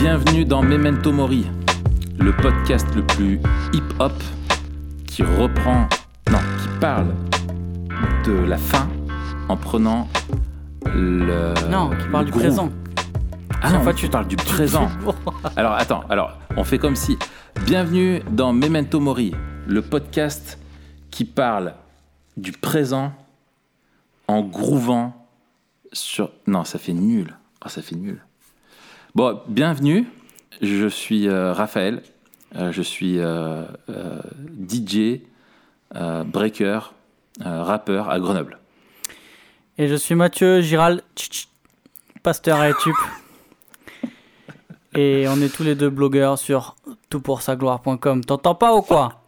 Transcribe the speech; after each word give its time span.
Bienvenue 0.00 0.44
dans 0.44 0.62
Memento 0.62 1.10
Mori, 1.10 1.44
le 2.20 2.30
podcast 2.30 2.86
le 2.94 3.04
plus 3.04 3.40
hip-hop 3.72 4.12
qui 5.08 5.24
reprend, 5.24 5.88
non, 6.30 6.38
qui 6.38 6.68
parle 6.80 7.12
de 8.24 8.32
la 8.32 8.58
fin 8.58 8.88
en 9.48 9.56
prenant 9.56 10.06
le. 10.86 11.52
Non, 11.68 11.90
qui 11.90 12.08
parle 12.12 12.26
du 12.26 12.30
groove. 12.30 12.44
présent. 12.44 12.70
Ah 13.60 13.72
non, 13.72 13.92
tu 13.92 14.08
parles 14.08 14.28
du 14.28 14.36
présent. 14.36 14.88
Alors 15.56 15.72
attends, 15.72 16.04
alors 16.08 16.38
on 16.56 16.62
fait 16.62 16.78
comme 16.78 16.94
si. 16.94 17.18
Bienvenue 17.66 18.22
dans 18.30 18.52
Memento 18.52 19.00
Mori, 19.00 19.34
le 19.66 19.82
podcast 19.82 20.60
qui 21.10 21.24
parle 21.24 21.74
du 22.36 22.52
présent 22.52 23.12
en 24.28 24.42
grouvant 24.42 25.26
sur. 25.92 26.30
Non, 26.46 26.62
ça 26.62 26.78
fait 26.78 26.92
nul. 26.92 27.36
Ah, 27.60 27.68
ça 27.68 27.82
fait 27.82 27.96
nul. 27.96 28.22
Bon, 29.18 29.40
bienvenue. 29.48 30.06
Je 30.62 30.86
suis 30.86 31.26
euh, 31.26 31.52
Raphaël. 31.52 32.04
Euh, 32.54 32.70
je 32.70 32.82
suis 32.82 33.18
euh, 33.18 33.64
DJ, 34.70 35.22
breaker, 35.92 36.94
rappeur 37.40 38.10
à 38.10 38.20
Grenoble. 38.20 38.60
Et 39.76 39.88
je 39.88 39.96
suis 39.96 40.14
Mathieu 40.14 40.60
Giral, 40.60 41.02
pasteur 42.22 42.60
à 42.60 42.68
YouTube. 42.68 42.94
Et 44.94 45.26
on 45.28 45.42
est 45.42 45.52
tous 45.52 45.64
les 45.64 45.74
deux 45.74 45.90
blogueurs 45.90 46.38
sur 46.38 46.76
toutpoursagloire.com. 47.10 48.22
T'entends 48.24 48.54
pas 48.54 48.72
ou 48.76 48.82
quoi? 48.82 49.22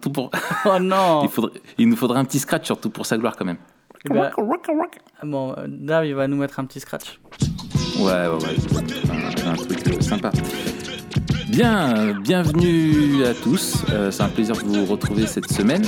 Tout 0.00 0.12
pour... 0.12 0.30
Oh 0.64 0.78
non 0.80 1.20
il, 1.24 1.28
faudrait- 1.28 1.60
il 1.76 1.90
nous 1.90 1.96
faudrait 1.96 2.18
un 2.18 2.24
petit 2.24 2.38
scratch 2.38 2.64
surtout 2.64 2.88
pour 2.88 3.04
sa 3.04 3.18
gloire 3.18 3.36
quand 3.36 3.44
même. 3.44 3.58
Eh 4.06 4.14
ben, 4.14 4.30
Bon, 5.24 5.54
euh, 5.58 5.66
Dave, 5.68 6.06
il 6.06 6.14
va 6.14 6.26
nous 6.26 6.36
mettre 6.36 6.58
un 6.58 6.64
petit 6.64 6.80
scratch. 6.80 7.20
Ouais, 8.00 8.26
ouais, 8.26 8.28
ouais. 8.28 8.56
Un, 9.44 9.50
un 9.50 9.54
truc 9.56 9.86
euh, 9.88 10.00
sympa. 10.00 10.30
Bien, 11.48 12.14
bienvenue 12.20 13.24
à 13.24 13.34
tous. 13.34 13.84
Euh, 13.90 14.10
c'est 14.10 14.22
un 14.22 14.28
plaisir 14.28 14.54
de 14.56 14.60
vous 14.62 14.86
retrouver 14.86 15.26
cette 15.26 15.50
semaine 15.52 15.84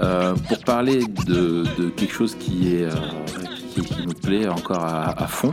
euh, 0.00 0.34
pour 0.48 0.58
parler 0.64 1.04
de, 1.26 1.64
de 1.78 1.88
quelque 1.90 2.12
chose 2.12 2.34
qui, 2.34 2.74
est, 2.74 2.84
euh, 2.84 2.90
qui, 3.74 3.80
qui 3.82 4.06
nous 4.06 4.12
plaît 4.14 4.48
encore 4.48 4.84
à, 4.84 5.22
à 5.22 5.26
fond. 5.26 5.50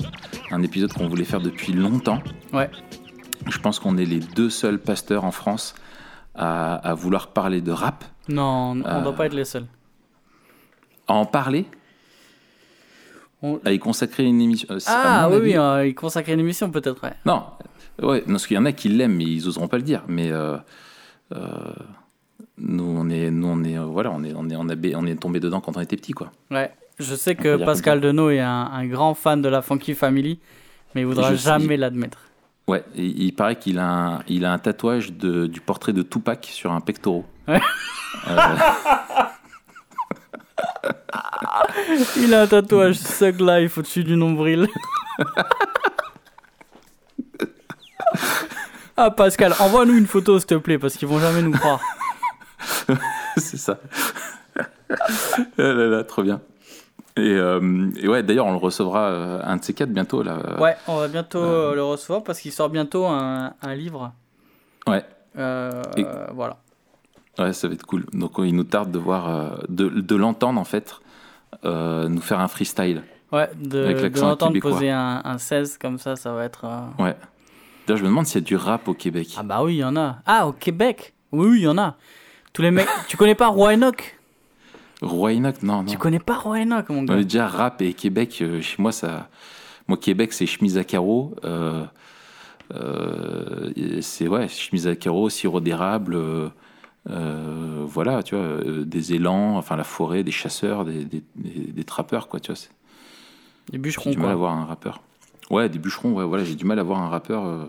Un 0.52 0.62
épisode 0.62 0.92
qu'on 0.94 1.08
voulait 1.08 1.24
faire 1.24 1.42
depuis 1.42 1.72
longtemps. 1.74 2.22
Ouais. 2.52 2.70
Je 3.50 3.58
pense 3.60 3.80
qu'on 3.80 3.98
est 3.98 4.06
les 4.06 4.20
deux 4.20 4.50
seuls 4.50 4.80
pasteurs 4.80 5.24
en 5.24 5.32
France 5.32 5.74
à, 6.36 6.76
à 6.76 6.94
vouloir 6.94 7.28
parler 7.28 7.62
de 7.62 7.72
rap. 7.72 8.04
Non, 8.28 8.72
on 8.76 8.86
Euh. 8.86 9.02
doit 9.02 9.16
pas 9.16 9.26
être 9.28 9.34
les 9.36 9.46
seuls. 9.46 9.66
À 11.08 11.14
en 11.14 11.26
parler, 11.26 11.66
On- 13.44 13.60
à 13.66 13.72
y 13.72 13.78
consacrer 13.80 14.24
une 14.24 14.42
émission. 14.42 14.68
Euh, 14.72 14.80
Ah 14.88 15.28
oui, 15.30 15.38
oui, 15.42 15.58
euh, 15.58 15.86
il 15.86 15.94
consacre 15.94 16.30
une 16.30 16.40
émission 16.40 16.72
peut-être, 16.72 17.04
ouais. 17.04 17.14
Non, 17.26 17.44
ouais, 18.02 18.22
parce 18.22 18.48
qu'il 18.48 18.56
y 18.56 18.60
en 18.60 18.66
a 18.66 18.72
qui 18.72 18.90
l'aiment, 18.90 19.16
mais 19.18 19.26
ils 19.26 19.48
oseront 19.48 19.68
pas 19.68 19.78
le 19.78 19.84
dire. 19.84 20.02
Mais 20.08 20.32
euh, 20.32 20.56
euh, 21.36 21.40
nous, 22.58 22.86
on 22.98 23.10
est, 23.10 23.30
nous, 23.32 23.48
on 23.48 23.64
est, 23.64 23.78
voilà, 23.78 24.12
on 24.12 24.24
est, 24.24 24.34
on 24.36 24.50
est, 24.50 24.56
on 24.56 24.70
a 24.70 24.76
ba- 24.76 24.96
on 24.96 25.06
est 25.06 25.16
tombé 25.16 25.40
dedans 25.40 25.60
quand 25.62 25.76
on 25.78 25.82
était 25.82 25.98
petit, 25.98 26.14
quoi. 26.14 26.32
Ouais, 26.52 26.72
je 27.00 27.16
sais 27.16 27.36
que 27.36 27.58
Pascal 27.66 28.00
Denot 28.02 28.30
est 28.30 28.40
un, 28.40 28.70
un 28.72 28.86
grand 28.88 29.14
fan 29.14 29.42
de 29.42 29.50
la 29.50 29.62
Funky 29.62 29.94
Family, 29.94 30.40
mais 30.96 31.02
il 31.02 31.06
voudra 31.08 31.32
Je 31.32 31.36
jamais 31.38 31.76
l'admettre. 31.78 32.20
Ouais, 32.68 32.86
il 32.96 33.34
paraît 33.34 33.58
qu'il 33.58 33.78
a, 33.78 33.90
un, 33.90 34.20
il 34.30 34.46
a 34.46 34.54
un 34.54 34.58
tatouage 34.58 35.12
de, 35.12 35.48
du 35.48 35.60
portrait 35.60 35.92
de 35.92 36.02
Tupac 36.02 36.46
sur 36.50 36.72
un 36.72 36.80
pectoral. 36.80 37.24
Ouais. 37.50 37.60
Il 42.18 42.34
a 42.34 42.42
un 42.42 42.48
tatouage 42.48 42.96
Sug 42.96 43.40
Life 43.40 43.78
au-dessus 43.78 44.04
du 44.04 44.16
nombril. 44.16 44.68
ah 48.98 49.12
Pascal, 49.12 49.54
envoie-nous 49.60 49.98
une 49.98 50.08
photo 50.08 50.38
s'il 50.40 50.48
te 50.48 50.56
plaît, 50.56 50.78
parce 50.78 50.96
qu'ils 50.96 51.08
vont 51.08 51.20
jamais 51.20 51.42
nous 51.42 51.52
croire. 51.52 51.80
c'est 53.38 53.58
ça. 53.58 53.80
Ah 54.90 54.98
là 55.58 55.88
là, 55.88 56.04
trop 56.04 56.24
bien. 56.24 56.42
Et, 57.16 57.22
euh, 57.22 57.90
et 57.98 58.08
ouais, 58.08 58.24
d'ailleurs, 58.24 58.46
on 58.48 58.52
le 58.52 58.58
recevra 58.58 59.02
euh, 59.10 59.40
un 59.44 59.58
de 59.58 59.64
ces 59.64 59.74
quatre 59.74 59.92
bientôt 59.92 60.24
là. 60.24 60.60
Ouais, 60.60 60.76
on 60.88 60.98
va 60.98 61.08
bientôt 61.08 61.40
euh, 61.44 61.76
le 61.76 61.84
recevoir 61.84 62.24
parce 62.24 62.40
qu'il 62.40 62.52
sort 62.52 62.70
bientôt 62.70 63.06
un, 63.06 63.54
un 63.62 63.76
livre. 63.76 64.12
Ouais. 64.88 65.04
Et- 65.36 66.06
Voilà. 66.34 66.58
Ouais, 67.40 67.54
ça 67.54 67.68
va 67.68 67.74
être 67.74 67.86
cool. 67.86 68.06
Donc, 68.14 68.34
il 68.40 68.56
nous 68.56 68.64
tarde 68.64 68.92
de 68.92 69.00
voir, 69.00 69.30
euh, 69.30 69.50
de, 69.70 69.90
de 69.90 70.16
l'entendre 70.16 70.60
en 70.60 70.64
fait, 70.64 70.96
euh, 71.66 72.08
nous 72.08 72.22
faire 72.22 72.40
un 72.40 72.48
freestyle. 72.48 73.04
Ouais, 73.32 73.50
de, 73.60 73.84
Avec 73.86 74.14
de 74.14 74.20
l'entendre 74.22 74.60
poser 74.60 74.92
un, 74.92 75.22
un 75.24 75.38
16 75.40 75.78
comme 75.80 75.98
ça, 75.98 76.16
ça 76.16 76.32
va 76.34 76.44
être. 76.46 76.66
euh, 76.66 77.04
Ouais. 77.04 77.16
D'ailleurs, 77.88 77.98
je 77.98 78.04
me 78.04 78.10
demande 78.10 78.28
s'il 78.28 78.42
y 78.42 78.44
a 78.44 78.46
du 78.46 78.56
rap 78.56 78.88
au 78.88 78.94
Québec. 78.94 79.30
Ah 79.38 79.44
bah 79.44 79.64
oui, 79.64 79.76
il 79.76 79.80
y 79.80 79.84
en 79.84 79.96
a. 79.98 80.18
Ah, 80.26 80.46
au 80.48 80.52
Québec? 80.54 81.14
Oui, 81.32 81.48
oui, 81.50 81.58
il 81.62 81.64
y 81.64 81.68
en 81.68 81.78
a. 81.80 81.98
Tous 82.54 82.62
les 82.62 82.70
mecs. 82.72 82.88
tu 83.08 83.18
connais 83.18 83.34
pas 83.36 83.48
Roy 83.48 83.74
Enoch? 83.74 84.20
Roy 85.02 85.34
Enoch, 85.34 85.64
non, 85.64 85.78
non. 85.82 85.86
Tu 85.86 85.98
connais 85.98 86.20
pas 86.20 86.38
Roy 86.38 86.60
Enoch, 86.62 86.88
mon 86.90 87.00
On 87.00 87.04
gars 87.04 87.18
est 87.18 87.24
déjà 87.24 87.48
rap 87.48 87.82
et 87.82 87.94
Québec, 87.94 88.38
euh, 88.42 88.62
chez 88.62 88.80
moi, 88.82 88.92
ça. 88.92 89.28
Moi, 89.88 89.98
Québec, 89.98 90.32
c'est 90.32 90.46
chemise 90.46 90.78
à 90.78 90.84
carreaux. 90.84 91.36
c'est 94.02 94.28
ouais, 94.28 94.48
chemise 94.48 94.88
à 94.88 94.96
carreaux, 94.96 95.30
sirop 95.30 95.60
d'érable. 95.60 96.18
Euh, 97.10 97.84
voilà, 97.86 98.24
tu 98.24 98.36
vois, 98.36 98.44
euh, 98.46 98.86
des 98.86 99.14
élans, 99.14 99.58
enfin 99.58 99.76
la 99.76 99.84
forêt, 99.84 100.24
des 100.24 100.32
chasseurs, 100.32 100.86
des, 100.86 101.04
des, 101.06 101.24
des- 101.36 101.72
des 101.72 101.84
trappeurs, 101.84 102.28
quoi, 102.28 102.40
tu 102.40 102.52
vois. 102.52 102.60
Des 102.62 103.74
J'ai 103.74 103.78
bûcherons, 103.78 104.12
du 104.12 104.18
mal 104.18 104.32
à 104.32 104.36
voir 104.36 104.54
un 104.56 104.66
rappeur. 104.66 105.02
Ouais, 105.50 105.68
des 105.70 105.80
bûcherons, 105.80 106.14
ouais, 106.14 106.26
voilà, 106.26 106.44
j'ai 106.44 106.56
du 106.56 106.66
mal 106.66 106.80
à 106.80 106.84
voir 106.84 107.02
un 107.02 107.10
rappeur 107.10 107.46
euh, 107.46 107.66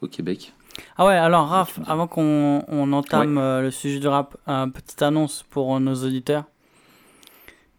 au 0.00 0.06
Québec. 0.08 0.52
Ah 0.96 1.06
ouais, 1.06 1.14
alors 1.14 1.46
Raph, 1.48 1.78
avant 1.86 2.08
qu'on 2.08 2.64
on 2.66 2.92
entame 2.92 3.36
le 3.60 3.70
sujet 3.70 4.00
du 4.00 4.08
rap, 4.08 4.36
une 4.48 4.72
petite 4.72 5.02
annonce 5.02 5.44
pour 5.48 5.78
nos 5.78 5.94
auditeurs. 6.04 6.44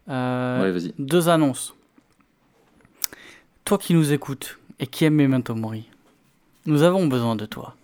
Ouais, 0.08 0.70
vas-y. 0.72 0.94
deux 0.98 1.28
annonces. 1.28 1.74
Toi 3.64 3.76
qui 3.78 3.92
nous 3.94 4.12
écoutes 4.12 4.58
et 4.78 4.86
qui 4.86 5.04
aime 5.04 5.14
Memento 5.16 5.54
Mori, 5.54 5.88
nous 6.64 6.82
avons 6.82 7.06
besoin 7.06 7.36
de 7.36 7.44
toi. 7.44 7.74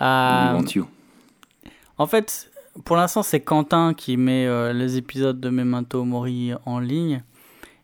Euh. 0.00 0.52
En 1.98 2.06
fait, 2.06 2.50
pour 2.84 2.96
l'instant, 2.96 3.22
c'est 3.22 3.40
Quentin 3.40 3.94
qui 3.94 4.16
met 4.16 4.46
euh, 4.46 4.72
les 4.72 4.96
épisodes 4.96 5.40
de 5.40 5.48
Memento 5.48 6.04
Mori 6.04 6.52
en 6.64 6.78
ligne. 6.78 7.22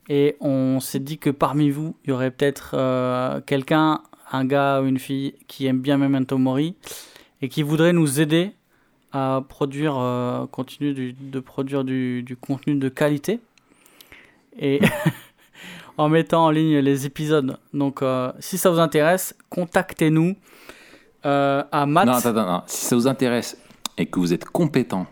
Et 0.09 0.37
on 0.41 0.81
s'est 0.81 0.99
dit 0.99 1.19
que 1.19 1.31
parmi 1.31 1.71
vous, 1.71 1.95
il 2.05 2.11
y 2.11 2.13
aurait 2.13 2.31
peut-être 2.31 2.73
euh, 2.75 3.41
quelqu'un, 3.41 4.03
un 4.33 4.45
gars 4.45 4.81
ou 4.83 4.87
une 4.87 4.99
fille 4.99 5.35
qui 5.47 5.67
aime 5.67 5.81
bien 5.81 5.97
Memento 5.97 6.37
Mori 6.39 6.75
et 7.41 7.49
qui 7.49 7.63
voudrait 7.63 7.93
nous 7.93 8.21
aider 8.21 8.53
à 9.13 9.43
produire, 9.49 9.97
euh, 9.99 10.47
continuer 10.47 10.93
du- 10.95 11.13
de 11.13 11.41
produire 11.41 11.85
du, 11.85 12.23
du 12.23 12.37
contenu 12.37 12.75
de 12.75 12.89
qualité. 12.89 13.41
Et 14.59 14.81
en 15.99 16.09
mettant 16.09 16.47
en 16.47 16.51
ligne 16.51 16.79
les 16.79 17.07
épisodes. 17.07 17.57
Donc, 17.73 18.03
euh, 18.03 18.33
si 18.41 18.59
ça 18.59 18.71
vous 18.71 18.79
intéresse, 18.81 19.35
contactez-nous 19.51 20.35
euh, 21.25 21.63
à 21.71 21.87
Matt. 21.87 22.07
Non, 22.07 22.13
attends, 22.15 22.29
attends, 22.31 22.47
non. 22.53 22.63
Si 22.67 22.85
ça 22.87 22.97
vous 22.97 23.07
intéresse 23.07 23.57
et 24.03 24.07
que 24.07 24.19
vous 24.21 24.33
êtes 24.33 24.45
compétent, 24.45 25.07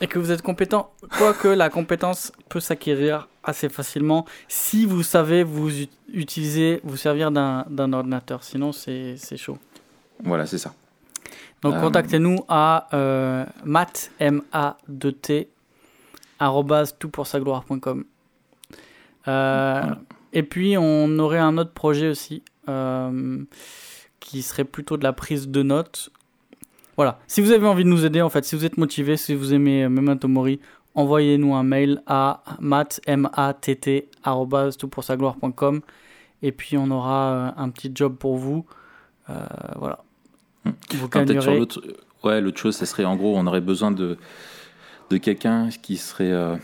et 0.00 0.06
que 0.06 0.18
vous 0.18 0.30
êtes 0.30 0.40
compétent, 0.42 0.92
quoique 1.18 1.48
la 1.48 1.68
compétence 1.68 2.32
peut 2.48 2.60
s'acquérir 2.60 3.28
assez 3.44 3.68
facilement 3.68 4.24
si 4.48 4.86
vous 4.86 5.02
savez 5.02 5.42
vous 5.44 5.70
ut- 5.82 5.88
utiliser, 6.12 6.80
vous 6.84 6.96
servir 6.96 7.30
d'un 7.30 7.92
ordinateur. 7.92 8.42
Sinon, 8.42 8.72
c'est 8.72 9.16
chaud. 9.36 9.58
voilà, 10.24 10.46
c'est 10.46 10.58
ça. 10.58 10.72
Donc, 11.62 11.74
Euh, 11.74 11.80
contactez-nous 11.82 12.38
à 12.48 12.88
euh, 12.94 13.44
mat, 13.64 14.10
m 14.18 14.40
a 14.52 14.78
2 14.88 15.12
t 15.12 15.48
toutpoursagloire.com. 16.98 18.04
Euh, 19.28 19.80
Voilà. 19.82 19.98
Et 20.32 20.42
puis, 20.42 20.76
on 20.78 21.18
aurait 21.18 21.38
un 21.38 21.58
autre 21.58 21.72
projet 21.72 22.08
aussi 22.08 22.42
euh, 22.68 23.44
qui 24.20 24.42
serait 24.42 24.64
plutôt 24.64 24.96
de 24.96 25.02
la 25.04 25.12
prise 25.12 25.48
de 25.48 25.62
notes. 25.62 26.10
Voilà. 27.00 27.18
Si 27.26 27.40
vous 27.40 27.50
avez 27.50 27.66
envie 27.66 27.84
de 27.84 27.88
nous 27.88 28.04
aider, 28.04 28.20
en 28.20 28.28
fait, 28.28 28.44
si 28.44 28.54
vous 28.54 28.66
êtes 28.66 28.76
motivé, 28.76 29.16
si 29.16 29.34
vous 29.34 29.54
aimez 29.54 29.84
euh, 29.84 29.88
Memento 29.88 30.28
Mori, 30.28 30.60
envoyez-nous 30.94 31.54
un 31.54 31.62
mail 31.62 32.02
à 32.06 32.42
mat, 32.60 33.00
m 33.06 33.26
a 33.32 33.54
t 33.54 33.74
t 33.74 34.10
arobase 34.22 34.76
toutpoursagloire.com 34.76 35.80
et 36.42 36.52
puis 36.52 36.76
on 36.76 36.90
aura 36.90 37.32
euh, 37.32 37.50
un 37.56 37.70
petit 37.70 37.90
job 37.94 38.16
pour 38.18 38.36
vous. 38.36 38.66
Euh, 39.30 39.34
voilà. 39.78 40.00
Hmm. 40.66 40.72
Vous 40.92 41.04
Non, 41.04 41.08
peut-être 41.08 41.28
sur 41.28 41.40
gagnerez. 41.40 41.58
l'autre. 41.60 41.82
Ouais, 42.22 42.38
l'autre 42.42 42.58
chose, 42.58 42.76
ça 42.76 42.84
serait 42.84 43.06
en 43.06 43.16
gros, 43.16 43.34
on 43.34 43.46
aurait 43.46 43.62
besoin 43.62 43.92
de, 43.92 44.18
de 45.10 45.16
quelqu'un 45.16 45.68
qui 45.82 45.96
serait 45.96 46.30
euh, 46.30 46.56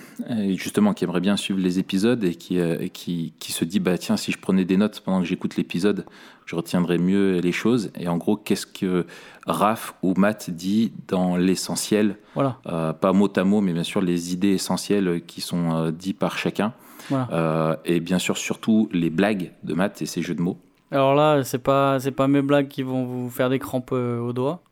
justement 0.57 0.95
qui 0.95 1.03
aimerait 1.03 1.21
bien 1.21 1.37
suivre 1.37 1.59
les 1.59 1.81
épisodes 1.81 2.23
et 2.23 2.37
qui, 2.37 2.61
euh, 2.61 2.87
qui, 2.89 3.35
qui 3.41 3.51
se 3.51 3.65
dit 3.65 3.81
bah 3.81 3.99
tiens 3.99 4.17
si 4.17 4.31
je 4.31 4.39
prenais 4.39 4.65
des 4.65 4.77
notes 4.77 5.01
pendant 5.01 5.21
que 5.21 5.27
j'écoute 5.27 5.57
l'épisode 5.57 6.07
je 6.45 6.55
retiendrais 6.55 6.99
mieux 6.99 7.41
les 7.41 7.51
choses 7.51 7.91
et 7.99 8.07
en 8.07 8.17
gros 8.17 8.37
qu'est-ce 8.37 8.67
que 8.67 9.05
Raph 9.49 9.95
ou 10.03 10.15
Matt 10.17 10.51
dit 10.51 10.93
dans 11.09 11.37
l'essentiel? 11.37 12.17
Voilà. 12.35 12.59
euh, 12.67 12.93
pas 12.93 13.13
mot 13.13 13.29
à 13.35 13.43
mot 13.43 13.61
mais 13.61 13.73
bien 13.73 13.83
sûr 13.83 14.01
les 14.01 14.33
idées 14.33 14.53
essentielles 14.53 15.23
qui 15.27 15.41
sont 15.41 15.91
dites 15.91 16.19
par 16.19 16.39
chacun 16.39 16.73
Voilà. 17.11 17.81
Et 17.85 17.99
bien 17.99 18.21
sûr 18.21 18.37
surtout 18.37 18.89
les 18.93 19.11
blagues 19.11 19.51
de 19.65 19.75
Matt 19.75 20.01
et 20.03 20.07
ses 20.07 20.23
jeux 20.23 20.37
de 20.37 20.43
mots 20.43 20.59
Alors 20.93 21.17
là, 21.17 21.43
c'est 21.43 21.59
pas, 21.59 21.99
c'est 21.99 22.13
pas 22.13 22.29
mes 22.29 22.43
blagues 22.43 22.69
qui 22.69 22.85
vont 22.85 23.05
vous 23.05 23.29
faire 23.29 23.51
des 23.51 23.59
crampes 23.59 23.91
aux 23.93 24.33
doigts. 24.33 24.63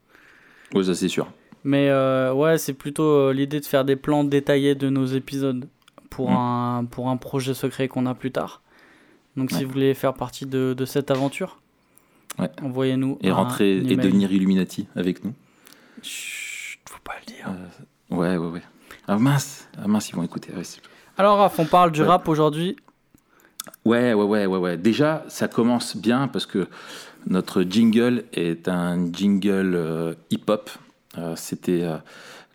Oui, 0.74 0.84
ça 0.84 0.94
c'est 0.94 1.08
sûr. 1.08 1.26
Mais 1.64 1.88
euh, 1.88 2.32
ouais, 2.32 2.58
c'est 2.58 2.74
plutôt 2.74 3.04
euh, 3.04 3.32
l'idée 3.32 3.58
de 3.60 3.64
faire 3.64 3.84
des 3.84 3.96
plans 3.96 4.22
détaillés 4.24 4.74
de 4.74 4.88
nos 4.90 5.06
épisodes 5.06 5.66
pour, 6.10 6.30
Mm. 6.30 6.36
un, 6.36 6.84
pour 6.90 7.08
un 7.08 7.16
projet 7.16 7.54
secret 7.54 7.88
qu'on 7.88 8.06
a 8.06 8.14
plus 8.14 8.30
tard. 8.30 8.60
Donc 9.36 9.50
si 9.50 9.64
vous 9.64 9.72
voulez 9.72 9.94
faire 9.94 10.14
partie 10.14 10.46
de, 10.46 10.74
de 10.76 10.84
cette 10.84 11.10
aventure, 11.10 11.58
Ouais. 12.38 12.50
envoyez-nous. 12.62 13.18
Et 13.22 13.30
rentrer 13.30 13.78
et 13.78 13.96
devenir 13.96 14.30
Illuminati 14.32 14.86
avec 14.96 15.24
nous. 15.24 15.32
Chut, 16.02 16.80
faut 16.88 16.98
pas 17.02 17.14
le 17.20 17.32
dire. 17.32 17.48
Euh, 17.48 18.16
ouais, 18.16 18.36
ouais, 18.36 18.46
ouais. 18.52 18.62
Ah 19.08 19.18
mince, 19.18 19.68
ah 19.82 19.86
mince, 19.88 20.08
ils 20.10 20.16
vont 20.16 20.22
écouter. 20.22 20.52
Ouais, 20.54 20.62
Alors 21.16 21.38
Raph, 21.38 21.58
on 21.58 21.64
parle 21.66 21.92
du 21.92 22.02
rap 22.02 22.28
aujourd'hui. 22.28 22.76
Ouais, 23.84 24.12
ouais, 24.14 24.24
ouais, 24.24 24.46
ouais, 24.46 24.58
ouais. 24.58 24.76
Déjà, 24.76 25.24
ça 25.28 25.48
commence 25.48 25.96
bien 25.96 26.28
parce 26.28 26.46
que 26.46 26.68
notre 27.26 27.62
jingle 27.62 28.24
est 28.32 28.68
un 28.68 29.12
jingle 29.12 29.74
euh, 29.74 30.14
hip-hop. 30.30 30.70
Euh, 31.18 31.34
C'était 31.36 31.82
euh, 31.82 31.96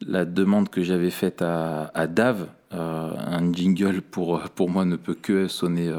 la 0.06 0.26
demande 0.26 0.70
que 0.70 0.84
j'avais 0.84 1.12
faite 1.12 1.42
à, 1.42 2.08
Dave. 2.08 2.48
Euh, 2.72 3.12
un 3.18 3.52
jingle 3.52 4.02
pour, 4.02 4.40
pour 4.56 4.70
moi 4.70 4.86
ne 4.86 4.96
peut 4.96 5.16
que 5.16 5.48
sonner, 5.48 5.92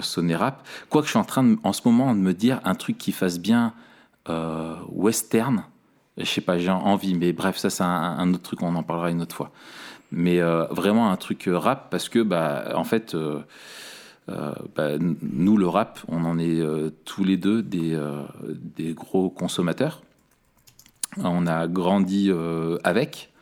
sonner 0.00 0.34
rap. 0.34 0.66
Quoique 0.90 1.06
je 1.06 1.10
suis 1.12 1.18
en 1.18 1.24
train 1.24 1.54
en 1.62 1.72
ce 1.72 1.82
moment 1.84 2.14
de 2.14 2.20
me 2.20 2.34
dire 2.34 2.60
un 2.64 2.74
truc 2.74 2.98
qui 2.98 3.12
fasse 3.12 3.38
bien 3.38 3.72
western. 4.88 5.64
Je 6.18 6.24
sais 6.24 6.40
pas, 6.40 6.58
j'ai 6.58 6.70
envie, 6.70 7.14
mais 7.14 7.32
bref, 7.32 7.56
ça 7.56 7.70
c'est 7.70 7.84
un, 7.84 8.34
autre 8.34 8.42
truc, 8.42 8.62
on 8.62 8.74
en 8.74 8.82
parlera 8.82 9.10
une 9.10 9.22
autre 9.22 9.36
fois. 9.36 9.52
Mais 10.10 10.40
vraiment 10.70 11.10
un 11.10 11.16
truc 11.16 11.48
rap 11.50 11.88
parce 11.90 12.08
que, 12.08 12.18
bah, 12.18 12.72
en 12.74 12.84
fait. 12.84 13.16
bah, 14.28 14.90
nous, 14.98 15.56
le 15.56 15.68
rap, 15.68 16.00
on 16.08 16.24
en 16.24 16.38
est 16.38 16.60
tous 17.04 17.22
les 17.22 17.36
deux 17.36 17.62
des, 17.62 17.96
des 18.76 18.92
gros 18.92 19.30
consommateurs. 19.30 20.02
On 21.22 21.46
a 21.46 21.66
grandi 21.66 22.30
euh, 22.30 22.78
avec. 22.84 23.32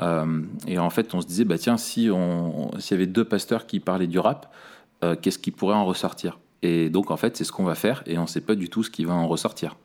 Euh, 0.00 0.42
et 0.66 0.78
en 0.78 0.90
fait, 0.90 1.14
on 1.14 1.20
se 1.20 1.26
disait, 1.26 1.44
bah, 1.44 1.56
tiens, 1.58 1.78
si 1.78 2.10
on, 2.12 2.70
s'il 2.78 2.96
y 2.96 2.98
avait 2.98 3.06
deux 3.06 3.24
pasteurs 3.24 3.66
qui 3.66 3.80
parlaient 3.80 4.06
du 4.06 4.18
rap, 4.18 4.52
euh, 5.02 5.16
qu'est-ce 5.20 5.38
qui 5.38 5.50
pourrait 5.50 5.76
en 5.76 5.86
ressortir? 5.86 6.38
Et 6.62 6.90
donc, 6.90 7.10
en 7.10 7.16
fait, 7.16 7.36
c'est 7.36 7.44
ce 7.44 7.52
qu'on 7.52 7.64
va 7.64 7.74
faire 7.74 8.02
et 8.06 8.18
on 8.18 8.22
ne 8.22 8.26
sait 8.26 8.40
pas 8.40 8.54
du 8.54 8.68
tout 8.68 8.82
ce 8.82 8.90
qui 8.90 9.04
va 9.04 9.14
en 9.14 9.28
ressortir. 9.28 9.76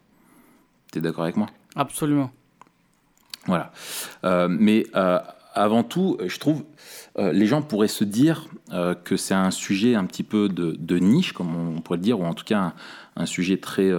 Tu 0.92 1.00
es 1.00 1.01
d'accord 1.01 1.24
avec 1.24 1.38
moi? 1.38 1.48
Absolument. 1.75 2.31
voilà. 3.45 3.72
Euh, 4.25 4.48
mais 4.50 4.86
euh, 4.95 5.19
avant 5.54 5.84
tout, 5.84 6.18
je 6.25 6.38
trouve, 6.39 6.63
euh, 7.18 7.31
les 7.31 7.45
gens 7.45 7.62
pourraient 7.62 7.88
se 7.88 8.04
dire 8.04 8.48
que 9.04 9.18
c'est 9.18 9.34
un 9.34 9.51
sujet 9.51 9.95
un 9.95 10.06
petit 10.06 10.24
peu 10.24 10.48
de, 10.48 10.77
de 10.80 10.98
niche, 10.98 11.34
comme 11.34 11.56
on 11.56 11.81
pourrait 11.81 11.98
le 11.98 12.04
dire, 12.04 12.22
ou 12.22 12.24
en 12.24 12.34
tout 12.34 12.45
cas 12.45 12.60
un, 12.60 12.74
un 13.18 13.25
sujet 13.25 13.57
très 13.57 13.92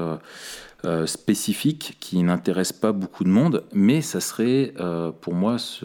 euh, 0.84 1.06
spécifique 1.06 1.96
qui 2.00 2.20
n'intéresse 2.24 2.72
pas 2.72 2.90
beaucoup 2.90 3.22
de 3.22 3.28
monde, 3.28 3.62
mais 3.72 4.00
ça 4.00 4.18
serait 4.20 4.74
euh, 4.80 5.12
pour 5.12 5.32
moi 5.32 5.56
se, 5.58 5.84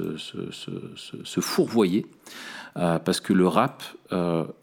fourvoyer. 1.40 2.08
euh, 2.78 2.98
parce 2.98 3.20
que 3.20 3.32
le 3.32 3.48
rap 3.48 3.84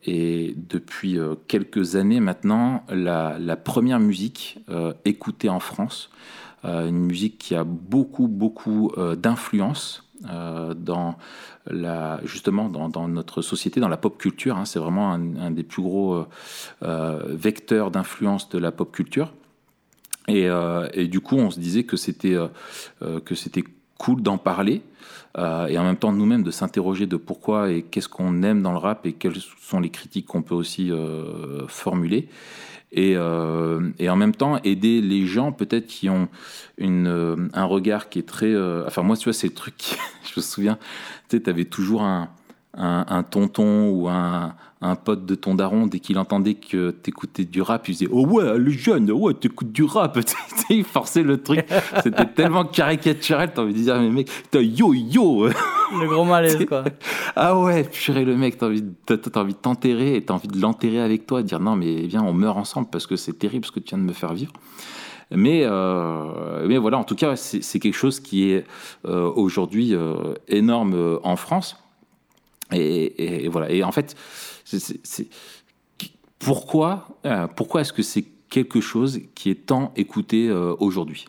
est 0.04 0.56
depuis 0.56 1.18
quelques 1.46 1.94
années 1.94 2.18
maintenant 2.18 2.82
la, 2.88 3.56
première 3.56 4.00
musique 4.00 4.58
écoutée 5.04 5.48
en 5.48 5.60
France 5.60 6.10
une 6.64 6.98
musique 6.98 7.38
qui 7.38 7.54
a 7.54 7.62
beaucoup, 7.62 8.26
beaucoup 8.26 8.90
d'influence 9.16 10.02
dans 10.22 11.16
la, 11.66 12.20
justement 12.24 12.68
dans, 12.68 13.06
notre 13.06 13.40
société, 13.40 13.78
dans 13.78 13.88
la 13.88 13.98
pop 13.98 14.18
culture. 14.18 14.56
hein. 14.56 14.64
C'est 14.64 14.78
vraiment 14.80 15.12
un, 15.12 15.50
des 15.50 15.62
plus 15.62 15.82
gros 15.82 16.26
vecteurs 16.80 17.92
d'influence 17.92 18.48
de 18.48 18.58
la 18.58 18.72
pop 18.72 18.90
culture. 18.90 19.32
Et, 20.28 20.48
euh, 20.48 20.88
et 20.94 21.06
du 21.06 21.20
coup, 21.20 21.36
on 21.36 21.50
se 21.50 21.60
disait 21.60 21.84
que 21.84 21.96
c'était 21.96 22.34
euh, 22.34 22.48
euh, 23.02 23.20
cool 23.98 24.22
d'en 24.22 24.38
parler 24.38 24.82
et 25.36 25.78
en 25.78 25.82
même 25.82 25.96
temps 25.96 26.12
nous-mêmes 26.12 26.44
de 26.44 26.52
s'interroger 26.52 27.06
de 27.06 27.16
pourquoi 27.16 27.72
et 27.72 27.82
qu'est-ce 27.82 28.08
qu'on 28.08 28.44
aime 28.44 28.62
dans 28.62 28.70
le 28.70 28.78
rap 28.78 29.04
et 29.04 29.14
quelles 29.14 29.34
sont 29.60 29.80
les 29.80 29.90
critiques 29.90 30.26
qu'on 30.26 30.42
peut 30.42 30.54
aussi 30.54 30.92
formuler. 31.66 32.28
Et, 32.92 33.18
en 33.18 34.16
même 34.16 34.34
temps 34.34 34.60
aider 34.62 35.00
les 35.00 35.26
gens 35.26 35.50
peut-être 35.50 35.88
qui 35.88 36.08
ont 36.08 36.28
une, 36.78 37.50
un 37.52 37.64
regard 37.64 38.08
qui 38.10 38.20
est 38.20 38.28
très... 38.28 38.54
enfin 38.86 39.02
moi 39.02 39.16
tu 39.16 39.24
vois 39.24 39.32
c'est 39.32 39.48
le 39.48 39.54
truc, 39.54 39.96
je 40.22 40.34
me 40.36 40.42
souviens, 40.42 40.78
tu 41.28 41.38
sais, 41.38 41.48
avais 41.48 41.64
toujours 41.64 42.02
un, 42.02 42.30
un 42.74 43.22
tonton 43.24 43.90
ou 43.90 44.08
un, 44.08 44.54
un 44.84 44.96
pote 44.96 45.24
de 45.24 45.34
ton 45.34 45.54
daron, 45.54 45.86
dès 45.86 45.98
qu'il 45.98 46.18
entendait 46.18 46.54
que 46.54 46.90
t'écoutais 46.90 47.44
du 47.44 47.62
rap, 47.62 47.88
il 47.88 47.92
disait 47.92 48.08
«Oh 48.12 48.26
ouais, 48.26 48.58
le 48.58 48.70
jeune, 48.70 49.10
ouais, 49.10 49.32
t'écoutes 49.34 49.72
du 49.72 49.84
rap!» 49.84 50.18
Il 50.70 50.84
forçait 50.84 51.22
le 51.22 51.42
truc, 51.42 51.64
c'était 52.02 52.26
tellement 52.26 52.64
caricatural, 52.64 53.52
t'as 53.54 53.62
envie 53.62 53.72
de 53.72 53.78
dire 53.78 53.98
«Mais 54.00 54.10
mec, 54.10 54.30
t'as 54.50 54.60
yo 54.60 54.92
yo!» 54.92 55.48
Le 55.48 56.06
gros 56.08 56.24
malaise, 56.24 56.64
quoi. 56.68 56.84
Ah 57.34 57.58
ouais, 57.58 57.84
purée 57.84 58.24
le 58.24 58.36
mec, 58.36 58.58
t'as 58.58 58.66
envie, 58.66 58.82
de- 58.82 58.92
t'as, 59.06 59.16
t'as 59.16 59.40
envie 59.40 59.54
de 59.54 59.58
t'enterrer 59.58 60.16
et 60.16 60.24
t'as 60.24 60.34
envie 60.34 60.48
de 60.48 60.60
l'enterrer 60.60 61.00
avec 61.00 61.26
toi, 61.26 61.42
de 61.42 61.46
dire 61.46 61.60
non 61.60 61.76
mais 61.76 62.06
viens 62.06 62.22
on 62.22 62.32
meurt 62.32 62.58
ensemble 62.58 62.88
parce 62.90 63.06
que 63.06 63.16
c'est 63.16 63.38
terrible 63.38 63.64
ce 63.64 63.72
que 63.72 63.80
tu 63.80 63.94
viens 63.94 63.98
de 63.98 64.08
me 64.08 64.12
faire 64.12 64.34
vivre. 64.34 64.52
Mais, 65.30 65.62
euh, 65.64 66.66
mais 66.68 66.76
voilà, 66.78 66.98
en 66.98 67.04
tout 67.04 67.14
cas 67.14 67.36
c'est, 67.36 67.62
c'est 67.62 67.78
quelque 67.78 67.96
chose 67.96 68.20
qui 68.20 68.50
est 68.50 68.64
euh, 69.06 69.30
aujourd'hui 69.34 69.94
euh, 69.94 70.34
énorme 70.48 71.18
en 71.22 71.36
France. 71.36 71.76
Et, 72.72 72.78
et- 72.78 73.44
et 73.44 73.48
voilà, 73.48 73.70
et 73.70 73.82
en 73.84 73.92
fait, 73.92 74.16
c'est, 74.64 75.28
pourquoi, 76.38 77.08
euh, 77.26 77.46
pourquoi 77.46 77.80
est-ce 77.82 77.92
que 77.92 78.02
c'est 78.02 78.24
quelque 78.50 78.80
chose 78.80 79.20
qui 79.34 79.50
est 79.50 79.66
tant 79.66 79.92
écouté 79.96 80.48
euh, 80.48 80.74
aujourd'hui? 80.78 81.26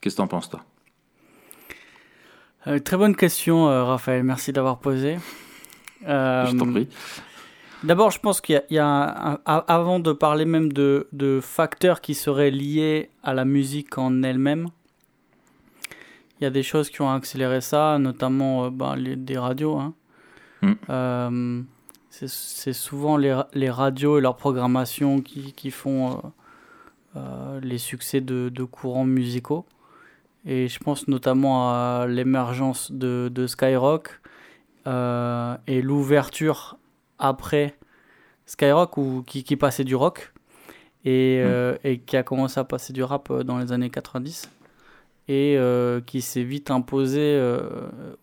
Qu'est-ce 0.00 0.16
que 0.16 0.22
t'en 0.22 0.26
penses 0.28 0.50
toi? 0.50 0.64
Euh, 2.66 2.78
très 2.78 2.96
bonne 2.96 3.16
question, 3.16 3.64
Raphaël. 3.86 4.22
Merci 4.22 4.52
d'avoir 4.52 4.78
posé. 4.78 5.18
Je 6.02 6.56
t'en 6.56 6.70
prie. 6.70 6.88
D'abord, 7.84 8.12
je 8.12 8.20
pense 8.20 8.40
qu'il 8.40 8.54
y 8.54 8.58
a, 8.58 8.62
il 8.70 8.76
y 8.76 8.78
a 8.78 8.86
un- 8.86 9.32
un- 9.34 9.40
a- 9.44 9.64
avant 9.74 9.98
de 9.98 10.12
parler 10.12 10.44
même 10.44 10.72
de, 10.72 11.08
de 11.12 11.40
facteurs 11.42 12.00
qui 12.00 12.14
seraient 12.14 12.52
liés 12.52 13.10
à 13.24 13.34
la 13.34 13.44
musique 13.44 13.98
en 13.98 14.22
elle-même, 14.22 14.68
il 16.42 16.44
y 16.44 16.48
a 16.48 16.50
des 16.50 16.64
choses 16.64 16.90
qui 16.90 17.00
ont 17.02 17.10
accéléré 17.10 17.60
ça, 17.60 17.98
notamment 18.00 18.64
euh, 18.64 18.70
ben, 18.70 18.96
les, 18.96 19.14
des 19.14 19.38
radios. 19.38 19.78
hein. 19.78 19.94
Mm. 20.60 20.72
Euh, 20.90 21.62
c'est 22.10 22.72
souvent 22.74 23.16
les, 23.16 23.32
ra- 23.32 23.48
les 23.54 23.70
radios 23.70 24.18
et 24.18 24.20
leur 24.20 24.36
programmation 24.36 25.20
qui, 25.20 25.52
qui 25.52 25.70
font 25.70 26.20
euh, 27.16 27.60
les 27.62 27.78
succès 27.78 28.20
de, 28.20 28.48
de 28.48 28.64
courants 28.64 29.04
musicaux. 29.04 29.64
Et 30.44 30.66
je 30.68 30.78
pense 30.80 31.06
notamment 31.08 31.70
à 31.70 32.06
l'émergence 32.08 32.90
de, 32.90 33.30
de 33.32 33.46
Skyrock 33.46 34.20
euh, 34.88 35.56
et 35.68 35.80
l'ouverture 35.80 36.76
après 37.20 37.78
Skyrock 38.46 38.98
ou 38.98 39.22
qui, 39.26 39.44
qui 39.44 39.56
passait 39.56 39.84
du 39.84 39.94
rock 39.94 40.32
et, 41.04 41.40
euh, 41.40 41.76
et 41.84 41.98
qui 42.00 42.16
a 42.16 42.24
commencé 42.24 42.58
à 42.58 42.64
passer 42.64 42.92
du 42.92 43.02
rap 43.04 43.32
dans 43.32 43.58
les 43.58 43.70
années 43.72 43.90
90 43.90 44.50
et 45.28 45.56
euh, 45.56 46.00
qui 46.00 46.20
s'est 46.20 46.42
vite 46.42 46.70
imposé 46.70 47.20
euh, 47.20 47.60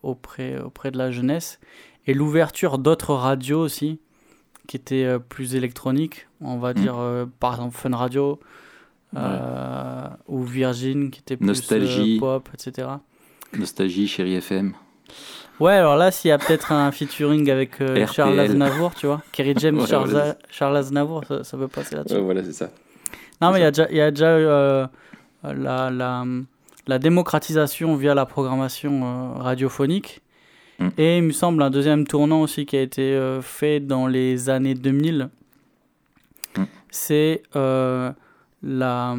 auprès, 0.02 0.58
auprès 0.58 0.90
de 0.90 0.98
la 0.98 1.10
jeunesse 1.10 1.58
et 2.06 2.14
l'ouverture 2.14 2.78
d'autres 2.78 3.14
radios 3.14 3.60
aussi 3.60 3.98
qui 4.66 4.76
étaient 4.76 5.04
euh, 5.04 5.18
plus 5.18 5.54
électroniques 5.54 6.28
on 6.40 6.58
va 6.58 6.74
dire 6.74 6.98
euh, 6.98 7.24
par 7.40 7.54
exemple 7.54 7.76
Fun 7.76 7.96
Radio 7.96 8.38
ou 10.28 10.42
Virgin 10.44 11.10
qui 11.10 11.20
était 11.20 11.36
plus 11.36 11.46
Nostalgie. 11.46 12.18
pop 12.18 12.48
etc 12.54 12.88
Nostalgie, 13.58 14.06
chérie 14.06 14.34
FM. 14.36 14.74
Ouais, 15.58 15.72
alors 15.72 15.96
là, 15.96 16.12
s'il 16.12 16.28
y 16.28 16.32
a 16.32 16.38
peut-être 16.38 16.70
un 16.70 16.92
featuring 16.92 17.50
avec. 17.50 17.82
Charles 18.12 18.38
Aznavour, 18.38 18.94
tu 18.94 19.06
vois, 19.06 19.22
Kerry 19.32 19.54
James, 19.56 19.76
Ouais, 19.80 19.86
Charles, 19.88 20.08
voilà, 20.10 20.36
Charles 20.48 20.76
Aznavour, 20.76 21.24
ça, 21.26 21.42
ça 21.42 21.56
peut 21.58 21.66
passer 21.66 21.96
là-dessus. 21.96 22.20
voilà, 22.20 22.44
c'est 22.44 22.52
ça. 22.52 22.70
non, 23.42 23.50
mais 23.50 23.58
il 23.58 23.62
y 23.62 23.64
a 23.66 23.70
déjà, 23.72 23.90
y 23.90 24.00
a 24.00 24.10
déjà 24.12 24.38
la, 25.42 26.24
la 26.90 26.98
démocratisation 26.98 27.94
via 27.94 28.14
la 28.14 28.26
programmation 28.26 29.02
euh, 29.04 29.38
radiophonique. 29.38 30.22
Mm. 30.80 30.88
Et 30.98 31.18
il 31.18 31.22
me 31.22 31.32
semble 31.32 31.62
un 31.62 31.70
deuxième 31.70 32.04
tournant 32.04 32.42
aussi 32.42 32.66
qui 32.66 32.76
a 32.76 32.82
été 32.82 33.14
euh, 33.14 33.40
fait 33.40 33.78
dans 33.78 34.08
les 34.08 34.50
années 34.50 34.74
2000. 34.74 35.30
Mm. 36.56 36.62
C'est 36.90 37.42
euh, 37.54 38.10
la, 38.64 39.16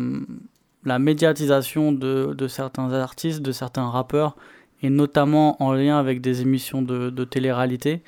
la 0.84 1.00
médiatisation 1.00 1.94
de, 1.94 2.36
de 2.38 2.48
certains 2.50 2.92
artistes, 2.92 3.42
de 3.42 3.54
certains 3.54 3.90
rappeurs, 3.90 4.36
et 4.84 4.90
notamment 4.90 5.62
en 5.64 5.72
lien 5.72 5.98
avec 5.98 6.20
des 6.20 6.42
émissions 6.42 6.82
de, 6.82 7.10
de 7.10 7.24
télé-réalité 7.24 8.02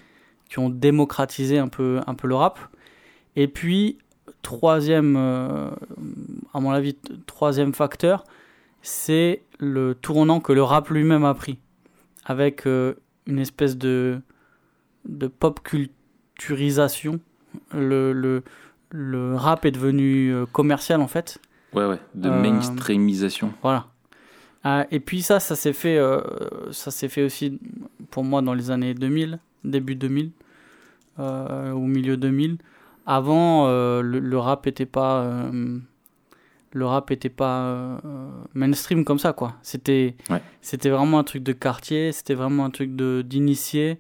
qui 0.50 0.60
ont 0.60 0.70
démocratisé 0.70 1.58
un 1.58 1.70
peu, 1.70 2.02
un 2.06 2.16
peu 2.16 2.28
le 2.28 2.36
rap. 2.36 2.60
Et 3.38 3.48
puis, 3.48 3.98
troisième, 4.42 5.16
euh, 5.18 5.70
à 6.54 6.60
mon 6.60 6.72
avis, 6.72 6.98
troisième 7.28 7.74
facteur, 7.74 8.26
c'est 8.84 9.42
le 9.60 9.96
tournant 9.96 10.42
que 10.42 10.54
le 10.54 10.62
rap 10.62 10.90
lui-même 10.90 11.24
a 11.24 11.34
pris, 11.34 11.58
avec 12.26 12.68
euh, 12.68 12.94
une 13.26 13.40
espèce 13.40 13.78
de, 13.78 14.20
de 15.06 15.28
pop 15.28 15.62
culturisation. 15.64 17.20
Le, 17.72 18.12
le, 18.12 18.44
le 18.90 19.36
rap 19.36 19.66
est 19.66 19.72
devenu 19.72 20.34
commercial 20.52 21.02
en 21.02 21.08
fait. 21.08 21.40
Ouais, 21.74 21.88
ouais, 21.88 22.00
de 22.14 22.30
mainstreamisation. 22.30 23.54
Voilà. 23.64 23.88
et 24.92 25.00
puis 25.00 25.22
ça, 25.22 25.40
ça 25.40 25.56
s'est 25.56 25.74
fait, 25.74 26.00
ça 26.72 26.92
s'est 26.92 27.10
fait 27.10 27.24
aussi 27.24 27.60
pour 28.12 28.24
moi 28.24 28.42
dans 28.42 28.54
les 28.54 28.70
années 28.70 28.94
2000, 28.94 29.40
début 29.64 29.96
2000, 29.96 30.32
au 31.18 31.80
milieu 31.80 32.18
2000. 32.18 32.58
Avant, 33.06 33.68
le, 33.68 34.20
le, 34.20 34.38
rap 34.38 34.66
n'était 34.66 34.86
pas 34.86 35.52
le 36.74 36.86
rap 36.86 37.12
était 37.12 37.30
pas 37.30 37.62
euh, 37.62 37.98
mainstream 38.54 39.06
comme 39.06 39.20
ça 39.20 39.34
quoi. 39.34 39.56
C'était 39.62 40.16
c'était 40.62 40.90
vraiment 40.90 41.20
un 41.20 41.24
truc 41.24 41.44
de 41.44 41.54
quartier 41.54 42.12
c'était 42.12 42.34
vraiment 42.34 42.66
un 42.66 42.72
truc 42.72 42.96
de 42.96 43.22
d'initié 43.22 44.00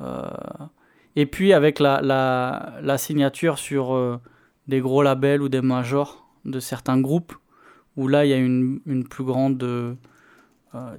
euh, 0.00 0.28
et 1.16 1.26
puis 1.26 1.52
avec 1.52 1.78
la, 1.78 2.00
la, 2.00 2.74
la 2.82 2.98
signature 2.98 3.58
sur 3.58 3.94
euh, 3.94 4.18
des 4.68 4.80
gros 4.80 5.02
labels 5.02 5.42
ou 5.42 5.48
des 5.48 5.60
majors 5.60 6.26
de 6.44 6.60
certains 6.60 7.00
groupes 7.00 7.34
où 7.96 8.08
là 8.08 8.24
il 8.24 8.30
y 8.30 8.32
a 8.32 8.38
une, 8.38 8.80
une 8.86 9.06
plus 9.06 9.24
grande 9.24 9.96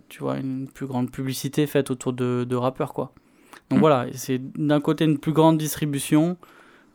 tu 0.07 0.19
vois 0.19 0.37
une 0.37 0.69
plus 0.69 0.87
grande 0.87 1.11
publicité 1.11 1.67
faite 1.67 1.91
autour 1.91 2.13
de, 2.13 2.45
de 2.47 2.55
rappeurs 2.55 2.93
quoi. 2.93 3.13
Donc 3.69 3.79
mm. 3.79 3.81
voilà 3.81 4.07
c'est 4.13 4.39
d'un 4.57 4.81
côté 4.81 5.05
une 5.05 5.17
plus 5.17 5.33
grande 5.33 5.57
distribution 5.57 6.37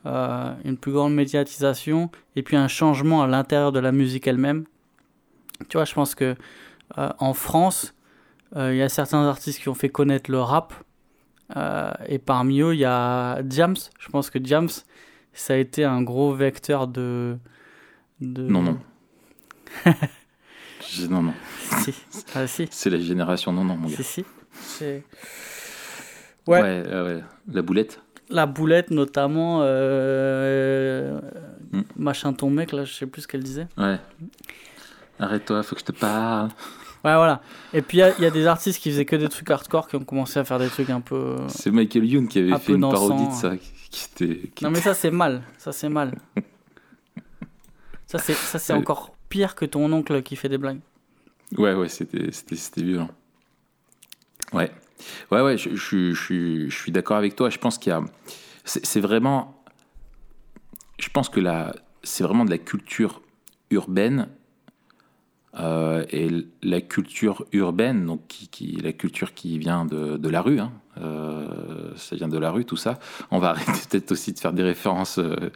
euh, 0.07 0.55
une 0.65 0.79
plus 0.79 0.93
grande 0.93 1.15
médiatisation 1.15 2.11
et 2.35 2.43
puis 2.43 2.57
un 2.57 2.69
changement 2.69 3.23
à 3.23 3.27
l'intérieur 3.27 3.71
de 3.71 3.81
la 3.81 3.93
musique 3.93 4.27
elle-même. 4.27 4.65
Tu 5.69 5.77
vois, 5.77 5.85
je 5.85 5.93
pense 5.93 6.15
que 6.15 6.37
euh, 6.97 7.11
en 7.19 7.35
France, 7.35 7.95
euh, 8.57 8.73
il 8.73 8.79
y 8.79 8.83
a 8.83 8.89
certains 8.89 9.23
artistes 9.25 9.61
qui 9.61 9.69
ont 9.69 9.75
fait 9.75 9.91
connaître 9.91 10.31
le 10.31 10.41
rap. 10.41 10.73
et 12.09 12.19
parmi 12.19 12.61
eux, 12.61 12.75
il 12.75 12.81
y 12.81 12.87
a 12.87 13.43
Jams. 13.49 13.77
Je 13.99 14.09
pense 14.09 14.31
que 14.31 14.39
Jams, 14.43 14.71
ça 15.35 15.55
a 15.55 15.57
été 15.57 15.85
un 15.85 16.03
gros 16.03 16.33
vecteur 16.33 16.89
de. 16.89 17.37
de... 18.21 18.43
Non, 18.43 18.63
non. 18.63 18.79
non, 21.11 21.23
non. 21.23 21.35
Si. 21.83 21.95
Ah, 22.35 22.47
si. 22.47 22.69
C'est 22.71 22.91
la 22.91 22.99
génération 22.99 23.53
non, 23.53 23.65
non, 23.65 23.77
mon 23.77 23.89
gars. 23.89 23.97
Si, 23.97 24.25
si. 24.53 24.85
Ouais. 24.85 25.05
Ouais, 26.47 26.83
ouais. 27.03 27.23
La 27.53 27.63
boulette 27.63 28.01
la 28.31 28.47
boulette 28.47 28.91
notamment 28.91 29.61
euh, 29.63 31.21
hmm. 31.73 31.83
machin 31.97 32.33
ton 32.33 32.51
mec 32.51 32.73
là 32.73 32.85
je 32.85 32.93
sais 32.93 33.07
plus 33.07 33.23
ce 33.23 33.29
qu'elle 33.29 33.43
disait. 33.43 33.67
Ouais. 33.77 33.99
Arrête-toi 35.19 35.63
faut 35.63 35.75
que 35.75 35.81
je 35.81 35.87
te 35.87 35.93
parle. 35.93 36.49
Ouais 37.05 37.15
voilà. 37.15 37.41
Et 37.73 37.83
puis 37.83 37.99
il 37.99 38.23
y, 38.23 38.27
a 38.27 38.31
des 38.31 38.47
artistes 38.47 38.81
qui 38.81 38.91
faisaient 38.91 39.05
que 39.05 39.17
des 39.17 39.29
trucs 39.29 39.51
hardcore 39.51 39.89
qui 39.89 39.97
ont 39.97 40.05
commencé 40.05 40.39
à 40.39 40.45
faire 40.45 40.59
des 40.59 40.69
trucs 40.69 40.91
un 40.91 41.01
peu 41.01 41.37
c'est 41.49 41.71
Michael 41.71 42.05
Youn 42.05 42.29
qui 42.29 42.39
avait 42.39 42.59
fait 42.59 42.73
une 42.73 42.81
parodie 42.81 43.27
de 43.27 43.33
ça 43.33 43.53
qui 43.91 44.07
était, 44.23 44.51
non 44.63 44.71
mais 44.71 44.81
ça 44.81 44.95
c'est 44.95 45.11
mal. 45.11 45.43
Ça 45.59 45.73
c'est 45.73 45.89
mal. 45.89 46.15
Ça 48.07 48.19
c'est 48.19 48.35
ça 48.35 48.59
c'est 48.59 48.73
encore 48.73 49.15
pire 49.29 49.55
que 49.55 49.65
ton 49.65 49.93
oncle 49.93 50.25
qui 50.25 50.35
fait 50.35 50.49
des 50.49 50.59
blagues. 50.59 50.81
Ouais 51.57 51.75
ouais 51.75 51.89
c'était 51.89 52.33
c'était 52.33 52.83
violent. 52.83 53.09
Ouais 54.53 54.73
Ouais, 55.31 55.41
ouais, 55.41 55.57
je, 55.57 55.75
je, 55.75 56.13
je, 56.13 56.69
je 56.69 56.75
suis 56.75 56.93
d'accord 56.93 57.17
avec 57.17 57.37
toi. 57.37 57.51
Je 57.51 57.59
pense 57.59 57.79
qu'il 57.79 57.91
y 57.91 57.95
a. 57.95 58.03
C'est 58.65 59.01
vraiment. 59.01 59.63
Je 60.99 61.09
pense 61.09 61.29
que 61.29 61.41
c'est 62.03 62.25
vraiment 62.25 62.45
de 62.45 62.51
la 62.51 62.59
culture 62.59 63.23
urbaine. 63.71 64.29
Euh, 65.59 66.05
et 66.11 66.29
la 66.63 66.81
culture 66.81 67.45
urbaine, 67.53 68.07
donc 68.07 68.21
qui, 68.29 68.47
qui, 68.47 68.77
la 68.77 68.93
culture 68.93 69.35
qui 69.35 69.59
vient 69.59 69.85
de, 69.85 70.17
de 70.17 70.29
la 70.29 70.43
rue, 70.43 70.61
hein, 70.61 70.71
euh, 71.01 71.49
ça 71.97 72.15
vient 72.15 72.29
de 72.29 72.39
la 72.39 72.53
rue, 72.53 72.65
tout 72.65 72.77
ça. 72.77 73.01
On 73.33 73.41
va 73.41 73.51
arrêter 73.51 73.73
peut-être 73.91 74.13
aussi 74.13 74.33
de 74.33 74.39
faire 74.39 74.53
des 74.53 74.63
références 74.63 75.19
euh, 75.19 75.51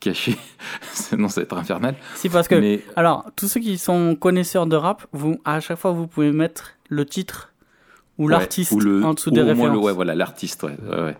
cachées, 0.00 0.36
sinon 0.92 1.28
ça 1.28 1.40
va 1.40 1.44
être 1.44 1.56
infernal. 1.56 1.94
Si, 2.16 2.28
parce 2.28 2.48
que, 2.48 2.80
alors, 2.96 3.24
tous 3.36 3.46
ceux 3.46 3.60
qui 3.60 3.78
sont 3.78 4.16
connaisseurs 4.16 4.66
de 4.66 4.74
rap, 4.74 5.06
vous, 5.12 5.40
à 5.44 5.60
chaque 5.60 5.78
fois, 5.78 5.92
vous 5.92 6.08
pouvez 6.08 6.32
mettre 6.32 6.72
le 6.88 7.06
titre 7.06 7.52
ou 8.18 8.28
l'artiste 8.28 8.72
en 8.72 9.14
dessous 9.14 9.30
des 9.30 9.42
références. 9.42 9.84
ouais, 9.84 9.92
voilà, 9.92 10.14
l'artiste, 10.14 10.62
ouais, 10.62 10.76
ouais, 10.90 11.16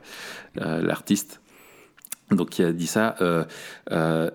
euh, 0.60 0.82
l'artiste. 0.82 1.40
Donc 2.30 2.50
qui 2.50 2.62
a 2.62 2.72
dit 2.72 2.86
ça. 2.86 3.16
Euh, 3.20 3.44
euh, 3.92 4.30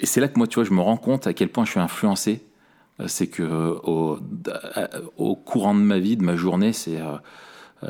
et 0.00 0.06
c'est 0.06 0.20
là 0.20 0.28
que 0.28 0.38
moi, 0.38 0.46
tu 0.46 0.56
vois, 0.56 0.64
je 0.64 0.72
me 0.72 0.80
rends 0.80 0.96
compte 0.96 1.26
à 1.26 1.32
quel 1.32 1.48
point 1.48 1.64
je 1.64 1.72
suis 1.72 1.80
influencé. 1.80 2.42
c'est 3.06 3.28
que 3.28 3.42
au, 3.42 4.18
au, 5.16 5.36
courant 5.36 5.74
de 5.74 5.80
ma 5.80 5.98
vie, 5.98 6.16
de 6.16 6.24
ma 6.24 6.34
journée, 6.34 6.72
c'est 6.72 6.98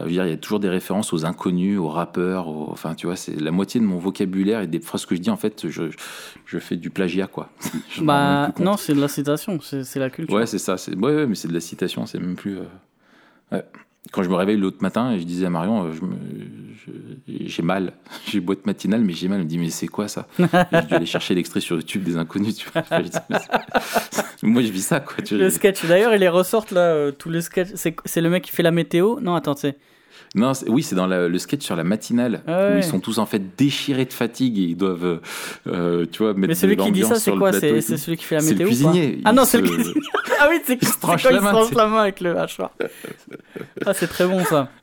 il 0.06 0.12
y 0.12 0.20
a 0.20 0.36
toujours 0.36 0.60
des 0.60 0.68
références 0.68 1.12
aux 1.12 1.24
inconnus, 1.24 1.78
aux 1.78 1.88
rappeurs, 1.88 2.48
enfin 2.48 2.94
tu 2.94 3.06
vois, 3.06 3.16
c'est 3.16 3.40
la 3.40 3.52
moitié 3.52 3.80
de 3.80 3.86
mon 3.86 3.98
vocabulaire 3.98 4.60
et 4.60 4.66
des 4.66 4.80
phrases 4.80 5.06
que 5.06 5.14
je 5.14 5.20
dis 5.20 5.30
en 5.30 5.36
fait, 5.36 5.68
je, 5.70 5.84
je 6.44 6.58
fais 6.58 6.76
du 6.76 6.90
plagiat 6.90 7.28
quoi. 7.28 7.50
bah 8.02 8.52
non, 8.58 8.76
c'est 8.76 8.94
de 8.94 9.00
la 9.00 9.08
citation, 9.08 9.58
c'est 9.60 9.98
la 9.98 10.10
culture. 10.10 10.34
Ouais, 10.34 10.44
c'est 10.44 10.58
ça, 10.58 10.76
c'est 10.76 10.94
ouais, 10.96 11.14
ouais, 11.14 11.26
mais 11.26 11.36
c'est 11.36 11.48
de 11.48 11.54
la 11.54 11.60
citation, 11.60 12.04
c'est 12.04 12.18
même 12.18 12.34
plus. 12.34 12.58
Ouais 13.52 13.64
quand 14.12 14.22
je 14.22 14.28
me 14.28 14.34
réveille 14.34 14.56
l'autre 14.56 14.78
matin 14.80 15.16
je 15.18 15.24
disais 15.24 15.46
à 15.46 15.50
Marion, 15.50 15.86
euh, 15.86 15.92
j'ai 17.28 17.62
mal, 17.62 17.92
j'ai 18.26 18.40
boîte 18.40 18.66
matinale, 18.66 19.02
mais 19.02 19.12
j'ai 19.12 19.28
mal. 19.28 19.38
Elle 19.38 19.44
me 19.44 19.48
dit, 19.48 19.58
mais 19.58 19.70
c'est 19.70 19.88
quoi 19.88 20.08
ça? 20.08 20.26
Je 20.38 20.86
dû 20.86 20.94
aller 20.94 21.06
chercher 21.06 21.34
l'extrait 21.34 21.60
sur 21.60 21.76
YouTube 21.76 22.02
des 22.02 22.16
inconnus. 22.16 22.56
Tu 22.56 22.68
vois. 22.70 22.82
moi, 24.42 24.62
je 24.62 24.70
vis 24.70 24.82
ça. 24.82 25.00
Quoi, 25.00 25.22
tu 25.24 25.36
le 25.36 25.50
sketch, 25.50 25.84
d'ailleurs, 25.86 26.14
il 26.14 26.20
les 26.20 26.28
ressortent 26.28 26.70
là, 26.70 26.80
euh, 26.80 27.12
tous 27.12 27.30
les 27.30 27.40
sketchs. 27.40 27.70
C'est 27.74 28.20
le 28.20 28.30
mec 28.30 28.44
qui 28.44 28.52
fait 28.52 28.62
la 28.62 28.70
météo? 28.70 29.20
Non, 29.20 29.34
attends, 29.34 29.56
c'est. 29.56 29.76
Non, 30.34 30.52
oui, 30.66 30.82
c'est 30.82 30.94
dans 30.94 31.06
le 31.06 31.38
sketch 31.38 31.64
sur 31.64 31.76
la 31.76 31.84
matinale 31.84 32.42
ah 32.46 32.72
où 32.72 32.76
ils 32.78 32.84
sont 32.84 33.00
tous 33.00 33.18
en 33.18 33.26
fait 33.26 33.56
déchirés 33.56 34.04
de 34.04 34.12
fatigue 34.12 34.58
et 34.58 34.62
ils 34.62 34.76
doivent, 34.76 35.20
euh, 35.66 36.06
tu 36.10 36.22
vois, 36.22 36.34
mettre 36.34 36.48
Mais 36.48 36.54
celui 36.54 36.76
qui 36.76 36.92
dit 36.92 37.04
ça, 37.04 37.16
c'est 37.16 37.32
quoi 37.32 37.52
C'est 37.52 37.80
celui 37.80 38.16
qui 38.16 38.24
fait 38.24 38.36
la 38.36 38.42
météo 38.42 38.56
C'est 38.56 38.62
le 38.62 38.68
cuisinier. 38.68 39.20
Ah 39.24 39.32
non, 39.32 39.44
c'est 39.44 39.60
le 39.60 39.68
cuisinier. 39.68 39.94
ah 40.40 40.48
oui, 40.50 40.60
c'est 40.64 40.78
il 40.82 40.88
se 40.88 40.98
tranche 40.98 41.24
la 41.24 41.40
main 41.40 42.00
avec 42.00 42.20
le 42.20 42.36
hachoir. 42.38 42.72
Ah, 43.84 43.94
c'est 43.94 44.08
très 44.08 44.26
bon 44.26 44.44
ça. 44.44 44.68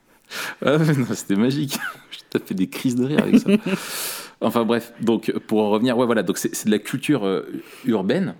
Ah, 0.66 0.78
c'était 1.14 1.36
magique. 1.36 1.78
Je 2.12 2.40
fait 2.40 2.56
des 2.56 2.68
crises 2.68 2.96
de 2.96 3.06
rire 3.06 3.20
avec 3.20 3.38
ça. 3.38 3.50
enfin 4.42 4.64
bref, 4.64 4.94
donc 5.00 5.32
pour 5.46 5.62
en 5.62 5.70
revenir, 5.70 5.96
ouais, 5.96 6.08
voilà, 6.08 6.24
donc 6.24 6.40
c'est 6.40 6.66
de 6.66 6.72
la 6.72 6.80
culture 6.80 7.28
euh, 7.28 7.44
urbaine. 7.86 8.34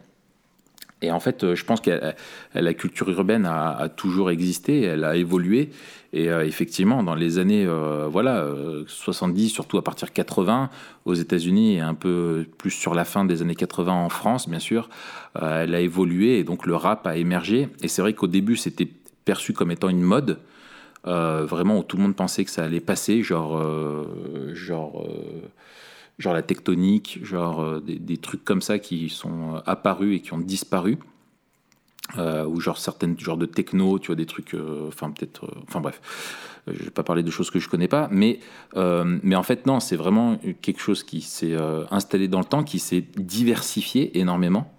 Et 1.04 1.12
en 1.12 1.20
fait, 1.20 1.44
euh, 1.44 1.54
je 1.54 1.66
pense 1.66 1.82
que 1.82 2.14
la 2.54 2.74
culture 2.74 3.10
urbaine 3.10 3.46
a, 3.46 3.90
toujours 3.90 4.32
existé, 4.32 4.84
elle 4.84 5.04
a 5.04 5.18
évolué. 5.18 5.70
Et 6.14 6.30
euh, 6.30 6.46
effectivement, 6.46 7.04
dans 7.04 7.16
les 7.16 7.40
années 7.40 7.66
euh, 7.66 8.08
voilà, 8.10 8.48
70, 8.88 9.50
surtout 9.50 9.78
à 9.78 9.84
partir 9.84 10.08
de 10.08 10.14
80, 10.14 10.70
aux 11.04 11.14
États-Unis 11.14 11.76
et 11.76 11.80
un 11.82 11.94
peu 11.94 12.46
plus 12.58 12.72
sur 12.72 12.94
la 12.94 13.04
fin 13.04 13.26
des 13.26 13.42
années 13.42 13.56
80 13.56 13.92
en 13.92 14.10
France, 14.10 14.48
bien 14.48 14.60
sûr, 14.60 14.90
elle 15.36 15.76
a 15.76 15.82
évolué 15.82 16.40
et 16.40 16.44
donc 16.46 16.66
le 16.66 16.76
rap 16.76 17.06
a 17.06 17.18
émergé. 17.18 17.68
Et 17.82 17.90
c'est 17.90 18.02
vrai 18.02 18.14
qu'au 18.14 18.28
début, 18.28 18.56
c'était 18.56 18.88
perçu 19.26 19.52
comme 19.52 19.72
étant 19.72 19.90
une 19.90 20.02
mode. 20.02 20.40
vraiment 21.04 21.80
où 21.80 21.84
tout 21.84 21.98
le 21.98 22.04
monde 22.04 22.16
pensait 22.16 22.46
que 22.46 22.52
ça 22.52 22.64
allait 22.64 22.80
passer, 22.80 23.24
genre, 23.24 23.62
genre 24.54 25.06
genre 26.20 26.34
la 26.34 26.42
tectonique, 26.42 27.20
genre 27.24 27.62
euh, 27.62 27.80
des, 27.82 28.18
trucs 28.18 28.44
comme 28.44 28.62
ça 28.62 28.80
qui 28.80 29.10
sont 29.10 29.56
euh, 29.56 29.60
apparus 29.66 30.18
et 30.18 30.20
qui 30.22 30.34
ont 30.34 30.40
disparu. 30.40 30.98
Euh, 32.18 32.46
ou 32.46 32.60
genre 32.60 32.78
certaines 32.78 33.18
genres 33.18 33.38
de 33.38 33.46
techno, 33.46 33.98
tu 33.98 34.08
vois, 34.08 34.16
des 34.18 34.26
trucs, 34.26 34.56
enfin 34.88 35.10
peut-être, 35.10 35.50
enfin 35.64 35.80
bref, 35.80 36.02
je 36.68 36.84
vais 36.84 36.90
pas 36.92 37.02
parler 37.02 37.24
de 37.24 37.32
choses 37.32 37.50
que 37.50 37.60
je 37.60 37.70
connais 37.70 37.88
pas, 37.88 38.10
mais, 38.12 38.42
mais 38.76 39.36
en 39.36 39.42
fait 39.42 39.66
non, 39.66 39.80
c'est 39.80 39.96
vraiment 39.96 40.38
quelque 40.62 40.82
chose 40.82 41.02
qui 41.04 41.22
s'est 41.22 41.56
installé 41.92 42.28
dans 42.28 42.40
le 42.40 42.46
temps, 42.46 42.66
qui 42.66 42.80
s'est 42.80 43.06
diversifié 43.16 44.20
énormément. 44.20 44.70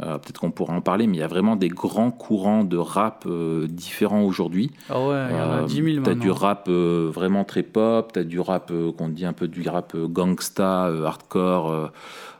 Euh, 0.00 0.18
peut-être 0.18 0.40
qu'on 0.40 0.50
pourra 0.50 0.74
en 0.74 0.80
parler, 0.80 1.06
mais 1.06 1.18
il 1.18 1.20
y 1.20 1.24
a 1.24 1.28
vraiment 1.28 1.54
des 1.54 1.68
grands 1.68 2.10
courants 2.10 2.64
de 2.64 2.76
rap 2.76 3.24
euh, 3.26 3.66
différents 3.68 4.24
aujourd'hui. 4.24 4.70
Ah 4.88 4.98
ouais, 4.98 5.26
il 5.30 5.36
y 5.36 5.40
en 5.40 5.50
a 5.52 5.62
10 5.62 5.94
000 5.94 6.04
Tu 6.04 6.10
as 6.10 6.14
du 6.14 6.30
rap 6.30 6.66
euh, 6.68 7.10
vraiment 7.12 7.44
très 7.44 7.62
pop, 7.62 8.12
tu 8.12 8.18
as 8.18 8.24
du 8.24 8.40
rap 8.40 8.72
qu'on 8.96 9.08
dit 9.08 9.26
un 9.26 9.34
peu 9.34 9.48
du 9.48 9.68
rap 9.68 9.96
gangsta, 9.96 10.84
hardcore, 10.86 11.92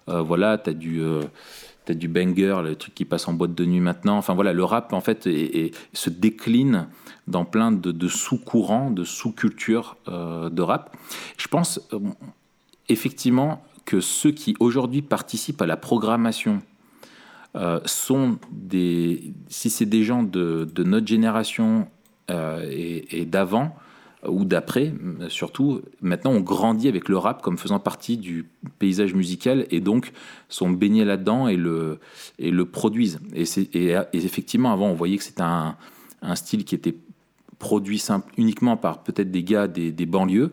voilà, 0.07 0.59
tu 0.59 0.71
as 0.71 0.73
du 0.73 1.03
as 1.89 1.95
du 1.95 2.09
banger, 2.09 2.63
le 2.65 2.75
truc 2.75 2.95
qui 2.95 3.05
passe 3.05 3.29
en 3.29 3.35
boîte 3.35 3.55
de 3.55 3.65
nuit 3.67 3.81
maintenant. 3.81 4.17
Enfin 4.17 4.35
voilà, 4.35 4.53
le 4.53 4.65
rap 4.65 4.93
en 4.93 5.01
fait 5.01 5.29
se 5.93 6.11
décline 6.11 6.87
dans 7.29 7.45
plein 7.45 7.71
de, 7.71 7.93
de 7.93 8.09
sous-courants, 8.09 8.91
de 8.91 9.05
sous-cultures 9.05 9.97
de 10.07 10.63
rap. 10.63 10.97
Je 11.37 11.49
pense 11.49 11.81
effectivement 12.89 13.63
que 13.85 14.01
ceux 14.01 14.31
qui 14.31 14.57
aujourd'hui 14.59 15.03
participent 15.03 15.61
à 15.61 15.67
la 15.67 15.77
programmation 15.77 16.63
euh, 17.55 17.81
sont 17.85 18.39
des, 18.51 19.35
si 19.49 19.69
c'est 19.69 19.85
des 19.85 20.05
gens 20.05 20.23
de, 20.23 20.67
de 20.75 20.85
notre 20.85 21.07
génération 21.07 21.87
euh, 22.31 22.67
et, 22.71 23.27
d'avant, 23.27 23.77
ou 24.27 24.47
d'après, 24.47 24.95
surtout, 25.29 25.83
maintenant 26.01 26.31
on 26.31 26.41
grandit 26.41 26.89
avec 26.89 27.11
le 27.11 27.19
rap 27.19 27.43
comme 27.43 27.59
faisant 27.59 27.79
partie 27.79 28.17
du 28.17 28.49
paysage 28.79 29.13
musical 29.13 29.67
et 29.71 29.81
donc 29.81 30.13
sont 30.49 30.71
baignés 30.71 31.05
là-dedans 31.05 31.47
et 31.47 31.57
le, 31.57 31.99
et 32.39 32.51
le 32.51 32.65
produisent. 32.65 33.21
Et, 33.35 33.45
et, 33.75 33.99
effectivement, 34.15 34.73
avant, 34.73 34.89
on 34.89 34.95
voyait 34.95 35.19
que 35.19 35.25
c'était 35.25 35.43
un, 35.43 35.77
un, 36.23 36.35
style 36.37 36.65
qui 36.65 36.75
était 36.75 36.95
produit 37.59 37.99
simple, 37.99 38.33
uniquement 38.39 38.79
par 38.79 39.03
peut-être 39.03 39.31
des 39.31 39.43
gars 39.43 39.69
des, 39.69 39.93
des 39.93 40.07
banlieues, 40.07 40.53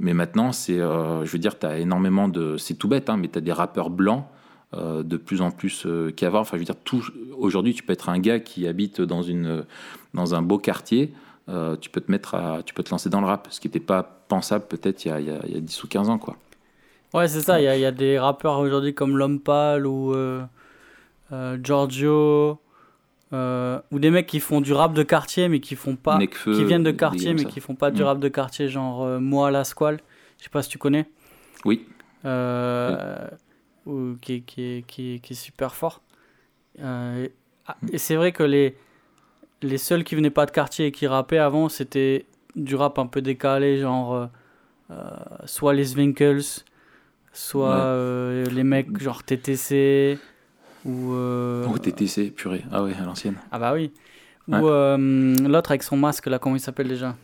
Mais 0.00 0.14
maintenant, 0.14 0.50
c'est, 0.50 0.78
je 0.78 1.30
veux 1.30 1.38
dire, 1.38 1.56
tu 1.60 1.66
énormément 1.66 2.26
de. 2.26 2.56
C'est 2.56 2.74
tout 2.74 2.88
bête, 2.88 3.08
hein, 3.08 3.18
mais 3.18 3.28
tu 3.28 3.38
as 3.38 3.40
des 3.40 3.52
rappeurs 3.52 3.90
blancs 3.90 4.24
de 4.72 5.16
plus 5.16 5.40
en 5.40 5.50
plus 5.50 5.86
qu'avant. 6.16 6.40
Enfin, 6.40 6.56
je 6.56 6.60
veux 6.60 6.64
dire, 6.64 6.76
tout, 6.84 7.04
aujourd'hui, 7.36 7.74
tu 7.74 7.82
peux 7.82 7.92
être 7.92 8.08
un 8.08 8.18
gars 8.18 8.38
qui 8.38 8.66
habite 8.66 9.00
dans, 9.00 9.22
une, 9.22 9.64
dans 10.14 10.34
un 10.34 10.42
beau 10.42 10.58
quartier. 10.58 11.12
tu 11.80 11.90
peux 11.90 12.00
te 12.00 12.10
mettre 12.10 12.34
à, 12.34 12.62
tu 12.62 12.72
peux 12.74 12.82
te 12.82 12.90
lancer 12.90 13.10
dans 13.10 13.20
le 13.20 13.26
rap, 13.26 13.48
ce 13.50 13.60
qui 13.60 13.66
n'était 13.66 13.80
pas 13.80 14.02
pensable 14.28 14.66
peut-être 14.68 15.04
il 15.04 15.08
y, 15.08 15.10
a, 15.10 15.20
il, 15.20 15.54
y 15.54 15.56
a, 15.56 15.60
10 15.60 15.84
ou 15.84 15.88
15 15.88 16.08
ans, 16.10 16.18
quoi. 16.18 16.36
Ouais, 17.12 17.26
c'est 17.26 17.40
ça. 17.40 17.60
Il 17.60 17.64
y, 17.64 17.68
a, 17.68 17.76
y, 17.76 17.84
a 17.84 17.90
des 17.90 18.18
rappeurs 18.18 18.58
aujourd'hui 18.60 18.94
comme 18.94 19.16
L'Homme 19.16 19.40
Pâle 19.40 19.86
ou 19.86 20.14
Giorgio. 21.62 22.60
Euh, 23.32 23.78
ou 23.92 24.00
des 24.00 24.10
mecs 24.10 24.26
qui 24.26 24.40
font 24.40 24.60
du 24.60 24.72
rap 24.72 24.92
de 24.92 25.04
quartier 25.04 25.48
mais 25.48 25.60
qui 25.60 25.76
font 25.76 25.94
pas 25.94 26.18
qui 26.18 26.64
viennent 26.64 26.82
de 26.82 26.90
quartier 26.90 27.32
mais 27.32 27.44
qui 27.44 27.60
font 27.60 27.76
pas 27.76 27.92
du 27.92 28.02
mm. 28.02 28.06
rap 28.06 28.18
de 28.18 28.26
quartier 28.26 28.68
genre 28.68 29.04
euh, 29.04 29.20
moi 29.20 29.52
la 29.52 29.62
squale 29.62 30.00
je 30.38 30.44
sais 30.44 30.50
pas 30.50 30.64
si 30.64 30.68
tu 30.68 30.78
connais 30.78 31.08
oui, 31.64 31.86
euh, 32.24 33.28
Ou, 33.86 34.16
qui, 34.20 34.42
qui, 34.42 34.84
qui, 34.86 35.20
qui, 35.20 35.32
est 35.32 35.36
super 35.36 35.74
fort 35.74 36.02
ah, 36.82 37.14
et 37.92 37.98
c'est 37.98 38.14
vrai 38.14 38.32
que 38.32 38.42
les 38.42 38.76
les 39.62 39.78
seuls 39.78 40.04
qui 40.04 40.14
venaient 40.14 40.30
pas 40.30 40.46
de 40.46 40.50
quartier 40.50 40.86
et 40.86 40.92
qui 40.92 41.06
rappaient 41.06 41.38
avant 41.38 41.68
c'était 41.68 42.26
du 42.56 42.74
rap 42.74 42.98
un 42.98 43.06
peu 43.06 43.22
décalé 43.22 43.78
genre 43.78 44.28
soit 45.46 45.72
les 45.72 45.94
Winkles 45.96 46.64
soit 47.32 47.96
les 48.50 48.64
mecs 48.64 49.00
genre 49.00 49.22
TTC 49.22 50.18
ou 50.84 51.12
euh... 51.12 51.66
Oh, 51.68 51.78
TTC, 51.78 52.30
purée. 52.30 52.64
Ah 52.70 52.82
ouais, 52.82 52.94
à 52.94 53.04
l'ancienne. 53.04 53.36
Ah 53.50 53.58
bah 53.58 53.72
oui. 53.74 53.92
Ou 54.48 54.54
euh, 54.54 54.96
l'autre 55.48 55.70
avec 55.70 55.82
son 55.82 55.96
masque, 55.96 56.26
là, 56.26 56.38
comment 56.38 56.56
il 56.56 56.60
s'appelle 56.60 56.88
déjà? 56.88 57.16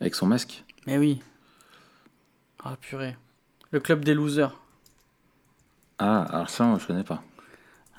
Avec 0.00 0.14
son 0.14 0.26
masque? 0.26 0.64
Mais 0.86 0.98
oui. 0.98 1.20
Ah 2.64 2.76
purée. 2.80 3.16
Le 3.70 3.80
club 3.80 4.04
des 4.04 4.14
losers. 4.14 4.58
Ah, 5.98 6.22
alors 6.22 6.50
ça, 6.50 6.76
je 6.80 6.86
connais 6.86 7.04
pas. 7.04 7.22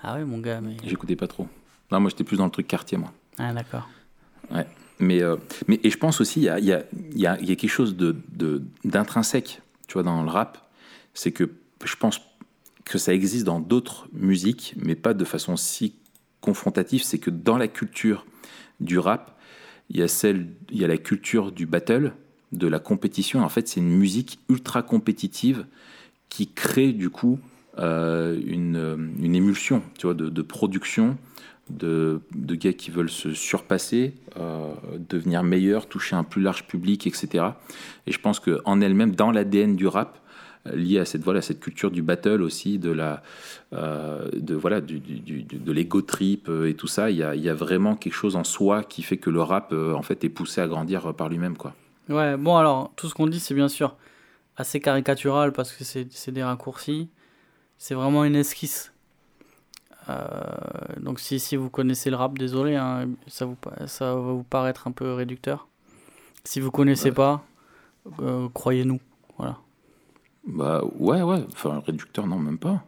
Ah 0.02 0.16
oui, 0.18 0.24
mon 0.24 0.40
gars, 0.40 0.62
mais... 0.62 0.78
J'écoutais 0.84 1.16
pas 1.16 1.28
trop. 1.28 1.48
Non, 1.92 2.00
moi, 2.00 2.10
j'étais 2.10 2.24
plus 2.24 2.38
dans 2.38 2.46
le 2.46 2.52
truc 2.52 2.68
quartier, 2.68 2.98
moi. 2.98 3.12
Ah, 3.38 3.54
d'accord. 3.54 3.88
Ouais. 4.52 4.66
Mais, 5.00 5.22
euh, 5.22 5.38
mais 5.68 5.80
et 5.84 5.90
je 5.90 5.98
pense 5.98 6.20
aussi, 6.22 6.42
il 6.42 6.44
y 6.44 6.50
a, 6.50 6.60
y, 6.60 6.74
a, 6.74 6.84
y 7.16 7.26
a, 7.26 7.38
quelque 7.38 7.68
chose 7.68 7.96
d'intrinsèque, 8.84 9.62
de, 9.62 9.88
tu 9.88 9.94
vois, 9.94 10.04
dans 10.04 10.22
le 10.24 10.30
rap. 10.30 10.70
C'est 11.14 11.32
que 11.32 11.50
je 11.84 11.96
pense 11.96 12.22
que 12.86 12.98
ça 12.98 13.14
existe 13.14 13.46
dans 13.46 13.60
d'autres 13.60 14.08
musiques, 14.14 14.74
mais 14.78 14.96
pas 14.96 15.14
de 15.14 15.24
façon 15.24 15.56
si 15.56 15.96
confrontative, 16.42 17.04
c'est 17.04 17.20
que 17.20 17.30
dans 17.30 17.58
la 17.58 17.68
culture 17.68 18.26
du 18.80 19.00
rap, 19.00 19.38
il 19.90 20.00
y 20.00 20.04
a 20.04 20.08
celle, 20.08 20.50
il 20.70 20.80
y 20.80 20.86
a 20.86 20.88
la 20.88 20.98
culture 20.98 21.52
du 21.52 21.66
battle, 21.66 22.14
de 22.52 22.68
la 22.68 22.80
compétition. 22.80 23.42
En 23.42 23.50
fait, 23.50 23.68
c'est 23.68 23.80
une 23.80 23.90
musique 23.90 24.40
ultra 24.50 24.82
compétitive 24.82 25.66
qui 26.30 26.48
crée 26.48 26.94
du 26.94 27.10
coup 27.10 27.40
euh, 27.78 28.40
une, 28.46 29.14
une, 29.22 29.36
émulsion, 29.36 29.82
tu 29.98 30.08
vois, 30.08 30.14
de, 30.14 30.42
production, 30.42 31.18
de, 31.70 32.22
de, 32.36 32.56
gars 32.56 32.74
qui 32.74 32.92
veulent 32.92 33.10
se 33.10 33.34
surpasser, 33.34 34.14
euh, 34.38 34.74
devenir 34.98 35.44
meilleurs, 35.44 35.88
toucher 35.88 36.16
un 36.16 36.24
plus 36.24 36.42
large 36.42 36.68
public, 36.68 37.08
etc. 37.08 37.46
Et 38.06 38.12
je 38.12 38.20
pense 38.20 38.40
que 38.40 38.62
en 38.66 38.82
elle-même, 38.82 39.16
dans 39.16 39.32
l'ADN 39.32 39.76
du 39.76 39.88
rap, 39.88 40.20
lié 40.66 41.00
à 41.00 41.06
cette 41.06 41.24
voilà 41.24 41.42
cette 41.42 41.60
culture 41.60 41.92
du 41.92 42.02
battle 42.02 42.42
aussi 42.42 42.80
de 42.80 42.92
la 42.92 43.24
euh, 43.74 44.30
de 44.34 44.56
voilà 44.56 44.82
du, 44.82 45.00
de 45.00 45.72
l'ego 45.72 46.02
trip 46.02 46.50
euh, 46.50 46.70
et 46.70 46.74
tout 46.74 46.88
ça 46.88 47.10
il 47.10 47.18
y, 47.18 47.24
a, 47.24 47.36
y, 47.36 47.50
a, 47.50 47.54
vraiment 47.54 47.96
quelque 47.96 48.14
chose 48.14 48.36
en 48.36 48.44
soi 48.44 48.84
qui 48.84 49.02
fait 49.02 49.18
que 49.18 49.30
le 49.30 49.42
rap 49.42 49.72
euh, 49.72 49.94
en 49.94 50.02
fait 50.02 50.24
est 50.24 50.30
poussé 50.30 50.62
à 50.62 50.68
grandir 50.68 51.14
par 51.14 51.30
lui-même 51.30 51.56
quoi 51.56 51.74
ouais 52.10 52.38
bon 52.38 52.58
alors 52.58 52.92
tout 52.96 53.08
ce 53.08 53.14
qu'on 53.14 53.28
dit 53.28 53.40
c'est 53.40 53.54
bien 53.54 53.68
sûr 53.68 53.96
assez 54.58 54.80
caricatural 54.80 55.54
parce 55.54 55.72
que 55.72 55.84
c'est 55.84 56.32
des 56.32 56.44
raccourcis 56.44 57.10
c'est 57.78 57.96
vraiment 57.96 58.24
une 58.24 58.36
esquisse 58.36 58.94
donc 60.98 61.20
si, 61.20 61.40
si 61.40 61.56
vous 61.56 61.70
connaissez 61.70 62.10
le 62.10 62.16
rap 62.16 62.38
désolé 62.38 62.76
hein, 62.76 63.10
ça 63.28 63.46
vous 63.46 63.56
ça 63.86 64.16
va 64.16 64.20
vous 64.20 64.44
paraître 64.44 64.88
un 64.88 64.92
peu 64.92 65.14
réducteur 65.14 65.68
si 66.44 66.60
vous 66.60 66.72
connaissez 66.72 67.12
pas 67.12 67.44
croyez-nous 68.54 69.00
voilà 69.38 69.58
bah 70.50 70.82
ouais, 70.98 71.22
ouais. 71.22 71.44
Enfin, 71.54 71.82
réducteur, 71.86 72.28
non, 72.28 72.38
même 72.38 72.58
pas. 72.58 72.84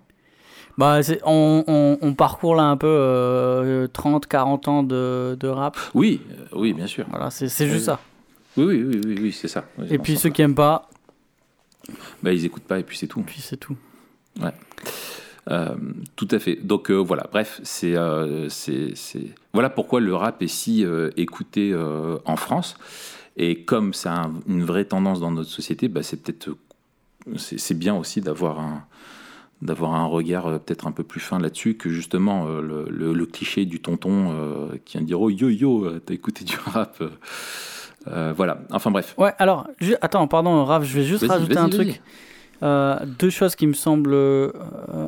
Bah, 0.77 0.99
on, 1.25 1.63
on, 1.67 1.97
on, 2.01 2.13
parcourt 2.13 2.55
là 2.55 2.63
un 2.63 2.77
peu 2.77 2.87
euh, 2.87 3.87
30, 3.87 4.25
40 4.25 4.67
ans 4.67 4.83
de, 4.83 5.37
de 5.39 5.47
rap. 5.47 5.77
Oui, 5.93 6.21
euh, 6.31 6.45
oui, 6.53 6.73
bien 6.73 6.87
sûr. 6.87 7.05
Voilà, 7.09 7.29
c'est 7.29 7.47
juste 7.67 7.85
ça. 7.85 7.99
Oui, 8.57 8.65
oui, 8.65 8.83
oui, 8.83 9.01
oui, 9.05 9.19
oui 9.21 9.31
c'est 9.31 9.47
ça. 9.47 9.65
et 9.89 9.97
puis 9.97 10.17
ceux 10.17 10.29
qui 10.29 10.41
aiment 10.41 10.55
pas. 10.55 10.89
Bah, 12.21 12.31
ils 12.31 12.45
écoutent 12.45 12.63
pas 12.63 12.79
et 12.79 12.83
puis 12.83 12.97
c'est 12.97 13.07
tout. 13.07 13.21
Et 13.21 13.23
puis 13.23 13.41
c'est 13.41 13.57
tout. 13.57 13.75
Ouais. 14.39 14.53
Euh, 15.49 15.75
tout 16.15 16.27
à 16.31 16.39
fait. 16.39 16.55
Donc 16.55 16.91
euh, 16.91 16.95
voilà, 16.95 17.27
bref, 17.31 17.59
c'est 17.63 17.95
c'est 18.49 18.93
voilà 19.53 19.69
pourquoi 19.69 19.99
le 19.99 20.15
rap 20.15 20.41
est 20.41 20.47
si 20.47 20.85
écouté 21.17 21.75
en 22.25 22.35
France. 22.35 22.77
Et 23.37 23.63
comme 23.63 23.93
c'est 23.93 24.09
une 24.47 24.63
vraie 24.63 24.85
tendance 24.85 25.19
dans 25.19 25.31
notre 25.31 25.49
société, 25.49 25.87
bah, 25.87 26.03
c'est 26.03 26.21
peut-être 26.21 26.55
c'est 27.37 27.77
bien 27.77 27.95
aussi 27.95 28.21
d'avoir 28.21 28.59
un 28.59 28.85
d'avoir 29.61 29.93
un 29.93 30.05
regard 30.05 30.47
euh, 30.47 30.57
peut-être 30.57 30.87
un 30.87 30.91
peu 30.91 31.03
plus 31.03 31.19
fin 31.19 31.39
là-dessus 31.39 31.75
que 31.75 31.89
justement 31.89 32.47
euh, 32.47 32.87
le, 32.89 33.25
cliché 33.25 33.65
du 33.65 33.79
tonton 33.79 34.31
euh, 34.31 34.69
qui 34.85 34.97
vient 34.97 35.05
dire 35.05 35.21
oh 35.21 35.29
yo 35.29 35.49
yo 35.49 35.99
t'as 35.99 36.13
écouté 36.13 36.43
du 36.43 36.55
rap 36.65 37.03
voilà. 38.05 38.59
Enfin 38.71 38.91
bref. 38.91 39.13
Ouais 39.17 39.33
alors 39.37 39.67
attends 40.01 40.27
pardon 40.27 40.65
Raph 40.65 40.83
je 40.83 40.97
vais 40.97 41.03
juste 41.03 41.25
rajouter 41.27 41.57
un 41.57 41.69
truc. 41.69 42.01
Deux 43.19 43.29
choses 43.29 43.55
qui 43.55 43.67
me 43.67 43.73
semblent 43.73 44.17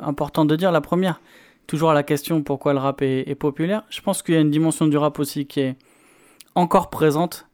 importantes 0.03 0.47
de 0.47 0.55
dire. 0.55 0.71
La 0.71 0.81
première 0.81 1.21
toujours 1.65 1.91
à 1.91 1.93
la 1.93 2.03
question 2.03 2.43
pourquoi 2.43 2.73
le 2.73 2.79
rap 2.79 3.01
est 3.01 3.35
populaire 3.39 3.83
je 3.89 4.01
pense 4.01 4.21
qu'il 4.21 4.35
y 4.35 4.37
a 4.37 4.41
une 4.41 4.51
dimension 4.51 4.85
du 4.85 4.97
rap 4.97 5.17
aussi 5.17 5.45
qui 5.45 5.61
est 5.61 5.77
encore 6.55 6.89
présente 6.89 7.47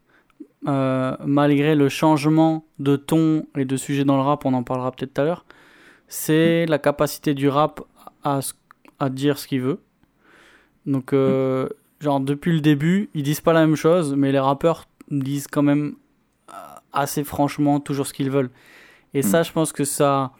euh, 0.68 1.16
malgré 1.26 1.74
le 1.74 1.88
changement 1.88 2.66
de 2.80 2.98
ton 2.98 3.46
et 3.56 3.64
de 3.64 3.78
sujet 3.78 4.04
dans 4.04 4.18
le 4.18 4.24
rap, 4.24 4.46
on 4.46 4.54
en 4.54 4.64
parlera 4.64 4.92
peut-être 4.92 5.14
tout 5.14 5.22
à 5.22 5.26
l'heure, 5.26 5.46
c'est 6.08 6.66
la 6.66 6.80
capacité 6.80 7.34
du 7.34 7.48
rap 7.48 7.82
à, 8.24 8.42
à 9.00 9.10
dire 9.10 9.40
ce 9.40 9.48
qu'il 9.48 9.62
veut. 9.62 9.80
Donc, 10.86 11.14
euh, 11.14 11.70
genre, 12.02 12.20
depuis 12.20 12.52
le 12.52 12.60
début, 12.60 13.10
ils 13.14 13.24
disent 13.24 13.42
pas 13.42 13.54
la 13.54 13.66
même 13.66 13.78
chose, 13.78 14.16
mais 14.16 14.32
les 14.32 14.40
rappeurs 14.40 14.86
disent 15.12 15.48
quand 15.48 15.64
même 15.64 15.96
euh, 16.50 16.54
assez 16.94 17.24
franchement 17.24 17.80
toujours 17.80 18.08
ce 18.08 18.14
qu'ils 18.14 18.32
veulent. 18.32 18.52
Et 19.14 19.22
ça, 19.22 19.42
je 19.42 19.52
pense 19.52 19.72
que 19.74 19.86
ça, 19.86 20.32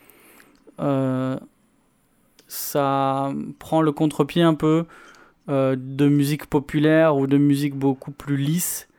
ça 2.48 3.34
prend 3.58 3.82
le 3.82 3.92
contre-pied 3.92 4.44
un 4.44 4.54
peu 4.54 4.86
de 5.48 6.08
musique 6.08 6.46
populaire 6.46 7.18
ou 7.18 7.26
de 7.26 7.38
musique 7.38 7.76
beaucoup 7.76 8.12
plus 8.12 8.38
lisse 8.38 8.90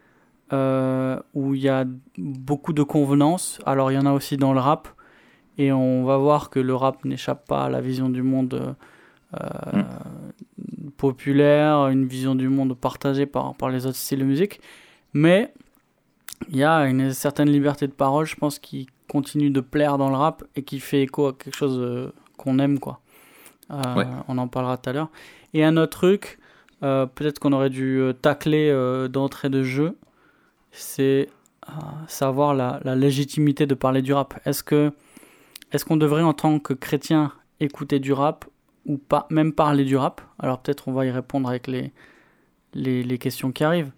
euh, 0.52 1.20
où 1.32 1.54
il 1.54 1.60
y 1.60 1.68
a 1.68 1.84
beaucoup 2.18 2.72
de 2.72 2.82
convenances. 2.82 3.60
Alors 3.66 3.92
il 3.92 3.94
y 3.94 3.98
en 3.98 4.06
a 4.06 4.12
aussi 4.12 4.36
dans 4.36 4.52
le 4.52 4.58
rap, 4.58 4.88
et 5.58 5.70
on 5.70 6.04
va 6.04 6.16
voir 6.16 6.50
que 6.50 6.58
le 6.58 6.74
rap 6.74 7.04
n'échappe 7.04 7.46
pas 7.46 7.66
à 7.66 7.68
la 7.68 7.80
vision 7.80 8.08
du 8.08 8.22
monde 8.22 8.74
euh, 9.40 9.72
hmm. 9.72 10.90
populaire, 10.96 11.86
une 11.86 12.04
vision 12.04 12.34
du 12.34 12.48
monde 12.48 12.76
partagée 12.76 13.26
par, 13.26 13.54
par 13.54 13.68
les 13.70 13.86
autres 13.86 13.96
styles 13.96 14.18
de 14.18 14.24
musique. 14.24 14.60
Mais 15.12 15.54
il 16.48 16.56
y 16.56 16.64
a 16.64 16.86
une 16.86 17.12
certaine 17.12 17.50
liberté 17.50 17.86
de 17.86 17.92
parole, 17.92 18.26
je 18.26 18.36
pense, 18.36 18.58
qui 18.58 18.88
continue 19.08 19.50
de 19.50 19.60
plaire 19.60 19.98
dans 19.98 20.08
le 20.08 20.16
rap 20.16 20.44
et 20.56 20.62
qui 20.62 20.80
fait 20.80 21.02
écho 21.02 21.28
à 21.28 21.32
quelque 21.32 21.56
chose 21.56 21.78
euh, 21.78 22.12
qu'on 22.36 22.58
aime, 22.58 22.78
quoi. 22.78 23.00
On 24.26 24.38
en 24.38 24.48
parlera 24.48 24.78
tout 24.78 24.90
à 24.90 24.92
l'heure. 24.92 25.10
Et 25.54 25.64
un 25.64 25.76
autre 25.76 25.92
truc, 25.92 26.40
peut-être 26.80 27.38
qu'on 27.38 27.52
aurait 27.52 27.70
dû 27.70 28.02
tacler 28.20 28.74
d'entrée 29.08 29.48
de 29.48 29.62
jeu, 29.62 29.96
c'est 30.72 31.28
euh, 31.68 31.72
savoir 32.06 32.54
la, 32.54 32.80
légitimité 32.96 33.66
de 33.66 33.74
parler 33.74 34.02
du 34.02 34.12
rap. 34.12 34.40
Est-ce 34.44 34.62
que 34.62 34.92
est-ce 35.72 35.84
qu'on 35.84 35.96
devrait 35.96 36.22
en 36.22 36.32
tant 36.32 36.58
que 36.58 36.72
chrétien 36.72 37.32
écouter 37.60 38.00
du 38.00 38.12
rap 38.12 38.44
ou 38.86 38.96
pas 38.98 39.26
même 39.30 39.52
parler 39.52 39.84
du 39.84 39.96
rap? 39.96 40.20
Alors 40.38 40.60
peut-être 40.60 40.88
on 40.88 40.92
va 40.92 41.04
y 41.06 41.10
répondre 41.10 41.48
avec 41.48 41.66
les, 41.66 41.92
les, 42.74 43.18
questions 43.18 43.52
qui 43.52 43.62
arrivent. 43.62 43.92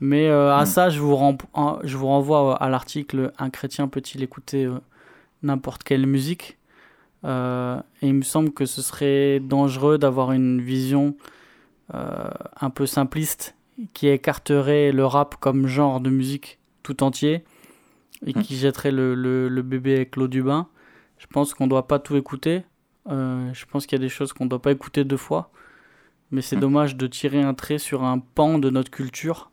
Mais 0.00 0.28
euh, 0.28 0.54
à 0.54 0.62
hmm. 0.62 0.66
ça, 0.66 0.90
je 0.90 1.00
vous, 1.00 1.16
je 1.84 1.96
vous 1.96 2.06
renvoie 2.06 2.56
à 2.56 2.68
l'article 2.68 3.32
Un 3.38 3.50
chrétien 3.50 3.88
peut-il 3.88 4.22
écouter 4.22 4.64
euh, 4.64 4.78
n'importe 5.42 5.82
quelle 5.82 6.06
musique? 6.06 6.58
Et 7.26 8.06
il 8.08 8.12
me 8.12 8.22
semble 8.22 8.52
que 8.52 8.66
ce 8.66 8.82
serait 8.82 9.40
dangereux 9.40 9.96
d'avoir 9.96 10.32
une 10.32 10.60
vision 10.60 11.16
un 11.90 12.68
peu 12.68 12.84
simpliste 12.84 13.56
qui 13.94 14.08
écarterait 14.08 14.92
le 14.92 15.06
rap 15.06 15.36
comme 15.36 15.66
genre 15.66 16.00
de 16.00 16.10
musique 16.10 16.58
tout 16.82 17.02
entier 17.02 17.44
et 18.26 18.30
hmm. 18.30 18.42
qui 18.42 18.56
jetterait 18.56 18.92
le, 18.92 19.14
le, 19.14 19.62
bébé 19.62 19.96
avec 19.96 20.16
l'eau 20.16 20.28
du 20.28 20.42
bain. 20.42 20.68
Je 21.18 21.26
pense 21.26 21.54
qu'on 21.54 21.64
ne 21.64 21.70
doit 21.70 21.88
pas 21.88 21.98
tout 21.98 22.16
écouter. 22.16 22.64
Euh, 23.08 23.52
je 23.52 23.64
pense 23.66 23.86
qu'il 23.86 23.98
y 23.98 24.00
a 24.00 24.04
des 24.04 24.08
choses 24.08 24.32
qu'on 24.32 24.44
ne 24.44 24.50
doit 24.50 24.62
pas 24.62 24.72
écouter 24.72 25.04
deux 25.04 25.16
fois. 25.16 25.50
Mais 26.30 26.42
c'est 26.42 26.56
hmm. 26.56 26.60
dommage 26.60 26.96
de 26.96 27.06
tirer 27.06 27.42
un 27.42 27.54
trait 27.54 27.78
sur 27.78 28.04
un 28.04 28.18
pan 28.18 28.58
de 28.58 28.70
notre 28.70 28.90
culture 28.90 29.50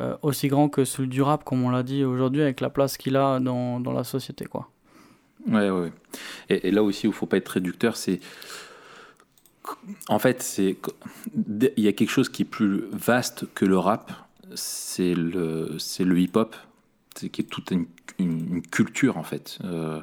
euh, 0.00 0.16
aussi 0.22 0.48
grand 0.48 0.70
que 0.70 0.84
celui 0.84 1.08
du 1.08 1.20
rap, 1.20 1.44
comme 1.44 1.62
on 1.62 1.68
l'a 1.68 1.82
dit 1.82 2.04
aujourd'hui, 2.04 2.40
avec 2.40 2.60
la 2.60 2.70
place 2.70 2.96
qu'il 2.96 3.16
a 3.16 3.38
dans, 3.38 3.80
dans, 3.80 3.92
la 3.92 4.04
société. 4.04 4.46
Quoi. 4.46 4.70
Ouais, 5.46 5.68
ouais. 5.68 5.92
Et, 6.48 6.70
là 6.70 6.82
aussi, 6.82 7.06
il 7.06 7.10
ne 7.10 7.14
faut 7.14 7.26
pas 7.26 7.36
être 7.36 7.48
réducteur, 7.48 7.96
c'est. 7.96 8.20
En 10.08 10.18
fait, 10.18 10.42
c'est 10.42 10.76
il 11.76 11.84
y 11.84 11.86
a 11.86 11.92
quelque 11.92 12.10
chose 12.10 12.28
qui 12.28 12.42
est 12.42 12.46
plus 12.46 12.84
vaste 12.92 13.46
que 13.54 13.66
le 13.66 13.78
rap, 13.78 14.10
c'est 14.54 15.14
le, 15.14 15.76
le 15.98 16.18
hip-hop, 16.18 16.56
c'est 17.14 17.28
qui 17.28 17.42
est 17.42 17.44
toute 17.44 17.70
une, 17.70 18.62
culture 18.70 19.18
en 19.18 19.22
fait. 19.22 19.58
Euh, 19.64 20.00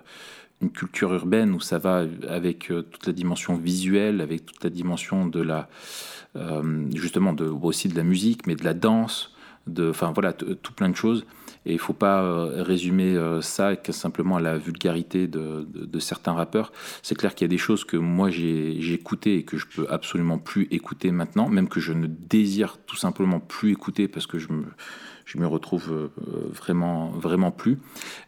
une 0.61 0.71
culture 0.71 1.13
urbaine 1.13 1.53
où 1.53 1.59
ça 1.59 1.79
va 1.79 2.05
avec 2.27 2.71
euh, 2.71 2.83
toute 2.83 3.07
la 3.07 3.13
dimension 3.13 3.55
visuelle, 3.55 4.21
avec 4.21 4.45
toute 4.45 4.63
la 4.63 4.69
dimension 4.69 5.25
de 5.25 5.41
la, 5.41 5.69
justement, 6.93 7.33
de, 7.33 7.45
aussi 7.45 7.87
de 7.87 7.95
la 7.95 8.03
musique, 8.03 8.45
mais 8.45 8.55
de 8.55 8.63
la 8.63 8.75
danse, 8.75 9.35
de, 9.67 9.89
enfin 9.89 10.11
voilà, 10.13 10.33
tout 10.33 10.73
plein 10.73 10.89
de 10.89 10.95
choses. 10.95 11.25
Et 11.65 11.71
il 11.71 11.75
ne 11.75 11.81
faut 11.81 11.93
pas 11.93 12.21
euh, 12.21 12.63
résumer 12.63 13.17
ça 13.41 13.73
simplement 13.89 14.37
à 14.37 14.41
la 14.41 14.57
vulgarité 14.57 15.27
de, 15.27 15.99
certains 15.99 16.33
rappeurs. 16.33 16.71
C'est 17.01 17.15
clair 17.15 17.35
qu'il 17.35 17.45
y 17.45 17.49
a 17.49 17.53
des 17.53 17.57
choses 17.57 17.83
que 17.83 17.97
moi 17.97 18.29
j'ai 18.29 18.93
écoutées 18.93 19.35
et 19.35 19.43
que 19.43 19.57
je 19.57 19.65
peux 19.65 19.87
absolument 19.89 20.37
plus 20.37 20.67
écouter 20.71 21.11
maintenant, 21.11 21.49
même 21.49 21.67
que 21.67 21.79
je 21.79 21.93
ne 21.93 22.07
désire 22.07 22.77
tout 22.85 22.95
simplement 22.95 23.39
plus 23.39 23.71
écouter 23.71 24.07
parce 24.07 24.27
que 24.27 24.39
je 24.39 24.51
me, 24.53 24.65
je 25.27 25.37
me 25.37 25.45
retrouve 25.45 25.91
euh, 25.91 26.09
vraiment, 26.51 27.09
vraiment 27.09 27.51
plus. 27.51 27.77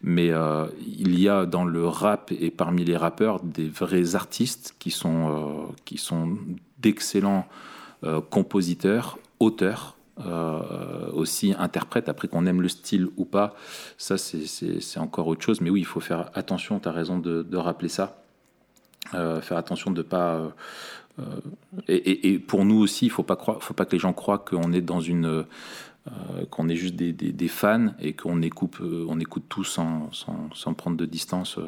Mais 0.02 0.30
euh, 0.30 0.66
il 0.86 1.18
y 1.18 1.28
a 1.28 1.46
dans 1.46 1.64
le 1.64 1.86
rap 1.86 2.30
et 2.38 2.50
parmi 2.50 2.84
les 2.84 2.96
rappeurs 2.96 3.40
des 3.42 3.68
vrais 3.68 4.14
artistes 4.14 4.76
qui 4.78 4.90
sont, 4.90 5.30
euh, 5.30 5.72
qui 5.84 5.96
sont 5.96 6.36
d'excellents 6.78 7.46
compositeurs, 8.30 9.18
auteurs. 9.40 9.94
Aussi 11.12 11.54
interprètes, 11.58 12.08
après 12.08 12.28
qu'on 12.28 12.46
aime 12.46 12.60
le 12.60 12.68
style 12.68 13.08
ou 13.16 13.24
pas, 13.24 13.54
ça 13.98 14.16
c'est 14.18 14.98
encore 14.98 15.26
autre 15.26 15.42
chose. 15.42 15.60
Mais 15.60 15.70
oui, 15.70 15.80
il 15.80 15.86
faut 15.86 16.00
faire 16.00 16.30
attention, 16.34 16.80
tu 16.80 16.88
as 16.88 16.92
raison 16.92 17.18
de, 17.18 17.56
rappeler 17.56 17.88
ça. 17.88 18.22
faire 19.12 19.56
attention 19.56 19.90
de 19.90 19.98
ne 19.98 20.02
pas. 20.02 20.52
et, 21.88 22.32
et, 22.32 22.38
pour 22.38 22.64
nous 22.64 22.78
aussi, 22.80 23.06
il 23.06 23.08
ne 23.08 23.14
faut, 23.14 23.22
pas 23.22 23.38
faut 23.60 23.74
pas 23.74 23.84
que 23.84 23.92
les 23.92 23.98
gens 23.98 24.12
croient 24.12 24.38
qu'on 24.38 24.72
est 24.72 24.82
dans 24.82 25.00
une 25.00 25.44
euh, 26.08 26.46
qu'on 26.46 26.70
est 26.70 26.76
juste 26.76 26.96
des, 26.96 27.48
fans 27.48 27.88
et 28.00 28.14
qu'on 28.14 28.40
écoute, 28.40 28.78
euh, 28.80 29.04
on 29.06 29.20
écoute 29.20 29.44
tout 29.50 29.64
sans, 29.64 30.08
sans, 30.12 30.72
prendre 30.72 30.96
de 30.96 31.04
distance. 31.04 31.58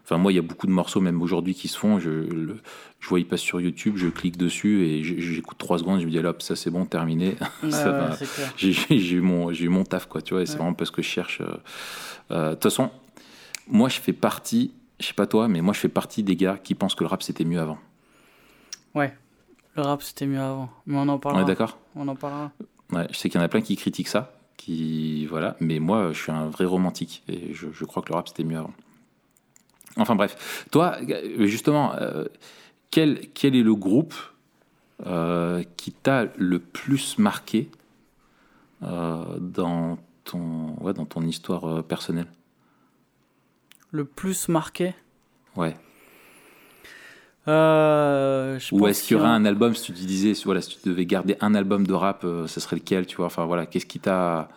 Euh. 0.00 0.04
Enfin, 0.04 0.18
moi, 0.18 0.32
il 0.32 0.36
y 0.36 0.38
a 0.38 0.42
beaucoup 0.42 0.66
de 0.66 0.72
morceaux, 0.72 1.00
même 1.00 1.22
aujourd'hui, 1.22 1.54
qui 1.54 1.68
se 1.68 1.78
font. 1.78 1.98
Je, 1.98 2.54
je 2.98 3.08
vois, 3.08 3.20
ils 3.20 3.26
passent 3.26 3.40
sur 3.40 3.60
YouTube, 3.60 3.96
je 3.96 4.08
clique 4.08 4.36
dessus 4.36 4.84
et 4.84 5.02
j'écoute 5.02 5.58
trois 5.58 5.78
secondes. 5.78 6.00
Je 6.00 6.06
me 6.06 6.10
dis, 6.10 6.18
hop, 6.18 6.42
ça 6.42 6.56
c'est 6.56 6.70
bon, 6.70 6.84
terminé. 6.84 7.36
j'ai 8.56 9.14
eu, 9.14 9.20
mon, 9.20 9.50
eu 9.50 9.68
mon 9.68 9.84
taf, 9.84 10.06
quoi, 10.06 10.22
tu 10.22 10.34
vois, 10.34 10.42
et 10.42 10.46
c'est 10.46 10.56
vraiment 10.56 10.74
parce 10.74 10.90
que 10.90 11.02
je 11.02 11.08
cherche. 11.08 11.40
De 12.30 12.50
toute 12.50 12.62
façon, 12.62 12.90
moi, 13.68 13.88
je 13.88 14.00
fais 14.00 14.12
partie, 14.12 14.72
je 14.98 15.06
sais 15.06 15.14
pas 15.14 15.26
toi, 15.26 15.48
mais 15.48 15.60
moi, 15.60 15.74
je 15.74 15.80
fais 15.80 15.88
partie 15.88 16.22
des 16.22 16.36
gars 16.36 16.58
qui 16.62 16.74
pensent 16.74 16.94
que 16.94 17.04
le 17.04 17.08
rap 17.08 17.22
c'était 17.22 17.44
mieux 17.44 17.60
avant. 17.60 17.78
Ouais, 18.94 19.14
le 19.76 19.82
rap 19.82 20.02
c'était 20.02 20.26
mieux 20.26 20.40
avant. 20.40 20.70
Mais 20.86 20.96
on 20.96 21.08
en 21.08 21.18
parlera. 21.18 21.42
On 21.42 21.46
est 21.46 21.48
d'accord? 21.48 21.78
On 21.94 22.08
en 22.08 22.16
parlera 22.16 22.52
je 23.10 23.16
sais 23.16 23.28
qu'il 23.28 23.40
y 23.40 23.42
en 23.42 23.44
a 23.44 23.48
plein 23.48 23.60
qui 23.60 23.76
critiquent 23.76 24.08
ça, 24.08 24.32
qui 24.56 25.26
voilà, 25.26 25.56
mais 25.60 25.78
moi 25.78 26.12
je 26.12 26.22
suis 26.22 26.32
un 26.32 26.46
vrai 26.46 26.64
romantique 26.64 27.22
et 27.28 27.52
je, 27.54 27.84
crois 27.84 28.02
que 28.02 28.08
le 28.10 28.16
rap 28.16 28.28
c'était 28.28 28.44
mieux 28.44 28.58
avant. 28.58 28.72
Enfin 29.96 30.14
bref, 30.14 30.66
toi 30.70 30.96
justement, 31.38 31.94
euh, 31.94 32.24
quel, 32.90 33.28
quel 33.34 33.56
est 33.56 33.62
le 33.62 33.74
groupe 33.74 34.14
euh, 35.06 35.62
qui 35.76 35.92
t'a 35.92 36.26
le 36.36 36.58
plus 36.58 37.18
marqué 37.18 37.70
euh, 38.82 39.24
dans, 39.38 39.98
ton, 40.24 40.76
ouais, 40.80 40.92
dans 40.92 41.06
ton 41.06 41.22
histoire 41.22 41.82
personnelle? 41.84 42.28
Le 43.90 44.04
plus 44.04 44.48
marqué? 44.48 44.94
Ouais. 45.56 45.76
Euh, 47.48 48.60
Ou 48.70 48.86
est-ce 48.86 49.02
qu'il 49.02 49.16
y 49.16 49.20
aurait 49.20 49.28
un 49.28 49.44
album, 49.44 49.74
si 49.74 49.92
tu 49.92 49.92
disais, 49.92 50.32
voilà, 50.44 50.60
si 50.60 50.78
tu 50.78 50.88
devais 50.88 51.06
garder 51.06 51.36
un 51.40 51.54
album 51.54 51.86
de 51.86 51.92
rap, 51.94 52.22
euh, 52.24 52.46
ce 52.46 52.60
serait 52.60 52.76
lequel, 52.76 53.06
tu 53.06 53.16
vois? 53.16 53.26
Enfin 53.26 53.46
voilà, 53.46 53.66
qu'est-ce 53.66 53.86
qui 53.86 53.98
t'a. 53.98 54.48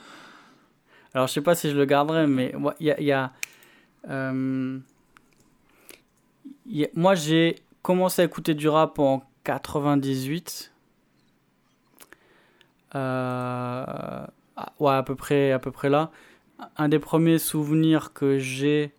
Alors 1.14 1.28
je 1.28 1.34
sais 1.34 1.42
pas 1.42 1.56
si 1.56 1.70
je 1.70 1.76
le 1.76 1.86
garderais, 1.86 2.28
mais 2.28 2.54
il 2.80 2.86
y 2.86 3.12
a. 3.12 3.32
Euh, 4.10 4.80
y 4.80 4.84
a 4.84 4.93
moi 6.96 7.16
j'ai 7.16 7.56
commencé 7.82 8.22
à 8.22 8.26
écouter 8.26 8.54
du 8.54 8.68
rap 8.68 9.00
en 9.00 9.24
98. 9.44 10.72
Euh, 12.96 14.26
ouais, 14.80 14.94
à 14.94 15.04
peu 15.04 15.16
près, 15.16 15.52
à 15.52 15.60
peu 15.60 15.72
près 15.72 15.90
là. 15.90 16.12
Un 16.78 16.88
des 16.88 17.00
premiers 17.00 17.40
souvenirs 17.40 18.14
que 18.14 18.38
j'ai 18.38 18.94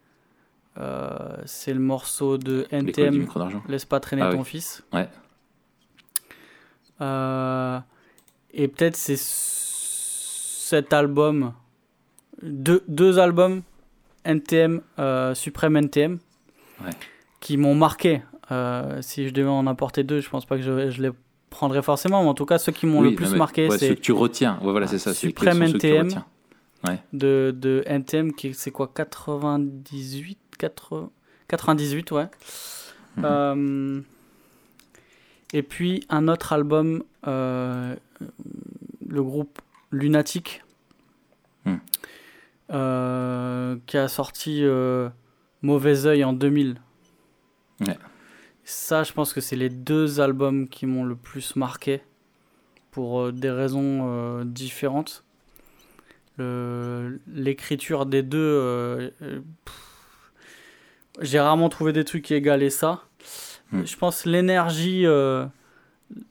euh, 0.78 1.36
c'est 1.44 1.72
le 1.72 1.80
morceau 1.80 2.36
de 2.36 2.66
NTM, 2.70 3.28
Laisse 3.68 3.84
pas 3.84 4.00
traîner 4.00 4.22
ah 4.22 4.32
ton 4.32 4.42
fils. 4.42 4.82
Ouais. 4.92 5.08
Euh, 7.00 7.78
et 8.52 8.66
peut-être 8.68 8.96
c'est 8.96 9.18
cet 9.18 10.92
album, 10.92 11.52
deux, 12.42 12.82
deux 12.88 13.18
albums 13.20 13.62
NTM, 14.24 14.80
euh, 14.98 15.34
Supreme 15.34 15.76
NTM, 15.76 16.18
qui 17.44 17.58
m'ont 17.58 17.74
marqué. 17.74 18.22
si 19.00 19.28
je 19.28 19.32
devais 19.34 19.48
en 19.48 19.66
apporter 19.66 20.02
deux, 20.02 20.20
je 20.20 20.30
pense 20.30 20.46
pas 20.46 20.56
que 20.56 20.62
je, 20.62 20.90
je 20.90 21.02
les 21.02 21.10
prendrais 21.50 21.82
forcément, 21.82 22.22
mais 22.22 22.28
en 22.28 22.34
tout 22.34 22.46
cas, 22.46 22.58
ceux 22.58 22.72
qui 22.72 22.86
m'ont 22.86 23.02
le 23.02 23.14
plus 23.14 23.34
marqué, 23.34 23.68
c'est. 23.70 23.88
Ceux 23.88 23.94
que 23.94 24.00
tu 24.00 24.12
retiens, 24.12 24.58
voilà, 24.62 24.86
c'est 24.86 24.98
ça. 24.98 25.14
Supreme 25.14 25.62
NTM. 25.62 26.08
De, 27.12 27.54
de 27.56 27.82
NTM, 27.86 28.32
c'est 28.52 28.70
quoi 28.70 28.90
98 28.94 30.38
98, 31.48 32.10
ouais. 32.12 32.26
Mhm. 33.16 33.24
Euh, 33.24 34.00
et 35.52 35.62
puis 35.62 36.04
un 36.08 36.28
autre 36.28 36.52
album, 36.52 37.04
euh, 37.26 37.94
le 39.06 39.22
groupe 39.22 39.60
Lunatic, 39.92 40.62
hmm. 41.64 41.76
euh, 42.72 43.76
qui 43.86 43.96
a 43.96 44.08
sorti 44.08 44.64
Mauvais 45.62 46.06
Oeil 46.06 46.24
en 46.24 46.32
2000. 46.32 46.76
Ça, 48.64 49.02
je 49.02 49.12
pense 49.12 49.32
que 49.32 49.40
c'est 49.40 49.56
les 49.56 49.68
deux 49.68 50.20
albums 50.20 50.68
qui 50.68 50.86
m'ont 50.86 51.04
le 51.04 51.16
plus 51.16 51.56
marqué 51.56 52.00
pour 52.90 53.32
des 53.32 53.50
raisons 53.50 54.42
différentes. 54.44 55.24
L'écriture 56.38 58.06
des 58.06 58.22
deux, 58.22 59.12
j'ai 61.20 61.40
rarement 61.40 61.68
trouvé 61.68 61.92
des 61.92 62.04
trucs 62.04 62.24
qui 62.24 62.34
égalaient 62.34 62.70
ça. 62.70 63.02
Hmm. 63.72 63.84
Je 63.84 63.96
pense 63.96 64.26
l'énergie 64.26 65.06
euh, 65.06 65.46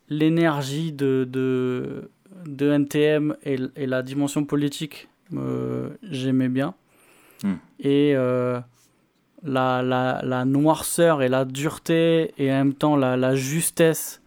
l'énergie 0.10 0.92
de, 0.92 1.28
de, 1.30 2.12
de, 2.46 2.72
NTM 2.72 3.36
et, 3.44 3.58
et, 3.76 3.88
la 3.88 4.04
dimension 4.04 4.46
politique, 4.46 5.10
euh, 5.34 5.90
j'aimais 6.04 6.50
bien. 6.50 6.76
Hmm. 7.44 7.56
Et 7.80 8.14
euh, 8.16 8.60
la, 9.44 9.82
la, 9.82 10.22
la, 10.24 10.46
noirceur 10.46 11.22
et 11.22 11.28
la 11.28 11.46
dureté 11.46 12.34
et 12.38 12.52
en 12.52 12.56
même 12.56 12.74
temps 12.74 12.96
la, 12.96 13.18
la 13.18 13.36
justesse 13.36 14.22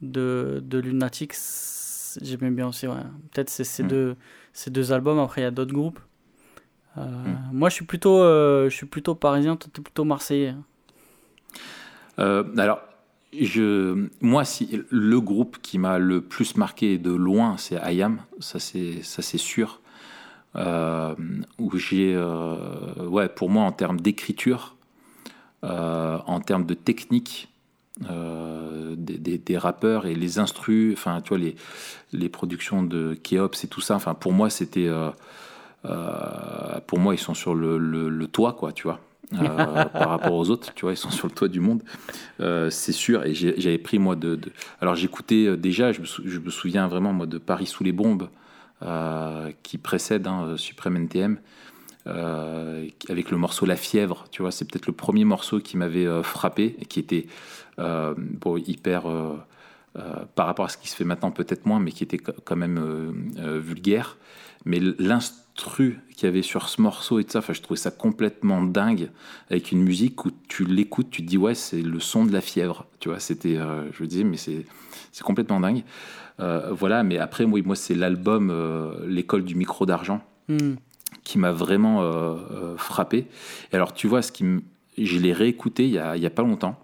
de, 0.00 0.62
de 0.64 0.78
Lunatic, 0.78 1.34
j'aimais 2.22 2.50
bien 2.50 2.68
aussi. 2.68 2.86
Ouais. 2.86 2.94
Peut-être 3.32 3.50
c'est 3.50 3.64
ces, 3.64 3.82
hmm. 3.82 3.88
deux, 3.88 4.16
ces 4.52 4.70
deux 4.70 4.92
albums. 4.92 5.18
Après, 5.18 5.40
il 5.40 5.44
y 5.44 5.46
a 5.46 5.50
d'autres 5.50 5.72
groupes. 5.72 6.00
Euh, 6.96 7.02
moi, 7.52 7.68
je 7.68 7.74
suis 7.74 7.84
plutôt, 7.84 8.22
euh, 8.22 8.70
je 8.70 8.76
suis 8.76 8.86
plutôt 8.86 9.14
parisien, 9.14 9.56
toi, 9.56 9.68
tu 9.72 9.80
es 9.80 9.82
plutôt 9.82 10.04
marseillais. 10.04 10.54
Euh, 12.20 12.44
alors, 12.56 12.80
je, 13.32 14.08
moi, 14.20 14.44
si, 14.44 14.82
le 14.90 15.20
groupe 15.20 15.58
qui 15.60 15.78
m'a 15.78 15.98
le 15.98 16.20
plus 16.20 16.56
marqué 16.56 16.98
de 16.98 17.10
loin, 17.10 17.56
c'est 17.56 17.80
c'est, 18.38 19.02
ça 19.02 19.22
c'est 19.22 19.38
sûr. 19.38 19.80
Où 20.56 21.78
j'ai, 21.78 22.16
ouais, 22.16 23.28
pour 23.28 23.50
moi, 23.50 23.64
en 23.64 23.72
termes 23.72 24.00
d'écriture, 24.00 24.76
en 25.62 26.40
termes 26.40 26.66
de 26.66 26.74
technique, 26.74 27.48
des, 28.00 29.38
des, 29.38 29.58
rappeurs 29.58 30.06
et 30.06 30.14
les 30.14 30.38
instrus, 30.38 30.94
enfin, 30.94 31.20
tu 31.20 31.30
vois, 31.30 31.38
les, 31.38 31.56
les 32.12 32.28
productions 32.28 32.82
de 32.82 33.14
Keops 33.14 33.64
et 33.64 33.68
tout 33.68 33.80
ça, 33.80 33.94
enfin, 33.96 34.14
pour 34.14 34.32
moi, 34.32 34.50
c'était 34.50 34.90
euh, 35.86 36.80
pour 36.86 36.98
moi, 36.98 37.14
ils 37.14 37.18
sont 37.18 37.34
sur 37.34 37.54
le, 37.54 37.78
le, 37.78 38.26
toit, 38.26 38.52
quoi, 38.52 38.72
tu 38.72 38.84
vois. 38.84 39.00
Euh, 39.34 39.84
par 39.92 40.08
rapport 40.08 40.34
aux 40.34 40.50
autres, 40.50 40.72
tu 40.74 40.82
vois, 40.82 40.92
ils 40.92 40.98
sont 40.98 41.10
sur 41.10 41.26
le 41.28 41.34
toit 41.34 41.48
du 41.48 41.60
monde, 41.60 41.82
euh, 42.40 42.70
c'est 42.70 42.92
sûr. 42.92 43.24
Et 43.24 43.34
j'avais 43.34 43.78
pris 43.78 43.98
moi 43.98 44.16
de, 44.16 44.38
alors 44.80 44.94
j'écoutais 44.94 45.56
déjà, 45.56 45.92
je 45.92 46.00
me, 46.00 46.50
souviens 46.50 46.88
vraiment 46.88 47.12
moi 47.12 47.26
de 47.26 47.38
Paris 47.38 47.66
sous 47.66 47.84
les 47.84 47.92
bombes 47.92 48.28
qui 49.62 49.78
précède 49.78 50.26
hein, 50.26 50.56
Supreme 50.56 50.96
NTM. 50.96 51.38
avec 52.06 53.30
le 53.30 53.36
morceau 53.36 53.66
La 53.66 53.76
Fièvre, 53.76 54.26
tu 54.30 54.42
vois, 54.42 54.50
c'est 54.50 54.64
peut-être 54.64 54.86
le 54.86 54.92
premier 54.92 55.24
morceau 55.24 55.60
qui 55.60 55.76
m'avait 55.76 56.22
frappé 56.22 56.76
et 56.78 56.84
qui 56.84 57.00
était 57.00 57.26
bon, 57.78 58.58
hyper 58.58 59.04
par 60.34 60.46
rapport 60.46 60.66
à 60.66 60.68
ce 60.68 60.76
qui 60.76 60.88
se 60.88 60.96
fait 60.96 61.04
maintenant, 61.04 61.30
peut-être 61.30 61.66
moins, 61.66 61.80
mais 61.80 61.92
qui 61.92 62.04
était 62.04 62.18
quand 62.18 62.56
même 62.56 62.78
vulgaire. 63.36 64.18
Mais 64.64 64.80
l'instru 64.98 66.00
qu'il 66.16 66.26
y 66.26 66.28
avait 66.28 66.42
sur 66.42 66.68
ce 66.68 66.80
morceau 66.80 67.18
et 67.18 67.24
tout 67.24 67.32
ça, 67.32 67.40
enfin, 67.40 67.52
je 67.52 67.60
trouvais 67.60 67.78
ça 67.78 67.90
complètement 67.90 68.62
dingue, 68.62 69.10
avec 69.50 69.72
une 69.72 69.82
musique 69.82 70.24
où 70.24 70.30
tu 70.48 70.64
l'écoutes, 70.64 71.10
tu 71.10 71.22
te 71.22 71.28
dis, 71.28 71.38
ouais, 71.38 71.54
c'est 71.54 71.82
le 71.82 72.00
son 72.00 72.24
de 72.24 72.32
la 72.32 72.40
fièvre. 72.40 72.86
Tu 73.00 73.08
vois, 73.08 73.20
c'était, 73.20 73.56
je 73.56 74.02
me 74.02 74.06
disais, 74.06 74.24
mais 74.24 74.36
c'est 74.36 74.64
complètement 75.22 75.60
dingue. 75.60 75.82
voilà, 76.38 77.02
mais 77.02 77.18
après, 77.18 77.46
moi, 77.46 77.60
moi 77.64 77.76
c'est 77.76 77.94
l'album 77.94 78.52
L'école 79.06 79.44
du 79.44 79.54
micro 79.54 79.86
d'argent. 79.86 80.22
Hmm 80.48 80.74
qui 81.24 81.38
m'a 81.38 81.52
vraiment 81.52 82.02
euh, 82.02 82.34
euh, 82.52 82.76
frappé. 82.76 83.26
Et 83.72 83.76
alors, 83.76 83.94
tu 83.94 84.06
vois, 84.06 84.22
ce 84.22 84.30
qui 84.30 84.44
je 84.96 85.18
l'ai 85.18 85.32
réécouté 85.32 85.84
il 85.84 85.94
y, 85.94 85.98
a, 85.98 86.16
il 86.16 86.22
y 86.22 86.26
a 86.26 86.30
pas 86.30 86.42
longtemps. 86.42 86.78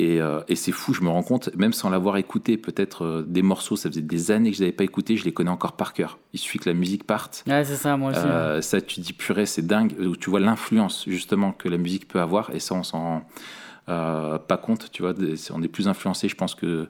Euh, 0.00 0.42
et, 0.48 0.56
c'est 0.56 0.72
fou, 0.72 0.92
je 0.92 1.02
me 1.02 1.08
rends 1.08 1.22
compte, 1.22 1.54
même 1.56 1.72
sans 1.72 1.88
l'avoir 1.88 2.16
écouté, 2.16 2.56
peut-être 2.56 3.24
des 3.26 3.42
morceaux, 3.42 3.76
ça 3.76 3.88
faisait 3.88 4.02
des 4.02 4.30
années 4.30 4.50
que 4.50 4.56
je 4.56 4.62
n'avais 4.62 4.72
pas 4.72 4.84
écouté, 4.84 5.16
je 5.16 5.24
les 5.24 5.32
connais 5.32 5.50
encore 5.50 5.72
par 5.72 5.92
cœur. 5.92 6.18
Il 6.32 6.40
suffit 6.40 6.58
que 6.58 6.68
la 6.68 6.74
musique 6.74 7.04
parte. 7.04 7.44
Ouais, 7.46 7.64
c'est 7.64 7.76
ça, 7.76 7.96
moi 7.96 8.10
aussi. 8.10 8.66
Ça, 8.66 8.80
tu 8.80 9.00
dis 9.00 9.12
purée, 9.12 9.46
c'est 9.46 9.66
dingue. 9.66 9.94
Tu 10.18 10.30
vois 10.30 10.40
l'influence, 10.40 11.04
justement, 11.06 11.52
que 11.52 11.68
la 11.68 11.78
musique 11.78 12.08
peut 12.08 12.20
avoir, 12.20 12.50
et 12.54 12.60
ça, 12.60 12.74
on 12.74 12.82
s'en 12.82 12.98
rend 12.98 13.26
pas 13.86 14.56
compte, 14.60 14.90
tu 14.90 15.02
vois. 15.02 15.14
On 15.52 15.62
est 15.62 15.68
plus 15.68 15.86
influencé, 15.86 16.28
je 16.28 16.34
pense, 16.34 16.54
que, 16.54 16.88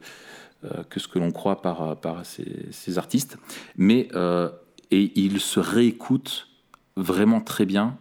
que 0.89 0.99
ce 0.99 1.09
que 1.09 1.19
l'on 1.19 1.31
croit 1.31 1.61
par, 1.61 2.01
par 2.01 2.25
ces, 2.25 2.67
ces 2.71 2.97
artistes. 2.97 3.37
Mais 3.77 4.09
et 4.91 5.13
il 5.17 5.41
se 5.41 5.61
réécoute 5.61 6.49
vraiment 6.97 7.41
très 7.41 7.67
bien 7.67 7.97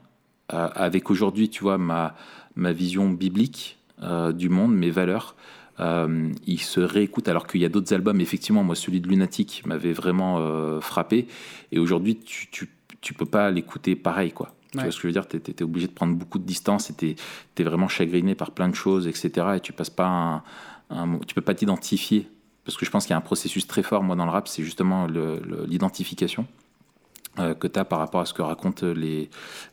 euh, 0.54 0.70
avec 0.76 1.10
aujourd'hui, 1.10 1.50
tu 1.50 1.64
vois, 1.64 1.78
ma, 1.78 2.16
ma 2.56 2.72
vision 2.72 3.10
biblique 3.10 3.80
euh, 3.80 3.83
du 4.34 4.50
monde, 4.50 4.76
mes 4.76 4.90
valeurs. 4.90 5.36
Euh, 5.80 6.32
il 6.46 6.60
se 6.60 6.80
réécoute 6.80 7.28
alors 7.28 7.48
qu'il 7.48 7.62
y 7.62 7.66
a 7.66 7.70
d'autres 7.70 7.94
albums, 7.94 8.22
effectivement, 8.22 8.64
moi 8.64 8.76
celui 8.76 9.02
de 9.02 9.08
Lunatic 9.08 9.64
m'avait 9.66 9.94
vraiment 9.94 10.80
frappé, 10.82 11.28
et 11.72 11.80
aujourd'hui 11.80 12.18
tu, 12.18 12.48
tu, 12.52 12.70
tu, 13.02 13.14
peux 13.14 13.26
pas 13.26 13.50
l'écouter 13.50 13.96
pareil, 13.96 14.32
quoi. 14.32 14.54
Tu 14.72 14.80
vois 14.80 14.92
ce 14.92 14.98
que 14.98 15.04
je 15.04 15.08
veux 15.08 15.14
dire? 15.14 15.28
Tu 15.28 15.38
étais 15.38 15.64
obligé 15.64 15.88
de 15.88 15.94
prendre 15.94 16.16
beaucoup 16.16 16.40
de 16.40 16.46
distance, 16.46 16.92
tu 16.98 17.16
es, 17.58 17.64
vraiment 17.64 17.88
chagriné 17.88 18.36
par 18.36 18.52
plein 18.52 18.70
de 18.70 18.76
choses, 18.76 19.08
etc. 19.08 19.32
Et 19.56 19.60
tu 19.60 19.72
passes 19.72 19.92
pas 19.92 20.44
un, 20.90 21.20
tu 21.28 21.36
peux 21.36 21.42
pas 21.42 21.54
t'identifier, 21.54 22.28
parce 22.66 22.78
que 22.78 22.86
je 22.86 22.92
pense 22.92 23.06
qu'il 23.06 23.12
y 23.12 23.14
a 23.14 23.18
un 23.18 23.22
processus 23.22 23.68
très 23.68 23.84
fort, 23.84 24.04
moi, 24.04 24.16
dans 24.16 24.26
le 24.26 24.32
rap, 24.32 24.48
c'est 24.48 24.64
justement 24.64 25.08
l'identification. 25.68 26.48
Euh, 27.40 27.56
que 27.56 27.66
tu 27.66 27.80
as 27.80 27.86
par 27.86 27.98
rapport 27.98 28.22
à 28.22 28.28
ce 28.28 28.34
que 28.34 28.44
racontent 28.44 28.86
les, 28.86 29.28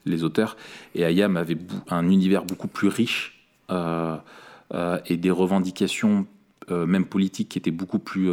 les 0.06 0.24
auteurs. 0.24 0.56
Et 0.94 1.04
Ayam 1.04 1.36
avait 1.36 1.58
un 1.90 2.08
univers 2.08 2.42
beaucoup 2.42 2.68
plus 2.68 2.88
riche 2.88 3.26
euh, 3.26 3.28
euh, 3.28 3.39
et 3.70 5.16
des 5.16 5.30
revendications, 5.30 6.26
même 6.68 7.04
politiques, 7.06 7.50
qui 7.50 7.58
étaient 7.58 7.70
beaucoup 7.70 7.98
plus. 7.98 8.28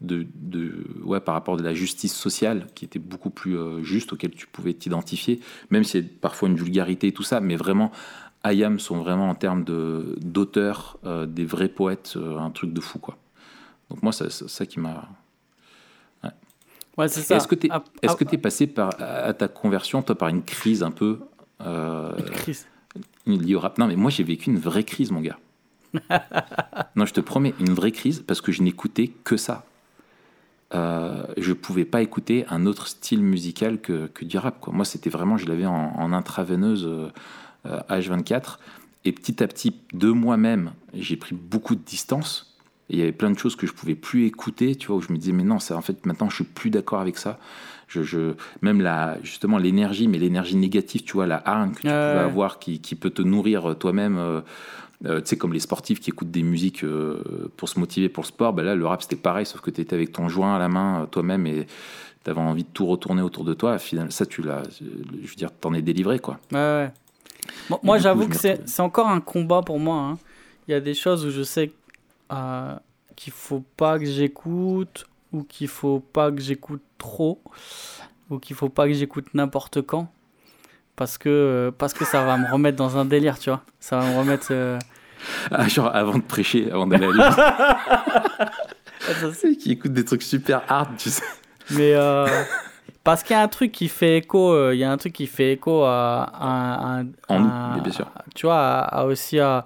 de, 0.00 0.26
de, 0.34 0.86
ouais, 1.02 1.20
par 1.20 1.34
rapport 1.34 1.58
à 1.58 1.62
la 1.62 1.74
justice 1.74 2.14
sociale, 2.14 2.66
qui 2.74 2.84
était 2.84 2.98
beaucoup 2.98 3.30
plus 3.30 3.56
juste, 3.82 4.12
auquel 4.12 4.32
tu 4.32 4.46
pouvais 4.46 4.74
t'identifier, 4.74 5.40
même 5.70 5.84
y 5.94 5.98
a 5.98 6.02
parfois 6.20 6.48
une 6.48 6.56
vulgarité 6.56 7.08
et 7.08 7.12
tout 7.12 7.22
ça, 7.22 7.40
mais 7.40 7.56
vraiment, 7.56 7.90
Ayam 8.42 8.78
sont 8.78 8.98
vraiment 8.98 9.30
en 9.30 9.34
termes 9.34 9.64
d'auteurs, 9.64 10.98
des 11.26 11.44
vrais 11.44 11.68
poètes, 11.68 12.18
un 12.38 12.50
truc 12.50 12.72
de 12.72 12.80
fou, 12.80 12.98
quoi. 12.98 13.16
Donc 13.90 14.02
moi, 14.02 14.12
c'est 14.12 14.30
ça 14.30 14.66
qui 14.66 14.80
m'a 14.80 15.08
est-ce 17.02 17.48
que 17.48 17.54
tu 17.54 17.66
es, 17.66 17.70
est-ce 18.02 18.16
que 18.16 18.34
es 18.34 18.38
passé 18.38 18.66
par, 18.66 18.90
à 18.98 19.32
ta 19.34 19.48
conversion, 19.48 20.02
toi, 20.02 20.16
par 20.16 20.28
une 20.28 20.42
crise 20.42 20.82
un 20.82 20.90
peu 20.90 21.20
euh, 21.60 22.12
Une 22.18 22.30
crise 22.30 22.66
liée 23.26 23.54
au 23.54 23.60
rap 23.60 23.78
Non, 23.78 23.86
mais 23.86 23.96
moi, 23.96 24.10
j'ai 24.10 24.24
vécu 24.24 24.50
une 24.50 24.58
vraie 24.58 24.84
crise, 24.84 25.10
mon 25.10 25.20
gars. 25.20 25.38
non, 26.96 27.06
je 27.06 27.12
te 27.12 27.20
promets, 27.20 27.54
une 27.60 27.72
vraie 27.72 27.92
crise, 27.92 28.22
parce 28.26 28.40
que 28.40 28.52
je 28.52 28.62
n'écoutais 28.62 29.08
que 29.24 29.36
ça. 29.36 29.64
Euh, 30.74 31.24
je 31.36 31.52
pouvais 31.52 31.84
pas 31.84 32.02
écouter 32.02 32.44
un 32.48 32.66
autre 32.66 32.88
style 32.88 33.22
musical 33.22 33.80
que, 33.80 34.06
que 34.08 34.24
du 34.24 34.38
rap. 34.38 34.60
Quoi. 34.60 34.72
Moi, 34.72 34.84
c'était 34.84 35.10
vraiment, 35.10 35.36
je 35.36 35.46
l'avais 35.46 35.66
en, 35.66 36.12
intraveineuse 36.12 36.88
H24. 37.66 38.32
Euh, 38.34 38.40
et 39.06 39.12
petit 39.12 39.42
à 39.42 39.46
petit, 39.46 39.76
de 39.92 40.10
moi-même, 40.10 40.72
j'ai 40.94 41.16
pris 41.16 41.34
beaucoup 41.34 41.74
de 41.74 41.82
distance 41.82 42.54
il 42.90 42.98
y 42.98 43.02
avait 43.02 43.12
plein 43.12 43.30
de 43.30 43.38
choses 43.38 43.56
que 43.56 43.66
je 43.66 43.72
pouvais 43.72 43.94
plus 43.94 44.26
écouter, 44.26 44.76
tu 44.76 44.88
vois, 44.88 44.96
où 44.96 45.00
je 45.00 45.12
me 45.12 45.18
disais, 45.18 45.32
mais 45.32 45.44
non, 45.44 45.58
c'est 45.58 45.74
en 45.74 45.80
fait, 45.80 46.04
maintenant, 46.06 46.28
je 46.28 46.36
suis 46.36 46.44
plus 46.44 46.70
d'accord 46.70 47.00
avec 47.00 47.16
ça. 47.16 47.38
Je, 47.94 48.02
je, 48.02 48.34
même 48.62 48.80
la, 48.80 49.18
justement, 49.22 49.58
l'énergie, 49.58 50.08
mais 50.08 50.18
l'énergie 50.18 50.56
négative, 50.56 51.02
tu 51.02 51.12
vois, 51.14 51.26
la 51.26 51.42
hargne 51.44 51.72
que 51.72 51.82
tu 51.82 51.88
peux 51.88 51.90
avoir 51.90 52.58
qui, 52.58 52.80
qui, 52.80 52.94
peut 52.94 53.10
te 53.10 53.22
nourrir 53.22 53.70
euh, 53.70 53.74
toi-même. 53.74 54.18
Euh, 54.18 54.40
euh, 55.06 55.20
tu 55.20 55.28
sais, 55.28 55.36
comme 55.36 55.52
les 55.52 55.60
sportifs 55.60 56.00
qui 56.00 56.10
écoutent 56.10 56.30
des 56.30 56.42
musiques 56.42 56.84
pour 57.56 57.68
se 57.68 57.78
motiver 57.78 58.08
pour 58.08 58.22
le 58.22 58.28
sport, 58.28 58.52
ben 58.52 58.62
là, 58.62 58.74
le 58.74 58.86
rap, 58.86 59.02
c'était 59.02 59.16
pareil, 59.16 59.44
sauf 59.44 59.60
que 59.60 59.70
tu 59.70 59.80
étais 59.80 59.94
avec 59.94 60.12
ton 60.12 60.28
joint 60.28 60.56
à 60.56 60.58
la 60.58 60.68
main 60.68 61.06
toi-même 61.10 61.46
et 61.46 61.66
tu 62.24 62.30
avais 62.30 62.40
envie 62.40 62.64
de 62.64 62.68
tout 62.72 62.86
retourner 62.86 63.20
autour 63.20 63.44
de 63.44 63.52
toi. 63.52 63.78
Finalement, 63.78 64.10
ça, 64.10 64.24
tu 64.24 64.40
l'as, 64.40 64.62
je 64.80 65.28
veux 65.28 65.34
dire, 65.36 65.50
t'en 65.52 65.74
es 65.74 65.82
délivré, 65.82 66.20
quoi. 66.20 66.38
Ouais, 66.52 66.58
ouais. 67.70 67.78
moi, 67.82 67.98
j'avoue 67.98 68.28
que 68.28 68.36
c'est 68.36 68.80
encore 68.80 69.08
un 69.08 69.20
combat 69.20 69.60
pour 69.60 69.78
moi. 69.78 69.96
Hein. 69.98 70.18
Il 70.66 70.72
y 70.72 70.74
a 70.74 70.80
des 70.80 70.94
choses 70.94 71.26
où 71.26 71.30
je 71.30 71.42
sais 71.42 71.70
euh, 72.32 72.74
qu'il 73.16 73.32
faut 73.32 73.62
pas 73.76 73.98
que 73.98 74.06
j'écoute 74.06 75.06
ou 75.34 75.42
qu'il 75.42 75.68
faut 75.68 75.98
pas 75.98 76.30
que 76.30 76.40
j'écoute 76.40 76.82
trop 76.96 77.42
ou 78.30 78.38
qu'il 78.38 78.54
faut 78.54 78.68
pas 78.68 78.86
que 78.86 78.92
j'écoute 78.92 79.34
n'importe 79.34 79.82
quand 79.82 80.08
parce 80.94 81.18
que 81.18 81.72
parce 81.76 81.92
que 81.92 82.04
ça 82.04 82.24
va 82.24 82.36
me 82.38 82.50
remettre 82.50 82.76
dans 82.76 82.96
un 82.96 83.04
délire 83.04 83.36
tu 83.38 83.50
vois. 83.50 83.62
Ça 83.80 83.98
va 83.98 84.06
me 84.06 84.16
remettre 84.16 84.46
euh, 84.52 84.78
ah, 85.50 85.66
genre 85.66 85.94
avant 85.94 86.18
de 86.18 86.22
prêcher 86.22 86.70
avant 86.70 86.86
d'aller 86.86 87.06
à 87.06 87.10
l'église 89.10 89.56
qui 89.58 89.72
écoute 89.72 89.92
des 89.92 90.04
trucs 90.04 90.22
super 90.22 90.62
hard 90.68 90.96
tu 90.96 91.10
sais. 91.10 91.24
Mais 91.70 91.94
euh, 91.94 92.28
parce 93.02 93.24
qu'il 93.24 93.34
y 93.34 93.38
a 93.38 93.42
un 93.42 93.48
truc 93.48 93.72
qui 93.72 93.88
fait 93.88 94.18
écho 94.18 94.70
il 94.70 94.78
y 94.78 94.84
a 94.84 94.92
un 94.92 94.96
truc 94.96 95.14
qui 95.14 95.26
fait 95.26 95.54
écho 95.54 95.82
à, 95.82 96.30
à, 96.32 97.02
en 97.28 97.80
bien 97.80 97.92
sûr. 97.92 98.08
tu 98.36 98.46
vois 98.46 98.78
à 98.78 99.04
aussi 99.04 99.40
à 99.40 99.64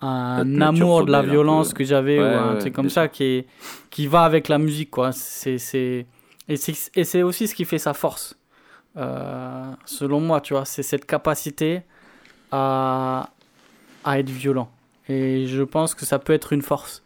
un 0.00 0.60
amour 0.60 1.04
de 1.04 1.12
la 1.12 1.22
violence 1.22 1.74
que 1.74 1.84
j'avais 1.84 2.18
ou 2.18 2.22
un 2.22 2.56
truc 2.56 2.72
comme 2.72 2.90
ça 2.90 3.08
qui, 3.08 3.24
est, 3.24 3.46
qui 3.90 4.06
va 4.06 4.22
avec 4.22 4.48
la 4.48 4.58
musique 4.58 4.90
quoi. 4.90 5.12
C'est 5.12 5.58
c'est 5.58 6.06
et 6.48 6.56
c'est 6.56 7.22
aussi 7.22 7.46
ce 7.46 7.54
qui 7.54 7.64
fait 7.64 7.78
sa 7.78 7.92
force 7.94 8.38
euh, 8.96 9.70
selon 9.84 10.20
moi 10.20 10.40
tu 10.40 10.54
vois. 10.54 10.64
C'est 10.64 10.82
cette 10.82 11.04
capacité 11.04 11.82
à 12.52 13.30
à 14.04 14.18
être 14.18 14.30
violent. 14.30 14.70
Et 15.08 15.46
je 15.46 15.62
pense 15.62 15.94
que 15.94 16.04
ça 16.04 16.18
peut 16.18 16.32
être 16.32 16.52
une 16.52 16.62
force 16.62 17.02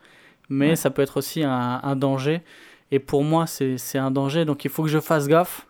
mais 0.49 0.77
ça 0.77 0.91
peut 0.91 1.03
être 1.03 1.17
aussi 1.17 1.43
un, 1.43 1.81
un 1.83 1.97
danger. 1.97 2.43
Et 2.91 2.99
pour 2.99 3.25
moi 3.25 3.47
c'est 3.47 3.99
un 3.99 4.11
danger. 4.11 4.45
Donc 4.45 4.65
il 4.65 4.71
faut 4.71 4.83
que 4.83 4.91
je 4.91 5.01
fasse 5.01 5.29
gaffe. 5.29 5.67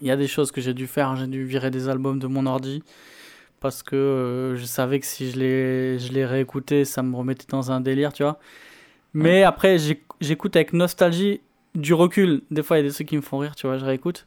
Il 0.00 0.08
y 0.08 0.10
a 0.10 0.16
des 0.16 0.28
choses 0.28 0.50
que 0.50 0.60
j'ai 0.60 0.74
dû 0.74 0.86
faire. 0.86 1.14
J'ai 1.16 1.26
dû 1.26 1.44
virer 1.44 1.70
des 1.70 1.88
albums 1.88 2.18
de 2.18 2.26
mon 2.26 2.46
ordi 2.46 2.82
parce 3.62 3.84
que 3.84 3.94
euh, 3.94 4.56
je 4.56 4.64
savais 4.64 4.98
que 4.98 5.06
si 5.06 5.30
je 5.30 5.38
les, 5.38 5.98
je 6.00 6.12
les 6.12 6.26
réécoutais, 6.26 6.84
ça 6.84 7.02
me 7.02 7.14
remettait 7.16 7.46
dans 7.48 7.70
un 7.70 7.80
délire, 7.80 8.12
tu 8.12 8.24
vois. 8.24 8.38
Mais 9.14 9.44
après, 9.44 9.76
j'écoute 10.20 10.56
avec 10.56 10.72
nostalgie 10.72 11.40
du 11.76 11.94
recul. 11.94 12.42
Des 12.50 12.62
fois, 12.62 12.78
il 12.78 12.82
y 12.82 12.84
a 12.84 12.88
des 12.88 12.94
trucs 12.94 13.08
qui 13.08 13.16
me 13.16 13.22
font 13.22 13.38
rire, 13.38 13.54
tu 13.54 13.66
vois, 13.66 13.78
je 13.78 13.84
réécoute. 13.84 14.26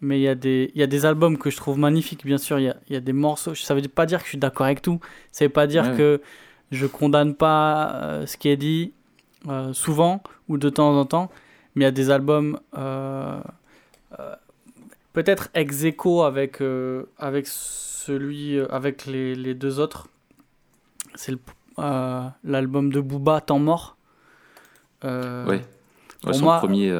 Mais 0.00 0.18
il 0.18 0.22
y, 0.22 0.28
a 0.28 0.34
des, 0.34 0.72
il 0.74 0.80
y 0.80 0.82
a 0.82 0.86
des 0.86 1.06
albums 1.06 1.38
que 1.38 1.48
je 1.48 1.56
trouve 1.56 1.78
magnifiques, 1.78 2.26
bien 2.26 2.38
sûr. 2.38 2.58
Il 2.58 2.64
y 2.64 2.68
a, 2.68 2.76
il 2.88 2.94
y 2.94 2.96
a 2.96 3.00
des 3.00 3.12
morceaux. 3.12 3.54
Ça 3.54 3.74
veut 3.74 3.82
pas 3.82 4.04
dire 4.04 4.18
que 4.18 4.24
je 4.24 4.30
suis 4.30 4.38
d'accord 4.38 4.66
avec 4.66 4.82
tout. 4.82 5.00
Ça 5.32 5.44
veut 5.44 5.50
pas 5.50 5.66
dire 5.66 5.96
que 5.96 6.20
je 6.70 6.86
condamne 6.86 7.34
pas 7.34 7.94
euh, 7.94 8.26
ce 8.26 8.36
qui 8.36 8.48
est 8.48 8.56
dit 8.56 8.92
euh, 9.48 9.72
souvent 9.72 10.22
ou 10.48 10.58
de 10.58 10.68
temps 10.68 10.98
en 10.98 11.04
temps. 11.06 11.30
Mais 11.74 11.84
il 11.84 11.86
y 11.86 11.88
a 11.88 11.92
des 11.92 12.10
albums 12.10 12.58
peut-être 15.16 15.48
ex 15.54 15.84
aequo 15.84 16.24
avec, 16.24 16.62
avec 17.18 17.46
celui 18.06 18.58
euh, 18.58 18.66
avec 18.70 19.06
les, 19.06 19.34
les 19.34 19.54
deux 19.54 19.80
autres. 19.80 20.08
C'est 21.14 21.34
euh, 21.78 22.28
l'album 22.44 22.92
de 22.92 23.00
Booba, 23.00 23.40
Temps 23.40 23.58
mort. 23.58 23.96
Euh, 25.04 25.46
oui. 25.48 25.60
pour 26.22 26.40
moi, 26.40 26.58
premier. 26.58 26.92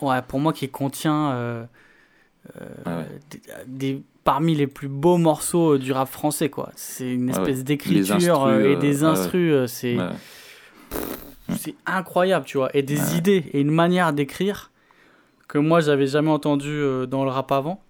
Ouais, 0.00 0.22
pour 0.26 0.40
moi 0.40 0.52
qui 0.54 0.68
contient 0.70 1.68
des, 3.66 4.02
parmi 4.24 4.54
les 4.54 4.66
plus 4.66 4.88
beaux 4.88 5.18
morceaux 5.18 5.76
du 5.76 5.92
rap 5.92 6.08
français, 6.08 6.48
quoi. 6.48 6.70
C'est 6.74 7.12
une 7.12 7.28
espèce 7.28 7.64
d'écriture 7.64 8.50
et 8.50 8.76
des 8.76 9.04
instrus, 9.04 9.70
c'est 9.70 9.98
c'est 11.56 11.74
incroyable, 11.86 12.44
tu 12.44 12.58
vois, 12.58 12.70
et 12.74 12.82
des 12.82 13.16
idées 13.16 13.44
et 13.52 13.60
une 13.60 13.70
manière 13.70 14.12
d'écrire 14.12 14.70
que 15.48 15.58
moi 15.58 15.80
j'avais 15.80 16.06
jamais 16.06 16.30
entendu 16.30 16.82
dans 17.08 17.24
le 17.24 17.30
rap 17.30 17.50
avant. 17.52 17.82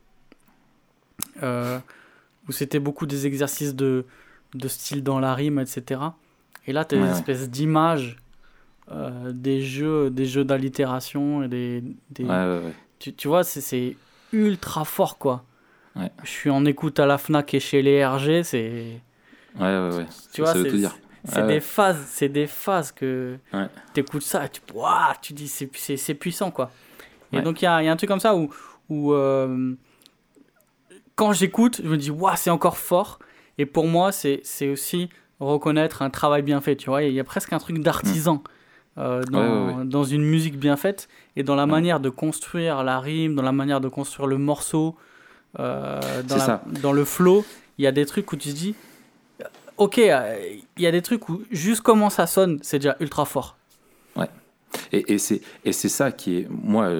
Euh, 1.43 1.79
où 2.49 2.53
c'était 2.53 2.79
beaucoup 2.79 3.07
des 3.07 3.27
exercices 3.27 3.75
de, 3.75 4.07
de 4.55 4.69
style 4.69 5.03
dans 5.03 5.19
la 5.19 5.35
rime, 5.35 5.59
etc. 5.59 6.01
Et 6.67 6.73
là, 6.73 6.85
tu 6.85 6.95
as 6.95 6.99
une 6.99 7.07
espèce 7.07 7.51
d'image 7.51 8.17
euh, 8.91 9.33
des 9.33 9.61
jeux 9.61 10.09
des 10.09 10.25
jeux 10.25 10.45
d'allitération 10.45 11.43
et 11.43 11.49
des, 11.49 11.85
des... 12.11 12.27
Tu, 12.99 13.13
tu, 13.13 13.29
vois 13.29 13.45
c'est 13.45 13.97
ultra 14.33 14.85
fort 14.85 15.19
quoi. 15.19 15.45
Je 16.23 16.31
suis 16.31 16.49
en 16.49 16.65
écoute 16.65 16.99
à 17.01 17.07
la 17.07 17.19
Fnac 17.19 17.53
et 17.53 17.61
chez 17.61 17.83
les 17.83 18.07
RG 18.07 18.45
c'est 18.45 19.01
ouais 19.59 19.61
ouais 19.61 19.91
ouais. 19.95 20.07
Tu 20.33 20.41
vois 20.41 20.55
c'est 21.25 21.47
des 21.47 21.61
phases, 21.61 22.03
c'est 22.07 22.29
des 22.29 22.47
phases 22.47 22.93
que 22.93 23.37
tu 23.93 24.01
écoutes 24.01 24.23
ça 24.23 24.47
et 24.47 24.49
tu, 24.49 24.63
tu 25.21 25.33
dis 25.35 25.49
c'est 25.49 26.15
puissant 26.15 26.51
quoi. 26.51 26.71
Et 27.33 27.41
donc 27.43 27.63
il 27.63 27.67
y 27.67 27.69
a, 27.69 27.83
y 27.83 27.89
a, 27.89 27.93
un 27.93 27.97
truc 27.97 28.09
comme 28.09 28.21
ça 28.21 28.35
où, 28.35 28.51
où 28.89 29.13
euh, 29.13 29.75
quand 31.15 31.33
j'écoute, 31.33 31.81
je 31.83 31.89
me 31.89 31.97
dis 31.97 32.11
waouh, 32.11 32.35
c'est 32.37 32.51
encore 32.51 32.79
fort. 32.79 33.19
Et 33.59 33.67
pour 33.67 33.87
moi, 33.87 34.13
c'est 34.13 34.69
aussi 34.71 35.09
reconnaître 35.41 36.03
un 36.03 36.11
travail 36.11 36.43
bien 36.43 36.61
fait, 36.61 36.77
tu 36.77 36.91
vois. 36.91 37.03
Il 37.03 37.13
y 37.13 37.21
a 37.21 37.25
presque 37.25 37.53
un 37.53 37.59
truc 37.59 37.79
d'artisan. 37.81 38.43
Euh, 38.97 39.23
dans, 39.31 39.85
dans, 39.85 40.03
une 40.03 40.25
musique 40.25 40.59
bien 40.59 40.77
faite 40.77 41.09
et 41.37 41.45
dans 41.45 41.55
la 41.55 41.67
manière 41.67 42.01
de 42.01 42.09
construire 42.09 42.83
la 42.83 42.99
rime, 42.99 43.37
dans 43.37 43.45
la 43.45 43.53
manière 43.53 43.81
de 43.81 43.87
construire 43.87 44.27
le 44.27 44.39
morceau, 44.39 44.97
euh, 45.61 46.01
dans, 46.25 46.61
dans, 46.83 46.93
le 46.93 47.05
flow, 47.05 47.45
il 47.79 47.85
y 47.85 47.87
a 47.87 47.93
des 47.93 48.07
trucs 48.07 48.33
où 48.33 48.37
tu 48.37 48.49
te 48.49 48.55
dis, 48.55 48.75
ok, 49.77 49.99
il 49.99 50.83
y 50.83 50.87
a 50.87 50.91
des 50.91 51.03
trucs 51.03 51.29
où 51.29 51.43
juste 51.53 51.83
comment 51.83 52.11
ça 52.11 52.27
sonne, 52.27 52.59
c'est 52.63 52.81
déjà 52.81 52.97
ultra 52.99 53.25
fort. 53.25 53.58
Et, 54.93 55.19
c'est 55.19 55.41
ça 55.73 56.13
qui 56.13 56.39
est, 56.39 56.47
moi, 56.49 56.91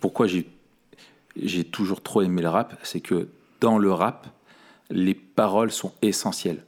pourquoi 0.00 0.26
j'ai 0.26 1.64
toujours 1.64 2.02
trop 2.02 2.22
aimé 2.22 2.42
le 2.42 2.48
rap, 2.48 2.78
c'est 2.82 3.00
que 3.00 3.28
dans 3.60 3.78
le 3.78 3.92
rap, 3.92 4.26
les 4.90 5.14
paroles 5.14 5.70
sont 5.70 5.92
essentielles. 6.02 6.64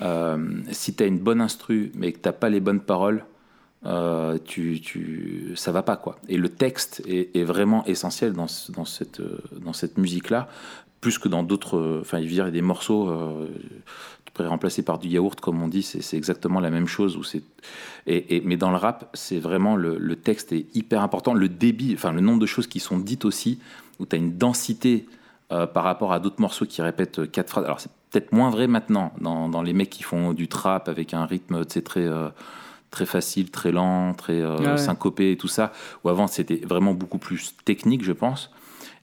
Euh, 0.00 0.60
si 0.70 0.94
tu 0.94 1.02
as 1.02 1.06
une 1.06 1.18
bonne 1.18 1.40
instru, 1.40 1.92
mais 1.94 2.12
que 2.12 2.18
tu 2.18 2.34
pas 2.34 2.48
les 2.48 2.60
bonnes 2.60 2.80
paroles, 2.80 3.24
euh, 3.84 4.38
tu, 4.44 5.52
ça 5.56 5.72
va 5.72 5.82
pas 5.82 5.96
quoi. 5.96 6.16
Et 6.28 6.36
le 6.36 6.48
texte 6.48 7.02
est, 7.06 7.44
vraiment 7.44 7.84
essentiel 7.86 8.34
cette, 8.84 9.20
dans 9.60 9.72
cette 9.72 9.98
musique-là, 9.98 10.48
plus 11.00 11.18
que 11.18 11.28
dans 11.28 11.42
d'autres. 11.42 12.00
Enfin, 12.00 12.18
il 12.18 12.32
y 12.32 12.40
a 12.40 12.50
des 12.50 12.62
morceaux. 12.62 13.10
Euh, 13.10 13.48
remplacer 14.38 14.82
par 14.82 14.98
du 14.98 15.08
yaourt, 15.08 15.40
comme 15.40 15.62
on 15.62 15.68
dit, 15.68 15.82
c'est 15.82 16.16
exactement 16.16 16.60
la 16.60 16.70
même 16.70 16.86
chose. 16.86 17.16
Où 17.16 17.22
et, 18.06 18.36
et, 18.36 18.40
mais 18.40 18.56
dans 18.56 18.70
le 18.70 18.76
rap, 18.76 19.10
c'est 19.14 19.38
vraiment 19.38 19.76
le, 19.76 19.98
le, 19.98 20.16
texte 20.16 20.52
est 20.52 20.66
hyper 20.74 21.02
important. 21.02 21.34
Le 21.34 21.48
débit, 21.48 21.92
enfin 21.94 22.12
le 22.12 22.20
nombre 22.20 22.40
de 22.40 22.46
choses 22.46 22.66
qui 22.66 22.80
sont 22.80 22.98
dites 22.98 23.24
aussi, 23.24 23.58
où 24.00 24.06
tu 24.06 24.16
as 24.16 24.18
une 24.18 24.36
densité 24.36 25.06
euh, 25.52 25.66
par 25.66 25.84
rapport 25.84 26.12
à 26.12 26.18
d'autres 26.18 26.40
morceaux 26.40 26.64
qui 26.64 26.80
répètent 26.80 27.30
quatre 27.30 27.50
phrases. 27.50 27.64
Alors 27.64 27.80
c'est 27.80 27.90
peut-être 28.10 28.32
moins 28.32 28.48
vrai 28.48 28.66
maintenant 28.66 29.12
dans, 29.20 29.48
dans, 29.48 29.60
les 29.60 29.74
mecs 29.74 29.90
qui 29.90 30.02
font 30.02 30.32
du 30.32 30.48
trap 30.48 30.88
avec 30.88 31.12
un 31.12 31.26
rythme 31.26 31.64
très 31.64 32.06
euh, 32.06 32.28
très 32.90 33.06
facile, 33.06 33.50
très 33.50 33.70
lent, 33.70 34.14
très 34.14 34.40
euh, 34.40 34.76
syncopé 34.78 35.32
et 35.32 35.36
tout 35.36 35.48
ça. 35.48 35.72
Ou 36.04 36.08
avant 36.08 36.26
c'était 36.26 36.62
vraiment 36.64 36.94
beaucoup 36.94 37.18
plus 37.18 37.54
technique, 37.64 38.02
je 38.02 38.12
pense, 38.12 38.50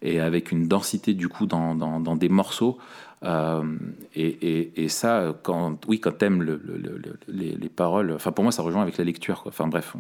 et 0.02 0.20
avec 0.20 0.52
une 0.52 0.68
densité 0.68 1.14
du 1.14 1.30
coup 1.30 1.46
dans, 1.46 1.76
dans, 1.76 2.00
dans 2.00 2.16
des 2.16 2.30
morceaux. 2.30 2.80
Et, 3.24 4.84
et, 4.84 4.90
ça, 4.90 5.36
quand, 5.44 5.86
oui, 5.88 6.00
quand 6.00 6.18
t'aimes 6.18 6.42
le, 6.42 6.62
le, 6.64 7.02
les, 7.28 7.56
les, 7.56 7.70
paroles, 7.70 8.14
enfin 8.14 8.32
pour 8.32 8.44
moi 8.44 8.52
ça 8.52 8.62
rejoint 8.62 8.82
avec 8.82 8.98
la 8.98 9.04
lecture. 9.04 9.44
Quoi. 9.44 9.50
Enfin 9.50 9.68
bref, 9.68 9.96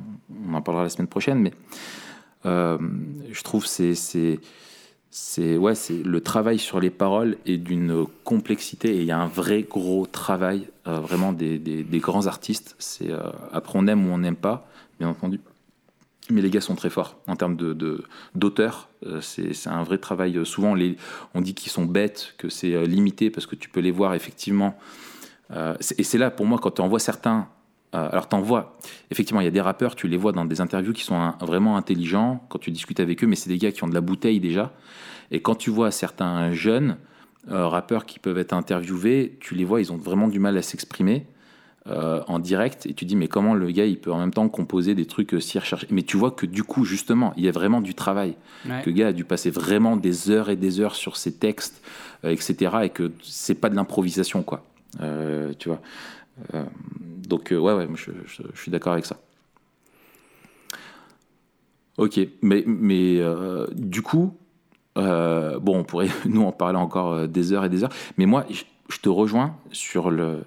on, 0.48 0.54
en 0.54 0.62
parlera 0.62 0.84
la 0.84 0.90
semaine 0.90 1.08
prochaine, 1.08 1.40
mais 1.40 1.52
je 2.46 3.44
trouve 3.44 3.66
c'est 3.66 3.94
c'est 5.12 5.58
ouais, 5.58 5.76
c'est 5.76 6.04
le 6.04 6.22
travail 6.22 6.60
sur 6.60 6.80
les 6.80 6.92
paroles 6.92 7.38
est 7.46 7.58
d'une 7.58 8.06
complexité 8.24 8.96
et 8.96 9.00
il 9.00 9.06
y 9.06 9.12
a 9.12 9.18
un 9.18 9.28
vrai 9.28 9.64
gros 9.64 10.06
travail 10.06 10.68
euh, 10.88 11.00
vraiment 11.00 11.34
des, 11.34 11.58
des, 11.58 12.00
grands 12.00 12.28
artistes. 12.28 12.76
C'est 12.78 13.12
euh, 13.12 13.20
après 13.52 13.80
on 13.80 13.88
aime 13.88 14.08
ou 14.08 14.14
on 14.14 14.20
n'aime 14.20 14.36
pas, 14.36 14.68
bien 15.00 15.10
entendu. 15.10 15.40
Mais 16.30 16.42
les 16.42 16.50
gars 16.50 16.62
sont 16.62 16.76
très 16.76 16.90
forts 16.90 17.18
en 17.28 17.36
termes 17.36 17.56
de. 17.56 18.04
Euh, 19.06 19.22
c'est, 19.22 19.68
un 19.68 19.84
vrai 19.84 19.98
travail. 19.98 20.40
Souvent 20.46 20.76
les, 20.76 20.96
on 21.34 21.42
dit 21.42 21.54
qu'ils 21.54 21.72
sont 21.72 21.86
bêtes, 21.86 22.36
que 22.38 22.50
c'est 22.50 22.86
limité 22.86 23.30
parce 23.30 23.48
que 23.48 23.56
tu 23.56 23.70
peux 23.70 23.80
les 23.80 23.92
voir 23.92 24.14
effectivement. 24.14 24.78
et 25.52 26.04
c'est 26.04 26.18
là 26.20 26.30
pour 26.30 26.46
moi 26.46 26.60
quand 26.62 26.72
tu 26.72 26.82
en 26.82 26.88
vois 26.88 27.00
certains 27.00 27.48
alors 27.92 28.28
t'en 28.28 28.40
vois, 28.40 28.78
effectivement, 29.10 29.42
il 29.42 29.46
y 29.46 29.48
a 29.48 29.52
des 29.52 29.62
rappeurs, 29.62 29.96
tu 29.96 30.08
les 30.08 30.18
vois 30.18 30.32
dans 30.32 30.46
des 30.46 30.62
interviews 30.62 30.94
qui 30.94 31.04
sont 31.04 31.34
vraiment 31.42 31.76
intelligents 31.76 32.46
quand 32.50 32.60
tu 32.60 32.70
discutes 32.70 33.00
avec 33.00 33.24
eux, 33.24 33.28
mais 33.28 33.36
c'est 33.36 33.50
des 33.50 33.58
gars 33.58 33.72
qui 33.72 33.84
ont 33.84 33.88
de 33.88 33.96
la 33.96 34.02
bouteille 34.02 34.40
déjà. 34.40 34.72
Et 35.32 35.42
quand 35.42 35.56
tu 35.56 35.72
vois 35.72 35.90
certains 35.90 36.52
jeunes 36.54 36.98
euh, 37.50 37.68
rappeurs 37.68 38.06
qui 38.06 38.20
peuvent 38.20 38.38
être 38.38 38.54
interviewés, 38.54 39.38
tu 39.40 39.56
les 39.56 39.66
vois, 39.66 39.82
ils 39.82 39.92
ont 39.92 39.98
vraiment 39.98 40.28
du 40.28 40.40
mal 40.40 40.58
à 40.58 40.62
s'exprimer 40.62 41.26
euh, 41.90 42.22
en 42.28 42.40
direct, 42.40 42.86
et 42.86 42.94
tu 42.94 43.06
dis 43.06 43.16
mais 43.16 43.28
comment 43.28 43.54
le 43.54 43.72
gars 43.72 43.86
il 43.86 44.00
peut 44.00 44.12
en 44.12 44.20
même 44.20 44.34
temps 44.34 44.48
composer 44.50 44.96
des 44.96 45.06
trucs 45.06 45.34
euh, 45.34 45.40
si 45.40 45.58
recherchés 45.60 45.88
Mais 45.92 46.04
tu 46.04 46.18
vois 46.18 46.32
que 46.32 46.46
du 46.46 46.64
coup 46.64 46.86
justement, 46.86 47.34
il 47.38 47.44
y 47.44 47.48
a 47.48 47.52
vraiment 47.52 47.82
du 47.82 47.94
travail, 47.94 48.36
que 48.64 48.90
le 48.90 48.92
gars 48.92 49.08
a 49.08 49.14
dû 49.14 49.24
passer 49.24 49.50
vraiment 49.50 49.96
des 49.98 50.30
heures 50.30 50.50
et 50.50 50.56
des 50.56 50.80
heures 50.80 50.96
sur 50.96 51.18
ses 51.18 51.34
textes, 51.34 51.82
etc. 52.24 52.78
Et 52.84 52.90
que 52.90 53.12
c'est 53.24 53.56
pas 53.56 53.70
de 53.70 53.76
l'improvisation 53.76 54.44
quoi. 54.44 54.64
tu 55.60 55.70
vois. 55.70 55.82
donc 56.98 57.50
ouais 57.52 57.74
ouais, 57.74 57.88
je, 57.96 58.12
je 58.26 58.62
suis 58.62 58.72
d'accord 58.72 58.94
avec 58.94 59.06
ça. 59.06 59.18
Ok, 61.98 62.20
mais, 62.42 62.64
mais 62.66 63.22
du 63.74 64.02
coup, 64.02 64.34
euh, 65.00 65.60
bon, 65.60 65.80
on 65.80 65.84
pourrait 65.84 66.10
nous 66.26 66.44
en 66.44 66.52
parler 66.52 66.78
encore 66.78 67.14
euh, 67.14 67.28
des 67.28 67.54
heures 67.54 67.66
et 67.66 67.70
des 67.70 67.84
heures, 67.84 67.94
mais 68.18 68.26
moi, 68.26 68.46
je, 68.50 68.64
te 69.00 69.10
rejoins 69.10 69.56
sur 69.72 70.10
le 70.10 70.44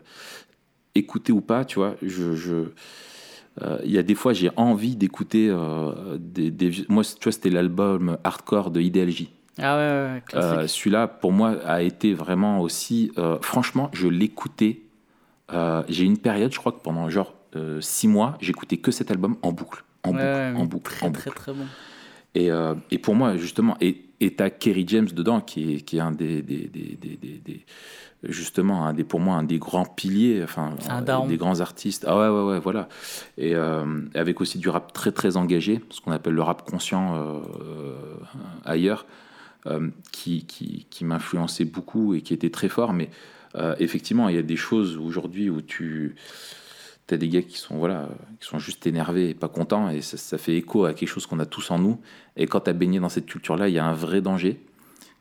écouter 0.95 1.33
ou 1.33 1.41
pas, 1.41 1.65
tu 1.65 1.79
vois. 1.79 1.97
Je, 2.03 2.35
je 2.35 2.55
euh, 3.61 3.79
il 3.85 3.91
y 3.91 3.99
a 3.99 4.03
des 4.03 4.15
fois, 4.15 4.33
j'ai 4.33 4.51
envie 4.57 4.97
d'écouter 4.97 5.55
des, 6.19 6.51
des, 6.51 6.85
Moi, 6.89 7.05
tu 7.05 7.23
vois, 7.23 7.33
c'était 7.33 7.51
l'album 7.51 8.19
hardcore 8.25 8.71
de 8.71 8.81
IDLJ. 8.81 9.29
Ah 9.59 9.77
ouais, 9.77 10.23
ouais 10.35 10.69
Celui-là, 10.69 11.07
pour 11.07 11.33
moi, 11.33 11.59
a 11.67 11.83
été 11.83 12.15
vraiment 12.15 12.61
aussi. 12.61 13.13
franchement, 13.43 13.91
je 13.93 14.09
l'écoutais. 14.09 14.81
j'ai 15.89 16.05
une 16.05 16.19
période, 16.19 16.53
je 16.53 16.59
crois 16.59 16.73
que 16.73 16.81
pendant 16.81 17.09
genre 17.11 17.35
six 17.81 18.09
mois, 18.09 18.39
j'écoutais 18.41 18.79
que 18.79 18.91
cet 18.91 19.11
album 19.11 19.37
en 19.43 19.53
boucle, 19.53 19.85
en 20.03 20.13
boucle, 20.13 20.55
en 20.57 20.65
boucle, 20.65 20.91
très, 20.91 21.07
en 21.07 21.11
boucle. 21.11 21.31
Très 21.31 21.31
très 21.31 21.53
bon. 21.53 21.67
Et, 22.35 22.49
et 22.91 22.99
pour 22.99 23.15
moi, 23.15 23.37
justement, 23.37 23.77
et 23.83 24.07
et 24.23 24.31
t'as 24.35 24.51
Kerry 24.51 24.85
James 24.87 25.09
dedans, 25.13 25.41
qui 25.41 25.75
est, 25.75 25.81
qui 25.81 25.97
est 25.97 26.01
un 26.01 26.13
des, 26.13 26.43
des, 26.43 26.69
des, 26.69 26.97
des, 26.97 27.65
justement, 28.25 28.87
un 28.87 28.93
des, 28.93 29.05
pour 29.05 29.21
moi, 29.21 29.37
un 29.37 29.43
des 29.43 29.59
grands 29.59 29.85
piliers, 29.85 30.43
enfin, 30.45 30.75
des 31.29 31.37
grands 31.37 31.61
artistes. 31.61 32.05
Ah 32.07 32.17
ouais, 32.19 32.29
ouais, 32.29 32.53
ouais, 32.53 32.61
voilà. 32.61 32.89
Et 33.37 33.55
euh, 33.55 33.85
avec 34.15 34.41
aussi 34.41 34.59
du 34.59 34.69
rap 34.69 34.93
très, 34.93 35.13
très 35.13 35.37
engagé, 35.37 35.81
ce 35.91 36.01
qu'on 36.01 36.13
appelle 36.13 36.35
le 36.35 36.43
rap 36.43 36.63
conscient 36.69 37.17
euh, 37.17 37.41
ailleurs, 38.65 39.07
euh, 39.67 39.89
qui, 40.13 40.47
qui, 40.47 40.87
qui 40.91 41.05
m'influençait 41.05 41.65
beaucoup 41.65 42.15
et 42.15 42.21
qui 42.21 42.35
était 42.35 42.51
très 42.51 42.69
fort. 42.69 42.93
Mais 42.93 43.11
effectivement, 43.79 44.31
il 44.31 44.37
y 44.37 44.39
a 44.39 44.43
des 44.43 44.57
choses 44.57 44.97
aujourd'hui 44.97 45.51
où 45.51 45.61
tu 45.61 46.15
t'as 47.07 47.19
des 47.19 47.29
gars 47.29 47.43
qui 47.43 47.59
sont 47.59 47.77
voilà 47.77 48.09
qui 48.41 48.49
sont 48.49 48.59
juste 48.59 48.87
énervés 48.87 49.31
et 49.31 49.35
pas 49.35 49.49
contents 49.49 49.91
et 49.91 50.01
ça, 50.01 50.39
fait 50.39 50.57
écho 50.57 50.85
à 50.85 50.95
quelque 50.95 51.09
chose 51.09 51.27
qu'on 51.27 51.41
a 51.41 51.45
tous 51.45 51.71
en 51.71 51.79
nous 51.79 52.01
et 52.37 52.47
quand 52.47 52.61
t'as 52.61 52.73
baigné 52.73 53.01
dans 53.01 53.09
cette 53.09 53.27
culture 53.27 53.57
là 53.57 53.69
il 53.69 53.75
y 53.75 53.79
a 53.79 53.85
un 53.85 53.93
vrai 53.93 54.23
danger 54.23 54.61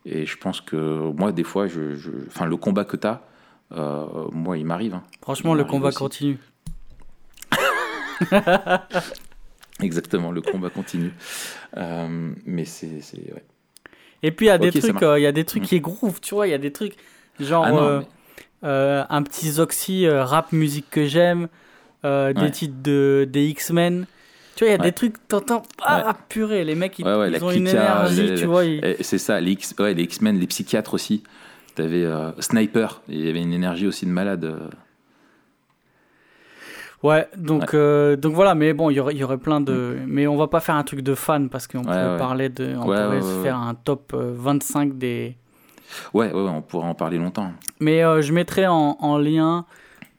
et 0.06 0.26
je 0.26 0.38
pense 0.38 0.62
que 0.62 0.76
moi 0.76 1.32
des 1.32 1.44
fois 1.44 1.68
je, 1.68 1.96
enfin 2.28 2.46
le 2.46 2.58
combat 2.58 2.86
que 2.86 2.98
t'as 2.98 3.22
euh, 3.72 4.28
moi 4.32 4.58
il 4.58 4.66
m'arrive 4.66 4.96
hein. 4.96 5.04
franchement 5.22 5.54
le 5.54 5.64
combat 5.64 5.92
continue 5.92 6.40
exactement 9.82 10.32
le 10.32 10.42
combat 10.42 10.70
continue 10.70 11.14
euh, 11.78 12.34
mais 12.46 12.66
c'est 12.66 12.88
ouais. 12.88 13.44
et 14.24 14.32
puis 14.32 14.48
il 14.48 14.50
y 14.50 14.52
a 14.52 14.58
des 14.58 14.72
trucs 14.72 15.04
euh, 15.04 15.20
il 15.20 15.24
y 15.24 15.28
a 15.28 15.32
des 15.32 15.46
trucs 15.46 15.64
mm. 15.64 15.68
qui 15.68 15.80
groove 15.82 16.20
tu 16.20 16.36
vois 16.36 16.48
il 16.48 16.52
y 16.52 16.56
a 16.56 16.60
des 16.60 16.72
trucs 16.72 16.96
genre 17.40 17.66
ah 17.66 18.04
un 18.64 19.24
petit 19.24 19.50
Zoxy 19.50 20.08
rap 20.08 20.52
musique 20.52 20.90
que 20.92 21.06
j'aime 21.06 21.48
des 22.04 22.52
titres 22.52 22.82
de, 22.82 23.28
des 23.30 23.48
X-Men. 23.48 24.06
Tu 24.56 24.64
vois, 24.66 24.74
il 24.74 24.78
y 24.78 24.80
a 24.80 24.84
des 24.84 24.92
trucs, 24.92 25.28
t'entends, 25.28 25.64
ah 25.82 26.16
purée, 26.30 26.64
les 26.64 26.76
mecs, 26.76 27.00
ils, 27.00 27.06
ils 27.06 27.44
ont 27.44 27.52
une 27.52 27.68
énergie, 27.68 28.36
tu 28.36 28.46
vois. 28.46 28.64
C'est 29.02 29.18
ça, 29.18 29.40
les 29.40 29.52
X-Men, 29.52 30.40
les, 30.40 30.48
psychiatres 30.48 30.94
aussi. 30.94 31.24
T'avais 31.76 32.04
euh, 32.04 32.32
Sniper, 32.40 33.02
il 33.08 33.26
y 33.26 33.30
avait 33.30 33.42
une 33.42 33.54
énergie 33.54 33.88
aussi 33.88 34.06
de 34.06 34.12
malade. 34.12 34.44
Euh. 34.44 34.68
Ouais, 37.02 37.28
donc, 37.38 37.74
donc 37.74 38.34
voilà, 38.34 38.54
mais 38.54 38.74
bon, 38.74 38.90
il 38.90 38.96
y 38.96 39.00
aurait, 39.00 39.16
y 39.16 39.24
aurait 39.24 39.38
plein 39.38 39.62
de. 39.62 39.98
Mm. 40.00 40.06
Mais 40.06 40.28
on 40.28 40.36
va 40.36 40.48
pas 40.48 40.60
faire 40.60 40.76
un 40.76 40.84
truc 40.84 41.02
de 41.02 41.16
fan 41.16 41.50
parce 41.50 41.68
qu'on 41.68 41.84
pourrait 41.84 42.18
parler 42.18 42.50
de. 42.50 42.76
On 42.78 42.84
pourrait 42.84 43.22
faire 43.44 43.58
un 43.58 43.74
top 43.74 44.14
25 44.14 44.98
des. 44.98 45.36
Ouais, 46.14 46.32
ouais, 46.32 46.50
on 46.50 46.62
pourrait 46.62 46.88
en 46.88 46.94
parler 46.94 47.18
longtemps. 47.18 47.52
Mais 47.80 48.02
je 48.22 48.34
mettrai 48.34 48.68
en, 48.68 48.98
en 49.00 49.18
lien 49.18 49.66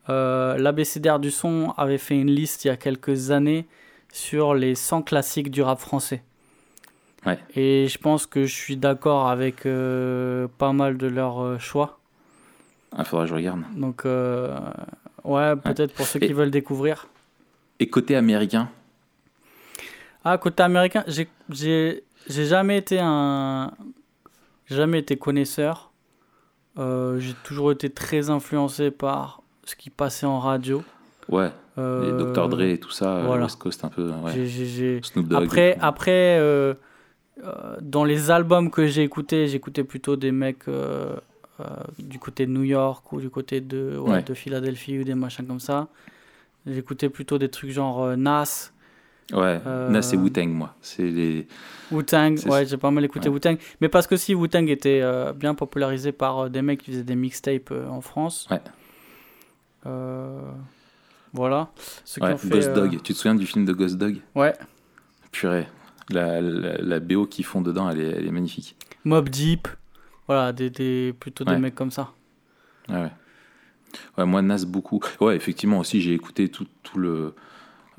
euh, 0.09 0.57
L'ABCDR 0.57 1.19
du 1.19 1.31
son 1.31 1.73
avait 1.77 1.97
fait 1.97 2.19
une 2.19 2.29
liste 2.29 2.65
il 2.65 2.67
y 2.67 2.71
a 2.71 2.77
quelques 2.77 3.31
années 3.31 3.67
sur 4.13 4.53
les 4.53 4.75
100 4.75 5.01
classiques 5.01 5.49
du 5.49 5.63
rap 5.63 5.79
français. 5.79 6.21
Ouais. 7.25 7.39
Et 7.55 7.87
je 7.87 7.97
pense 7.97 8.27
que 8.27 8.45
je 8.45 8.53
suis 8.53 8.77
d'accord 8.77 9.27
avec 9.27 9.65
euh, 9.65 10.47
pas 10.59 10.71
mal 10.71 10.97
de 10.97 11.07
leurs 11.07 11.41
euh, 11.41 11.57
choix. 11.57 11.99
Il 12.91 12.97
ah, 12.99 13.03
faudra 13.05 13.25
que 13.25 13.31
je 13.31 13.35
regarde. 13.35 13.63
Donc, 13.75 14.05
ouais, 14.05 15.55
peut-être 15.55 15.93
pour 15.95 16.05
ceux 16.05 16.19
qui 16.19 16.31
veulent 16.31 16.51
découvrir. 16.51 17.07
Et 17.79 17.89
côté 17.89 18.15
américain? 18.15 18.69
Ah, 20.23 20.37
côté 20.37 20.61
américain, 20.61 21.03
j'ai 21.07 22.03
jamais 22.29 22.77
été 22.77 22.99
un. 23.01 23.71
Jamais 24.67 24.99
été 24.99 25.17
connaisseur. 25.17 25.91
j'ai 26.77 27.33
toujours 27.43 27.71
été 27.71 27.89
très 27.89 28.29
influencé 28.29 28.91
par 28.91 29.41
ce 29.65 29.75
qui 29.75 29.89
passait 29.89 30.27
en 30.27 30.39
radio. 30.39 30.83
Ouais. 31.29 31.49
Euh, 31.77 32.17
Les 32.17 32.33
Dr. 32.33 32.49
Dre 32.49 32.61
et 32.61 32.77
tout 32.77 32.91
ça, 32.91 33.17
euh, 33.17 33.23
voilà. 33.25 33.43
West 33.45 33.57
Coast 33.59 33.83
un 33.83 33.89
peu. 33.89 34.09
Ouais. 34.09 34.45
j'ai- 34.45 35.01
Snoop 35.03 35.27
Dogg. 35.27 35.43
Après, 35.43 35.69
et 35.71 35.77
après 35.81 36.37
euh, 36.39 36.73
euh, 37.43 37.77
dans 37.81 38.03
les 38.03 38.29
albums 38.29 38.69
que 38.69 38.85
j'ai 38.85 39.01
écoutés, 39.03 39.47
j'écoutais 39.47 39.83
plutôt 39.83 40.15
des 40.15 40.31
mecs 40.31 40.67
euh, 40.67 41.15
euh, 41.59 41.63
du 41.97 42.19
côté 42.19 42.45
de 42.45 42.51
New 42.51 42.63
York 42.63 43.11
ou 43.11 43.19
du 43.19 43.29
côté 43.29 43.59
de, 43.61 43.97
ouais, 43.97 44.11
Ouais. 44.11 44.21
de 44.23 44.33
Philadelphie 44.35 44.99
ou 44.99 45.03
des 45.03 45.15
machins 45.15 45.45
comme 45.47 45.59
ça. 45.59 45.87
J'écoutais 46.67 47.09
plutôt 47.09 47.37
des 47.39 47.49
trucs 47.49 47.71
genre 47.71 48.03
euh, 48.03 48.15
Nas, 48.15 48.69
Ouais, 49.31 49.59
euh, 49.65 49.89
là 49.89 50.01
c'est 50.01 50.17
Wu-Tang, 50.17 50.49
moi. 50.49 50.75
C'est 50.81 51.03
les. 51.09 51.47
Wu-Tang. 51.91 52.35
Ouais, 52.45 52.65
j'ai 52.65 52.77
pas 52.77 52.91
mal 52.91 53.03
écouté 53.05 53.29
Ouais. 53.29 53.35
Wu-Tang. 53.35 53.57
Mais 53.81 53.87
parce 53.89 54.05
que 54.05 54.15
si 54.17 54.35
Wu-Tang 54.35 54.67
était 54.69 54.99
euh, 55.01 55.31
bien 55.33 55.55
popularisé 55.55 56.11
par 56.11 56.39
euh, 56.39 56.49
des 56.49 56.61
mecs 56.61 56.83
qui 56.83 56.91
faisaient 56.91 57.03
des 57.03 57.15
mixtapes 57.15 57.71
euh, 57.71 57.87
en 57.87 58.01
France. 58.01 58.47
Ouais. 58.51 58.61
Euh, 61.33 61.37
voilà. 61.37 61.71
Ceux 62.05 62.21
qui 62.21 62.27
Ouais, 62.27 62.33
ont 62.33 62.37
fait, 62.37 62.49
Ghost 62.49 62.69
euh, 62.69 62.73
Dog. 62.75 62.91
Tu 63.03 63.13
te 63.13 63.17
souviens 63.17 63.35
du 63.35 63.45
film 63.45 63.65
de 63.65 63.73
Ghost 63.73 63.97
Dog? 63.97 64.17
Ouais. 64.35 64.53
Purée. 65.31 65.67
La, 66.09 66.41
la, 66.41 66.77
la 66.77 66.99
BO 66.99 67.25
qu'ils 67.25 67.45
font 67.45 67.61
dedans, 67.61 67.89
elle 67.89 67.99
est, 67.99 68.09
elle 68.09 68.27
est 68.27 68.31
magnifique. 68.31 68.75
Mob 69.05 69.29
Deep. 69.29 69.67
Voilà, 70.27 70.53
des, 70.53 70.69
des- 70.69 71.13
plutôt 71.19 71.43
des 71.43 71.57
mecs 71.57 71.75
comme 71.75 71.91
ça. 71.91 72.11
Ouais, 72.89 73.09
ouais. 74.17 74.25
Moi, 74.25 74.41
Nas, 74.41 74.65
beaucoup. 74.65 75.01
Ouais, 75.19 75.35
effectivement, 75.35 75.79
aussi, 75.79 76.01
j'ai 76.01 76.13
écouté 76.13 76.49
tout, 76.49 76.65
tout 76.83 76.97
le, 76.97 77.33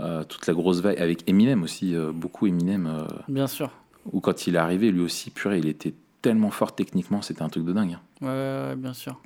euh, 0.01 0.25
toute 0.25 0.47
la 0.47 0.55
grosse 0.55 0.81
vague 0.81 0.99
avec 1.01 1.29
Eminem 1.29 1.63
aussi, 1.63 1.95
euh, 1.95 2.13
beaucoup 2.13 2.47
Eminem. 2.47 2.87
euh, 2.87 3.05
Bien 3.29 3.47
sûr. 3.47 3.71
où 4.13 4.21
quand 4.21 4.47
il 4.47 4.55
est 4.55 4.59
arrivé, 4.59 4.91
lui 4.91 5.03
aussi, 5.03 5.31
purée, 5.31 5.59
il 5.59 5.67
était 5.69 5.95
tellement 6.23 6.51
fort 6.51 6.75
techniquement, 6.75 7.21
c'était 7.21 7.43
un 7.43 7.49
truc 7.51 7.65
de 7.65 7.73
dingue. 7.73 7.93
hein. 7.93 8.01
Ouais, 8.23 8.29
ouais, 8.29 8.69
ouais, 8.71 8.77
bien 8.77 8.95
sûr. 8.95 9.21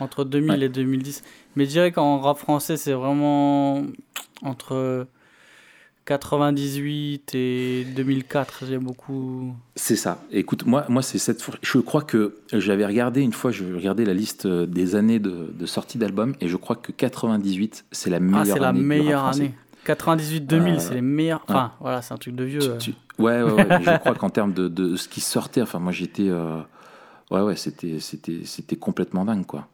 Entre 0.00 0.24
2000 0.24 0.50
Ouais. 0.50 0.66
et 0.66 0.68
2010. 0.68 1.22
Mais 1.56 1.64
je 1.64 1.70
dirais 1.70 1.92
qu'en 1.92 2.18
rap 2.20 2.38
français, 2.38 2.76
c'est 2.76 2.92
vraiment 2.92 3.82
entre 4.42 5.06
98 6.04 7.34
et 7.34 7.84
2004. 7.96 8.64
J'ai 8.66 8.78
beaucoup. 8.78 9.54
C'est 9.76 9.96
ça. 9.96 10.22
Écoute, 10.30 10.66
moi, 10.66 10.84
moi 10.88 11.02
c'est 11.02 11.18
cette. 11.18 11.42
Je 11.62 11.78
crois 11.78 12.02
que 12.02 12.36
j'avais 12.52 12.84
regardé 12.86 13.20
une 13.22 13.32
fois, 13.32 13.50
je 13.50 13.64
regardais 13.64 14.04
la 14.04 14.14
liste 14.14 14.46
euh, 14.46 14.66
des 14.66 14.96
années 14.96 15.18
de, 15.18 15.50
de 15.52 15.66
sortie 15.66 15.96
d'albums, 15.98 16.34
et 16.40 16.48
je 16.48 16.56
crois 16.56 16.76
que 16.76 16.92
98, 16.92 17.86
c'est 17.92 18.10
la 18.10 18.20
meilleure 18.20 18.40
Ah, 18.40 18.44
c'est 18.44 18.58
la 18.60 18.68
année. 18.68 18.80
meilleure 18.80 19.24
année. 19.24 19.54
98-2000, 19.86 20.76
Euh, 20.76 20.78
c'est 20.78 20.94
les 20.94 21.00
meilleurs. 21.02 21.42
Enfin, 21.48 21.72
voilà, 21.80 22.00
c'est 22.02 22.14
un 22.14 22.16
truc 22.18 22.34
de 22.34 22.44
vieux. 22.44 22.60
Tu- 22.60 22.68
euh. 22.68 22.76
tu- 22.78 22.94
Ouais, 23.18 23.42
ouais, 23.42 23.52
ouais. 23.52 23.66
je 23.82 23.98
crois 23.98 24.14
qu'en 24.14 24.30
termes 24.30 24.52
de, 24.52 24.66
de 24.68 24.96
ce 24.96 25.08
qui 25.08 25.20
sortait, 25.20 25.62
enfin, 25.62 25.78
moi 25.78 25.92
j'étais. 25.92 26.28
euh, 26.28 26.60
Ouais, 27.30 27.40
ouais, 27.40 27.56
c'était, 27.56 27.98
c'était, 28.00 28.40
c'était 28.44 28.76
complètement 28.76 29.24
dingue, 29.24 29.46
quoi. 29.46 29.66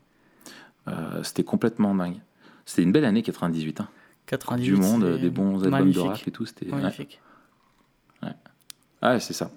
Euh, 0.89 1.23
c'était 1.23 1.45
complètement 1.45 1.95
dingue. 1.95 2.17
C'était 2.65 2.83
une 2.83 2.93
belle 2.93 3.05
année 3.05 3.23
98, 3.23 3.81
hein. 3.81 3.89
98. 4.27 4.65
Du 4.65 4.77
monde, 4.81 5.19
des 5.21 5.31
bons 5.31 5.63
albums 5.65 5.91
de 5.93 5.99
rap 6.01 6.21
et 6.27 6.31
tout. 6.31 6.47
C'était, 6.47 6.67
ouais. 6.67 6.81
Magnifique. 6.81 7.21
Ah, 9.03 9.19
c'est 9.19 9.33
ça. 9.33 9.51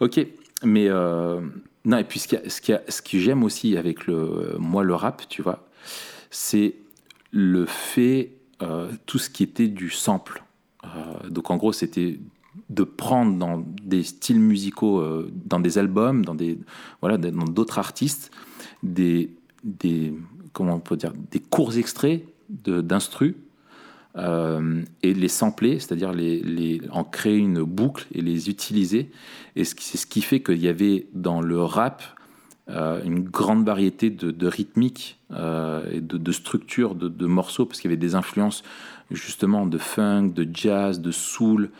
Ok, 0.00 0.20
mais 0.62 0.86
euh, 0.88 1.40
non. 1.86 1.96
Et 1.96 2.04
puis 2.04 2.20
ce, 2.20 2.36
a- 2.36 2.48
ce, 2.50 2.72
a- 2.72 2.82
ce 2.88 3.00
que 3.00 3.18
j'aime 3.18 3.42
aussi 3.42 3.76
avec 3.78 4.06
le 4.06 4.56
moi 4.58 4.84
le 4.84 4.94
rap, 4.94 5.22
tu 5.28 5.40
vois, 5.40 5.66
c'est 6.30 6.74
le 7.30 7.64
fait 7.64 8.32
euh, 8.60 8.90
tout 9.06 9.18
ce 9.18 9.30
qui 9.30 9.42
était 9.42 9.68
du 9.68 9.88
sample. 9.90 10.42
Donc 11.28 11.50
en 11.50 11.56
gros, 11.56 11.72
c'était 11.72 12.18
de 12.68 12.84
prendre 12.84 13.36
dans 13.38 13.64
des 13.82 14.02
styles 14.02 14.40
musicaux, 14.40 15.02
dans 15.46 15.60
des 15.60 15.76
albums, 15.78 16.24
dans 16.24 16.34
des 16.34 16.58
voilà, 17.00 17.16
dans 17.18 17.44
d'autres 17.44 17.78
artistes, 17.78 18.30
des 18.82 19.30
des 19.64 20.12
comment 20.52 20.74
on 20.74 20.80
peut 20.80 20.96
dire 20.96 21.12
des 21.30 21.40
courts 21.40 21.76
extraits 21.76 22.22
d'instru 22.48 23.36
euh, 24.16 24.82
et 25.02 25.14
les 25.14 25.28
sampler, 25.28 25.78
c'est-à-dire 25.78 26.12
les, 26.12 26.80
en 26.90 27.04
créer 27.04 27.36
une 27.36 27.62
boucle 27.62 28.06
et 28.12 28.22
les 28.22 28.50
utiliser. 28.50 29.10
Et 29.54 29.64
c'est 29.64 29.98
ce 29.98 30.06
qui 30.06 30.22
fait 30.22 30.42
qu'il 30.42 30.58
y 30.58 30.68
avait 30.68 31.06
dans 31.14 31.40
le 31.40 31.62
rap 31.62 32.02
euh, 32.68 33.02
une 33.04 33.20
grande 33.20 33.64
variété 33.64 34.10
de, 34.10 34.46
rythmiques 34.46 35.18
euh, 35.32 35.82
et 35.92 36.00
de, 36.00 36.18
de 36.18 36.32
structures 36.32 36.94
de, 36.94 37.08
de 37.08 37.26
morceaux, 37.26 37.66
parce 37.66 37.80
qu'il 37.80 37.90
y 37.90 37.92
avait 37.92 38.00
des 38.00 38.14
influences 38.14 38.62
justement 39.10 39.66
de 39.66 39.78
funk, 39.78 40.28
de 40.34 40.46
jazz, 40.52 41.00
de 41.00 41.10
soul, 41.10 41.70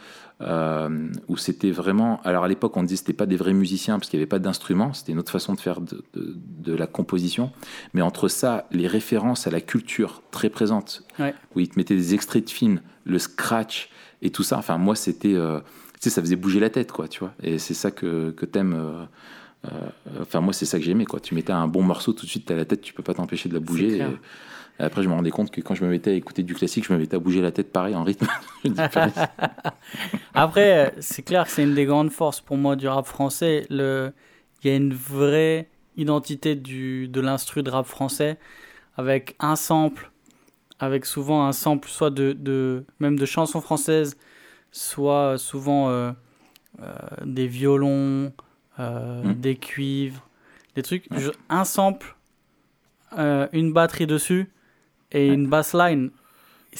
euh, 0.40 1.08
où 1.28 1.36
c'était 1.36 1.70
vraiment. 1.70 2.20
Alors 2.22 2.44
à 2.44 2.48
l'époque, 2.48 2.76
on 2.76 2.82
disait 2.82 2.94
que 2.94 2.98
c'était 3.00 3.12
pas 3.12 3.26
des 3.26 3.36
vrais 3.36 3.52
musiciens 3.52 3.98
parce 3.98 4.08
qu'il 4.10 4.18
n'y 4.18 4.22
avait 4.22 4.28
pas 4.28 4.38
d'instruments, 4.38 4.92
c'était 4.92 5.12
une 5.12 5.18
autre 5.18 5.32
façon 5.32 5.54
de 5.54 5.60
faire 5.60 5.80
de, 5.80 6.02
de- 6.14 6.34
de 6.36 6.74
la 6.74 6.86
composition. 6.86 7.52
Mais 7.94 8.02
entre 8.02 8.28
ça, 8.28 8.66
les 8.70 8.86
références 8.86 9.46
à 9.46 9.50
la 9.50 9.60
culture 9.60 10.22
très 10.30 10.48
présentes, 10.50 11.02
Ouais. 11.18 11.34
où 11.54 11.60
ils 11.60 11.68
te 11.68 11.78
mettaient 11.78 11.96
des 11.96 12.14
extraits 12.14 12.44
de 12.44 12.50
films, 12.50 12.80
le 13.04 13.18
scratch 13.18 13.90
et 14.22 14.30
tout 14.30 14.42
ça. 14.42 14.56
Enfin, 14.58 14.78
moi, 14.78 14.94
c'était. 14.96 15.34
euh, 15.34 15.60
tu 16.00 16.08
sais, 16.08 16.10
ça 16.10 16.22
faisait 16.22 16.36
bouger 16.36 16.60
la 16.60 16.70
tête, 16.70 16.92
quoi, 16.92 17.08
tu 17.08 17.20
vois. 17.20 17.34
Et 17.42 17.58
c'est 17.58 17.74
ça 17.74 17.90
que, 17.90 18.30
que 18.30 18.46
t'aimes. 18.46 18.74
euh, 18.74 19.04
euh, 19.66 19.90
Enfin, 20.22 20.40
moi, 20.40 20.54
c'est 20.54 20.64
ça 20.64 20.78
que 20.78 20.84
j'aimais, 20.84 21.04
quoi. 21.04 21.20
Tu 21.20 21.34
mettais 21.34 21.52
un 21.52 21.68
bon 21.68 21.82
morceau 21.82 22.12
tout 22.14 22.24
de 22.24 22.30
suite, 22.30 22.46
t'as 22.46 22.56
la 22.56 22.64
tête, 22.64 22.80
tu 22.80 22.94
peux 22.94 23.02
pas 23.02 23.12
t'empêcher 23.14 23.48
de 23.50 23.54
la 23.54 23.60
bouger. 23.60 24.02
Après, 24.80 25.02
je 25.02 25.08
me 25.08 25.14
rendais 25.14 25.30
compte 25.30 25.50
que 25.50 25.60
quand 25.60 25.74
je 25.74 25.84
me 25.84 25.90
mettais 25.90 26.10
à 26.10 26.14
écouter 26.14 26.42
du 26.42 26.54
classique, 26.54 26.86
je 26.86 26.92
me 26.92 26.98
mettais 26.98 27.16
à 27.16 27.18
bouger 27.18 27.40
la 27.40 27.52
tête 27.52 27.72
pareil 27.72 27.94
en 27.94 28.04
rythme. 28.04 28.26
Après, 30.34 30.86
euh, 30.86 30.90
c'est 31.00 31.22
clair 31.22 31.44
que 31.44 31.50
c'est 31.50 31.62
une 31.62 31.74
des 31.74 31.84
grandes 31.84 32.10
forces 32.10 32.40
pour 32.40 32.56
moi 32.56 32.76
du 32.76 32.88
rap 32.88 33.06
français. 33.06 33.66
Le... 33.70 34.12
Il 34.62 34.70
y 34.70 34.72
a 34.72 34.76
une 34.76 34.94
vraie 34.94 35.68
identité 35.96 36.54
du... 36.54 37.08
de 37.08 37.20
l'instru 37.20 37.62
de 37.62 37.70
rap 37.70 37.86
français 37.86 38.38
avec 38.96 39.36
un 39.38 39.56
sample, 39.56 40.10
avec 40.78 41.06
souvent 41.06 41.46
un 41.46 41.52
sample 41.52 41.88
soit 41.88 42.10
de, 42.10 42.32
de... 42.32 42.84
même 42.98 43.18
de 43.18 43.26
chansons 43.26 43.60
françaises, 43.60 44.16
soit 44.72 45.38
souvent 45.38 45.88
euh, 45.88 46.12
euh, 46.82 46.92
des 47.24 47.46
violons, 47.46 48.32
euh, 48.78 49.22
Mm. 49.22 49.34
des 49.34 49.56
cuivres, 49.56 50.26
des 50.74 50.82
trucs. 50.82 51.06
Un 51.48 51.64
sample, 51.64 52.16
euh, 53.18 53.46
une 53.52 53.72
batterie 53.72 54.06
dessus 54.06 54.48
et 55.12 55.28
Ouais. 55.28 55.34
une 55.34 55.48
bassline. 55.48 56.10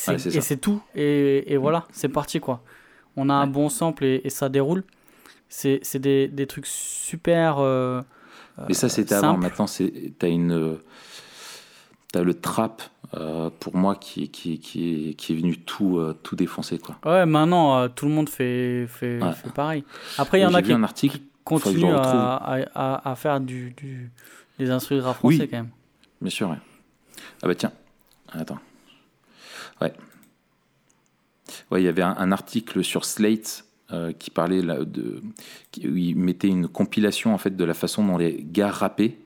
Ouais, 0.08 0.14
et 0.14 0.40
c'est 0.40 0.56
tout. 0.58 0.80
Et, 0.94 1.52
et 1.52 1.56
voilà, 1.56 1.84
c'est 1.92 2.08
parti 2.08 2.38
quoi. 2.40 2.62
On 3.16 3.28
a 3.28 3.34
un 3.34 3.46
bon 3.46 3.68
sample 3.68 4.04
et, 4.04 4.20
et 4.24 4.30
ça 4.30 4.48
déroule. 4.48 4.84
C'est 5.48 5.96
des, 5.98 6.28
des 6.28 6.46
trucs 6.46 6.66
super. 6.66 7.56
euh, 7.58 8.00
Mais 8.68 8.74
ça, 8.74 8.88
c'était 8.88 9.14
avant. 9.16 9.36
Maintenant, 9.36 9.66
t'as 10.18 10.28
une, 10.28 10.52
euh, 10.52 10.76
t'as 12.12 12.22
le 12.22 12.34
trap 12.34 12.82
euh, 13.14 13.50
pour 13.58 13.74
moi 13.74 13.96
qui, 13.96 14.28
qui, 14.28 14.60
qui, 14.60 15.10
est, 15.10 15.14
qui 15.14 15.32
est 15.32 15.36
venu 15.36 15.56
tout, 15.58 15.98
euh, 15.98 16.16
tout 16.22 16.36
défoncer, 16.36 16.78
quoi. 16.78 16.96
Ouais, 17.04 17.26
maintenant 17.26 17.78
euh, 17.78 17.88
tout 17.88 18.06
le 18.06 18.12
monde 18.12 18.28
fait, 18.28 18.86
fait, 18.86 19.20
Ouais. 19.20 19.32
fait 19.32 19.52
pareil. 19.52 19.84
Après, 20.18 20.38
il 20.38 20.42
y 20.42 20.46
en 20.46 20.54
a 20.54 20.62
qui 20.62 20.72
un 20.72 20.84
article. 20.84 21.16
je 21.18 21.20
continuent 21.42 21.94
à, 21.96 23.10
à, 23.10 23.14
faire 23.16 23.40
du, 23.40 23.72
du, 23.72 24.12
des 24.60 24.70
instruments 24.70 25.00
de 25.00 25.06
rap 25.06 25.16
Oui. 25.24 25.34
français 25.34 25.48
quand 25.48 25.56
même. 25.56 25.70
Bien 26.20 26.30
sûr, 26.30 26.48
ouais. 26.50 26.58
Ah 27.42 27.48
bah 27.48 27.54
tiens, 27.56 27.72
attends. 28.32 28.58
Ouais. 29.80 29.92
Ouais, 31.70 31.82
il 31.82 31.84
y 31.84 31.88
avait 31.88 32.02
un, 32.02 32.32
article 32.32 32.84
sur 32.84 33.04
Slate 33.04 33.64
euh, 33.92 34.12
qui 34.12 34.30
parlait 34.30 34.62
de, 34.62 35.22
qui, 35.72 35.88
où 35.88 35.96
il 35.96 36.16
mettait 36.16 36.48
une 36.48 36.68
compilation 36.68 37.34
en 37.34 37.38
fait 37.38 37.56
de 37.56 37.64
la 37.64 37.74
façon 37.74 38.04
dont 38.04 38.18
les 38.18 38.42
gars 38.42 38.70
rappaient. 38.70 39.18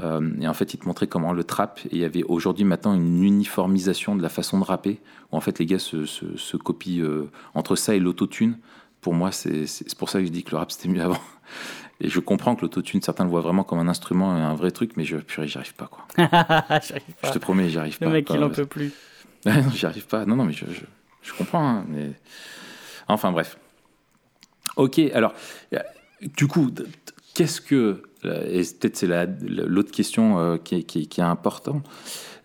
Euh, 0.00 0.30
et 0.40 0.46
en 0.46 0.54
fait, 0.54 0.74
il 0.74 0.78
te 0.78 0.86
montrait 0.86 1.06
comment 1.06 1.32
le 1.32 1.44
trap. 1.44 1.80
Et 1.86 1.96
il 1.96 1.98
y 1.98 2.04
avait 2.04 2.22
aujourd'hui 2.24 2.64
maintenant 2.64 2.94
une 2.94 3.22
uniformisation 3.22 4.16
de 4.16 4.22
la 4.22 4.28
façon 4.28 4.58
de 4.58 4.64
rapper, 4.64 5.00
où 5.32 5.36
en 5.36 5.40
fait 5.40 5.58
les 5.58 5.66
gars 5.66 5.78
se, 5.78 6.06
se, 6.06 6.56
copient 6.56 7.04
euh, 7.04 7.30
entre 7.54 7.76
ça 7.76 7.94
et 7.94 8.00
l'autotune. 8.00 8.58
Pour 9.00 9.14
moi, 9.14 9.30
c'est 9.32 9.66
pour 9.96 10.10
ça 10.10 10.20
que 10.20 10.26
je 10.26 10.32
dis 10.32 10.42
que 10.42 10.50
le 10.50 10.56
rap 10.56 10.72
c'était 10.72 10.88
mieux 10.88 11.02
avant. 11.02 11.20
Et 12.00 12.08
je 12.08 12.20
comprends 12.20 12.54
que 12.54 12.62
l'autotune, 12.62 13.02
certains 13.02 13.24
le 13.24 13.30
voient 13.30 13.40
vraiment 13.40 13.64
comme 13.64 13.78
un 13.80 13.88
instrument 13.88 14.30
un 14.30 14.54
vrai 14.54 14.70
truc, 14.70 14.92
mais 14.96 15.04
je, 15.04 15.16
purée, 15.16 15.48
j'y 15.48 15.58
arrive 15.58 15.74
pas 15.74 15.88
quoi. 15.88 16.06
Je 17.24 17.30
te 17.32 17.38
promets, 17.38 17.68
j'y 17.68 17.78
arrive 17.78 17.98
pas. 17.98 18.06
Le 18.06 18.12
mec, 18.12 18.26
pas- 18.26 18.34
il 18.36 18.44
en 18.44 18.50
peut 18.50 18.66
plus. 18.66 18.92
Non, 19.46 19.70
j'y 19.74 19.86
arrive 19.86 20.06
pas. 20.06 20.24
Non, 20.26 20.36
non, 20.36 20.44
mais 20.44 20.52
je, 20.52 20.64
je, 20.66 20.80
je 21.22 21.32
comprends. 21.32 21.66
hein, 21.66 21.84
mais... 21.88 22.12
Enfin, 23.08 23.32
bref. 23.32 23.56
Ok, 24.76 24.98
alors, 25.12 25.32
du 26.36 26.46
coup, 26.46 26.70
qu'est-ce 27.34 27.60
que. 27.60 28.02
Et 28.24 28.62
peut-être 28.80 28.96
c'est 28.96 29.06
la- 29.06 29.26
l'autre 29.26 29.90
question 29.92 30.38
euh, 30.38 30.56
qui 30.56 30.76
est 30.76 31.20
importante. 31.20 31.88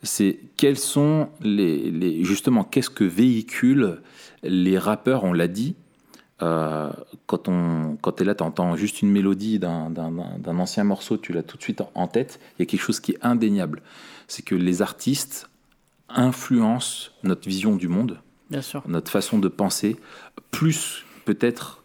C'est 0.03 0.39
quels 0.57 0.77
sont 0.77 1.29
les. 1.41 1.89
les 1.91 2.23
justement, 2.23 2.63
qu'est-ce 2.63 2.89
que 2.89 3.03
véhiculent 3.03 4.01
les 4.43 4.77
rappeurs 4.77 5.23
On 5.23 5.33
l'a 5.33 5.47
dit. 5.47 5.75
Euh, 6.43 6.91
quand 7.25 7.47
on, 7.47 7.97
quand 8.01 8.11
tu 8.13 8.23
es 8.23 8.25
là, 8.25 8.35
tu 8.35 8.43
entends 8.43 8.75
juste 8.75 9.01
une 9.01 9.11
mélodie 9.11 9.57
d'un- 9.59 9.89
d'un 9.89 10.11
d'un 10.37 10.59
ancien 10.59 10.83
morceau, 10.83 11.17
tu 11.17 11.31
l'as 11.33 11.43
tout 11.43 11.57
de 11.57 11.63
suite 11.63 11.81
en- 11.95 12.07
tête. 12.07 12.39
Il 12.57 12.61
y 12.61 12.63
a 12.63 12.65
quelque 12.65 12.81
chose 12.81 12.99
qui 12.99 13.13
est 13.13 13.19
indéniable. 13.21 13.81
C'est 14.27 14.43
que 14.43 14.55
les 14.55 14.81
artistes 14.81 15.49
influencent 16.09 17.09
notre 17.23 17.47
vision 17.47 17.75
du 17.75 17.87
monde, 17.87 18.19
Bien 18.49 18.61
sûr. 18.61 18.83
notre 18.87 19.09
façon 19.11 19.39
de 19.39 19.47
penser, 19.47 19.97
plus 20.51 21.05
peut-être 21.25 21.79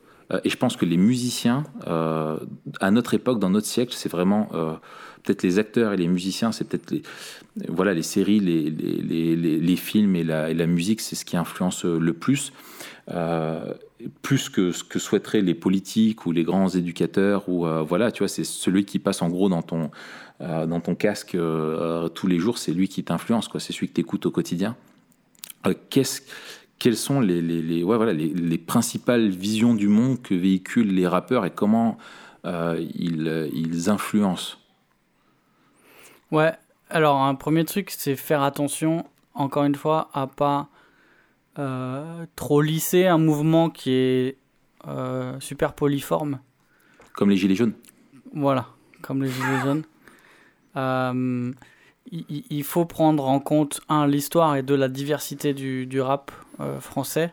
et 0.45 0.51
je 0.51 0.57
pense 0.59 0.77
que 0.77 0.85
les 0.85 0.99
musiciens, 0.99 1.65
à 1.87 2.91
notre 2.91 3.15
époque, 3.15 3.39
dans 3.39 3.49
notre 3.49 3.67
siècle, 3.67 3.95
c'est 3.97 4.11
vraiment 4.11 4.51
peut-être 5.29 5.43
les 5.43 5.59
acteurs 5.59 5.93
et 5.93 5.97
les 5.97 6.09
musiciens, 6.09 6.53
c'est 6.53 6.67
peut-être 6.67 6.91
les, 6.91 7.03
voilà, 7.69 7.93
les 7.93 8.03
séries, 8.03 8.41
les, 8.41 9.77
films 9.77 10.17
et 10.17 10.25
la, 10.25 10.67
musique, 10.67 11.01
c'est 11.01 11.17
ce 11.17 11.25
qui 11.25 11.37
influence 11.37 11.85
le 11.85 12.13
plus. 12.13 12.53
Euh, 13.11 13.75
plus 14.23 14.49
que 14.49 14.71
ce 14.71 14.85
que 14.85 14.99
souhaiteraient 14.99 15.41
les 15.41 15.55
politiques 15.55 16.27
ou 16.27 16.31
les 16.31 16.45
grands 16.45 16.69
éducateurs 16.69 17.49
ou 17.49 17.67
euh, 17.67 17.83
voilà 17.83 18.13
tu 18.13 18.19
vois 18.19 18.29
c'est 18.29 18.45
celui 18.45 18.85
qui 18.85 19.01
passe 19.01 19.23
en 19.23 19.29
gros 19.29 19.49
dans 19.49 19.63
ton 19.63 19.91
euh, 20.41 20.67
dans 20.67 20.79
ton 20.81 20.95
casque 20.95 21.37
tous 22.15 22.27
les 22.27 22.39
jours 22.39 22.59
c'est 22.59 22.73
lui 22.73 22.89
qui 22.89 23.03
t'influence 23.03 23.49
quoi. 23.49 23.61
C'est 23.61 23.73
celui 23.73 23.89
que 23.89 23.95
tu 23.95 24.03
écoutes 24.03 24.27
au 24.27 24.31
quotidien. 24.31 24.77
Qu'est-ce 25.91 26.21
quelles 26.79 26.97
sont 26.97 27.21
les, 27.21 27.83
voilà, 27.83 28.13
les, 28.13 28.29
les, 28.29 28.59
principales 28.59 29.31
visions 29.31 29.75
du 29.75 29.89
monde 29.89 30.23
que 30.23 30.35
véhiculent 30.35 30.95
les 30.95 31.09
rappeurs 31.09 31.45
et 31.45 31.51
comment 31.51 31.99
ils 32.45 33.85
influencent? 33.89 34.59
Ouais, 36.31 36.53
alors 36.91 37.23
un 37.23 37.35
premier 37.35 37.65
truc, 37.65 37.91
c'est 37.91 38.17
faire 38.17 38.43
attention, 38.43 39.07
encore 39.35 39.65
une 39.65 39.75
fois, 39.75 40.11
à 40.13 40.27
pas 40.27 40.69
euh, 41.59 42.27
trop 42.37 42.61
lisser 42.61 43.07
un 43.07 43.19
mouvement 43.19 43.71
qui 43.71 43.93
est 43.93 44.37
euh, 44.87 45.39
super 45.41 45.73
polyforme. 45.73 46.41
Comme 47.15 47.31
les 47.31 47.37
Gilets 47.37 47.55
jaunes 47.55 47.73
Voilà, 48.33 48.67
comme 49.03 49.23
les 49.23 49.31
Gilets 49.31 49.61
jaunes. 49.65 49.83
Euh, 50.77 51.51
il, 52.13 52.63
faut 52.63 52.85
prendre 52.85 53.27
en 53.27 53.41
compte, 53.41 53.81
un, 53.89 54.07
l'histoire 54.07 54.55
et 54.55 54.63
deux, 54.63 54.77
la 54.77 54.87
diversité 54.87 55.55
du, 55.55 55.87
du 55.87 56.01
rap 56.01 56.31
français. 56.79 57.33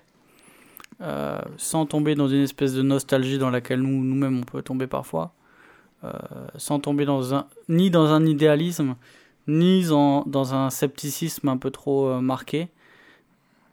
sans 1.57 1.85
tomber 1.85 2.15
dans 2.15 2.27
une 2.27 2.41
espèce 2.41 2.73
de 2.73 2.81
nostalgie 2.81 3.37
dans 3.37 3.51
laquelle 3.51 3.81
nous, 3.81 4.03
nous-mêmes 4.03 4.39
on 4.39 4.43
peut 4.43 4.63
tomber 4.63 4.87
parfois. 4.87 5.35
Sans 6.57 6.79
tomber 6.79 7.05
dans 7.05 7.33
un, 7.33 7.47
ni 7.69 7.89
dans 7.89 8.11
un 8.13 8.25
idéalisme, 8.25 8.95
ni 9.47 9.91
en, 9.91 10.23
dans 10.25 10.53
un 10.53 10.69
scepticisme 10.69 11.47
un 11.49 11.57
peu 11.57 11.71
trop 11.71 12.19
marqué 12.21 12.69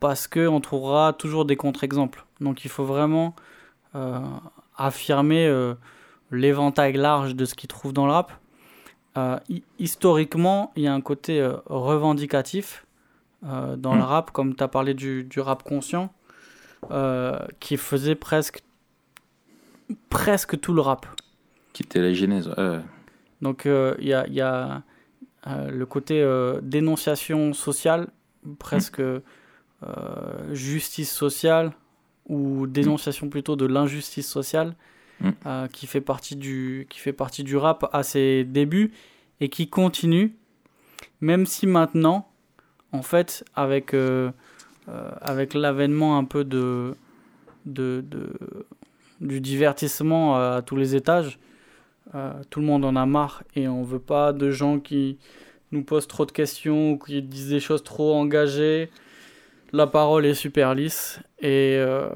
parce 0.03 0.26
qu'on 0.26 0.61
trouvera 0.61 1.12
toujours 1.12 1.45
des 1.45 1.55
contre-exemples. 1.55 2.24
Donc 2.41 2.64
il 2.64 2.70
faut 2.70 2.85
vraiment 2.85 3.37
euh, 3.95 4.18
affirmer 4.76 5.47
euh, 5.47 5.74
l'éventail 6.33 6.95
large 6.95 7.37
de 7.37 7.45
ce 7.45 7.55
qu'il 7.55 7.68
trouve 7.68 7.93
dans 7.93 8.07
le 8.07 8.12
rap. 8.12 8.33
Euh, 9.16 9.39
historiquement, 9.78 10.72
il 10.74 10.83
y 10.83 10.89
a 10.89 10.93
un 10.93 11.01
côté 11.01 11.41
revendicatif 11.66 12.85
dans 13.43 13.95
le 13.95 14.01
mm. 14.01 14.05
rap, 14.05 14.30
comme 14.33 14.57
tu 14.57 14.64
as 14.64 14.68
parlé 14.68 14.95
du, 14.95 15.28
rap 15.37 15.62
conscient, 15.62 16.12
qui 17.61 17.76
faisait 17.76 18.16
presque, 18.16 18.64
presque 20.11 20.59
tout 20.59 20.72
le 20.72 20.80
rap. 20.80 21.07
Qui 21.73 21.83
était 21.83 22.01
la 22.01 22.12
genèse. 22.12 22.51
Donc 23.41 23.62
il 23.66 24.07
y 24.07 24.12
a, 24.12 24.27
y 24.29 24.41
a 24.41 24.83
le 25.47 25.85
côté 25.85 26.25
dénonciation 26.62 27.53
sociale, 27.53 28.09
presque... 28.59 29.03
Euh, 29.85 30.55
justice 30.55 31.11
sociale 31.11 31.73
ou 32.29 32.68
dénonciation 32.68 33.29
plutôt 33.29 33.57
de 33.57 33.66
l'injustice 33.66 34.29
sociale 34.29 34.77
mm. 35.20 35.31
euh, 35.45 35.66
qui, 35.66 35.89
fait 35.89 36.01
partie 36.01 36.37
du, 36.37 36.87
qui 36.89 37.01
fait 37.01 37.12
partie 37.12 37.43
du 37.43 37.57
rap 37.57 37.91
à 37.93 38.05
ses 38.05 38.45
débuts 38.45 38.93
et 39.41 39.49
qui 39.49 39.68
continue, 39.68 40.37
même 41.20 41.47
si 41.47 41.66
maintenant, 41.66 42.29
en 42.93 43.03
fait, 43.03 43.45
avec, 43.57 43.93
euh, 43.93 44.31
avec 45.20 45.53
l'avènement 45.53 46.16
un 46.16 46.25
peu 46.25 46.45
de, 46.45 46.95
de, 47.66 48.05
de, 48.09 48.31
du 49.20 49.41
divertissement 49.41 50.37
à 50.37 50.62
tous 50.62 50.77
les 50.77 50.95
étages, 50.95 51.41
tout 52.50 52.61
le 52.61 52.66
monde 52.66 52.84
en 52.84 52.96
a 52.96 53.07
marre 53.07 53.42
et 53.55 53.68
on 53.68 53.82
veut 53.82 53.98
pas 53.98 54.32
de 54.32 54.50
gens 54.50 54.80
qui 54.80 55.18
nous 55.70 55.82
posent 55.82 56.09
trop 56.09 56.26
de 56.26 56.32
questions 56.32 56.92
ou 56.92 56.98
qui 56.98 57.22
disent 57.22 57.48
des 57.48 57.61
choses 57.61 57.82
trop 57.82 58.14
engagées 58.14 58.90
la 59.72 59.86
parole 59.86 60.26
est 60.26 60.34
super 60.34 60.74
lisse. 60.74 61.20
Et, 61.40 61.76
euh, 61.76 62.11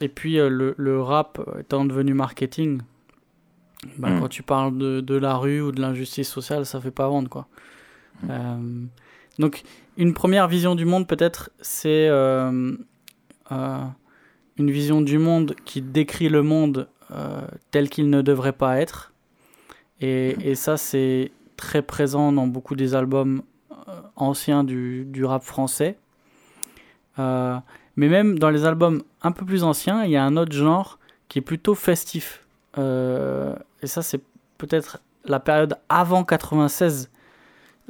et 0.00 0.08
puis 0.08 0.38
euh, 0.38 0.48
le, 0.48 0.74
le, 0.76 1.00
rap 1.00 1.40
étant 1.60 1.84
devenu 1.84 2.14
marketing, 2.14 2.80
bah, 3.98 4.10
hmm. 4.10 4.20
quand 4.20 4.28
tu 4.28 4.42
parles 4.42 4.76
de, 4.76 5.00
de, 5.00 5.14
la 5.14 5.36
rue 5.36 5.60
ou 5.60 5.72
de 5.72 5.80
l'injustice 5.80 6.28
sociale, 6.28 6.66
ça 6.66 6.80
fait 6.80 6.90
pas 6.90 7.08
vendre 7.08 7.28
quoi. 7.28 7.46
Hmm. 8.22 8.28
Euh, 8.30 8.86
donc 9.38 9.62
une 9.96 10.14
première 10.14 10.48
vision 10.48 10.74
du 10.74 10.84
monde 10.84 11.06
peut-être 11.06 11.50
c'est 11.60 12.08
une 12.08 12.78
vision 14.58 15.00
du 15.00 15.18
monde 15.18 15.54
qui 15.64 15.80
décrit 15.80 16.28
le 16.28 16.42
monde 16.42 16.88
tel 17.70 17.90
qu'il 17.90 18.10
ne 18.10 18.22
devrait 18.22 18.52
pas 18.52 18.80
être. 18.80 19.12
Et, 20.00 20.36
et 20.50 20.54
ça 20.54 20.76
c'est 20.76 21.30
très 21.56 21.82
présent 21.82 22.32
dans 22.32 22.46
beaucoup 22.46 22.74
des 22.74 22.94
albums 22.94 23.42
anciens 24.16 24.64
du, 24.64 25.04
du 25.04 25.24
rap 25.24 25.42
français. 25.42 25.96
Euh, 27.18 27.56
mais 27.96 28.08
même 28.08 28.38
dans 28.38 28.50
les 28.50 28.64
albums 28.64 29.02
un 29.22 29.32
peu 29.32 29.44
plus 29.44 29.64
anciens, 29.64 30.04
il 30.04 30.10
y 30.10 30.16
a 30.16 30.24
un 30.24 30.36
autre 30.36 30.52
genre 30.52 30.98
qui 31.28 31.38
est 31.38 31.42
plutôt 31.42 31.74
festif. 31.74 32.44
Euh, 32.78 33.54
et 33.82 33.86
ça, 33.86 34.02
c'est 34.02 34.20
peut-être 34.58 35.00
la 35.24 35.40
période 35.40 35.76
avant 35.88 36.24
96, 36.24 37.10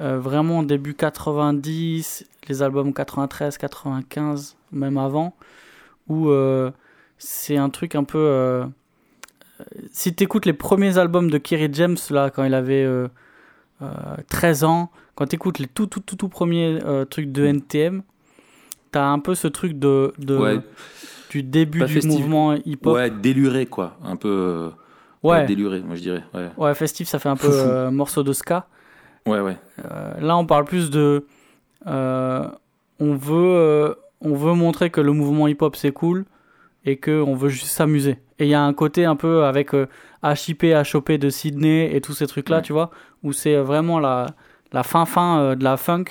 euh, 0.00 0.18
vraiment 0.18 0.62
début 0.62 0.94
90, 0.94 2.26
les 2.48 2.62
albums 2.62 2.92
93, 2.92 3.58
95, 3.58 4.56
même 4.72 4.98
avant, 4.98 5.34
où 6.08 6.30
c'est 7.18 7.56
un 7.56 7.70
truc 7.70 7.94
un 7.94 8.04
peu. 8.04 8.64
Si 9.90 10.14
tu 10.14 10.24
écoutes 10.24 10.46
les 10.46 10.52
premiers 10.52 10.98
albums 10.98 11.30
de 11.30 11.38
Kerry 11.38 11.68
James, 11.72 11.98
là, 12.10 12.30
quand 12.30 12.44
il 12.44 12.54
avait 12.54 12.86
13 14.28 14.64
ans, 14.64 14.90
quand 15.14 15.26
tu 15.26 15.36
écoutes 15.36 15.58
les 15.58 15.66
tout, 15.66 15.86
tout, 15.86 16.00
tout, 16.00 16.16
tout 16.16 16.28
premiers 16.28 16.78
trucs 17.10 17.30
de 17.32 17.44
NTM, 17.44 18.02
t'as 18.92 19.06
un 19.06 19.18
peu 19.18 19.34
ce 19.34 19.48
truc 19.48 19.78
de, 19.78 20.12
de 20.18 20.62
du 21.32 21.42
début 21.42 21.84
du 21.84 22.06
mouvement 22.06 22.52
hip-hop. 22.52 22.94
Ouais, 22.94 23.10
déluré 23.10 23.66
quoi, 23.66 23.96
un 24.04 24.16
peu. 24.16 24.28
Euh, 24.28 24.70
ouais. 25.22 25.46
déluré, 25.46 25.80
moi 25.80 25.96
je 25.96 26.02
dirais. 26.02 26.22
Ouais, 26.34 26.50
ouais 26.58 26.74
festif, 26.74 27.08
ça 27.08 27.18
fait 27.18 27.30
un 27.30 27.36
peu 27.36 27.48
euh, 27.50 27.90
morceau 27.90 28.22
de 28.22 28.32
ska. 28.32 28.66
Ouais, 29.26 29.40
ouais. 29.40 29.56
Euh, 29.84 30.20
là, 30.20 30.36
on 30.36 30.44
parle 30.44 30.66
plus 30.66 30.90
de. 30.90 31.26
on 31.86 32.50
veut, 33.00 33.96
on 34.20 34.34
veut 34.34 34.52
montrer 34.52 34.90
que 34.90 35.00
le 35.00 35.12
mouvement 35.12 35.48
hip-hop 35.48 35.74
c'est 35.74 35.92
cool 35.92 36.26
et 36.84 36.96
que 36.96 37.22
on 37.22 37.34
veut 37.34 37.48
juste 37.48 37.66
s'amuser. 37.66 38.18
Et 38.38 38.44
il 38.44 38.48
y 38.48 38.54
a 38.54 38.62
un 38.62 38.72
côté 38.72 39.04
un 39.04 39.16
peu 39.16 39.44
avec 39.44 39.70
HIP, 40.22 40.64
HOP 40.94 41.12
de 41.12 41.30
Sydney 41.30 41.94
et 41.94 42.00
tous 42.00 42.12
ces 42.12 42.26
trucs 42.26 42.48
là, 42.48 42.60
tu 42.60 42.72
vois, 42.72 42.90
où 43.22 43.32
c'est 43.32 43.56
vraiment 43.56 43.98
la 43.98 44.26
la 44.72 44.82
fin 44.82 45.04
fin 45.04 45.54
de 45.54 45.62
la 45.62 45.76
funk, 45.76 46.04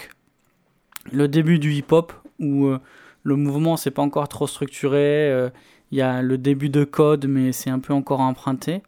le 1.11 1.27
début 1.27 1.59
du 1.59 1.73
hip-hop 1.73 2.13
où 2.39 2.65
euh, 2.65 2.79
le 3.23 3.35
mouvement 3.35 3.77
c'est 3.77 3.91
pas 3.91 4.01
encore 4.01 4.27
trop 4.27 4.47
structuré. 4.47 5.31
Euh, 5.31 5.49
il 5.91 5.97
y 5.97 6.01
a 6.01 6.21
le 6.21 6.37
début 6.37 6.69
de 6.69 6.83
code, 6.83 7.27
mais 7.27 7.51
c'est 7.51 7.69
un 7.69 7.79
peu 7.79 7.93
encore 7.93 8.21
emprunté. 8.21 8.81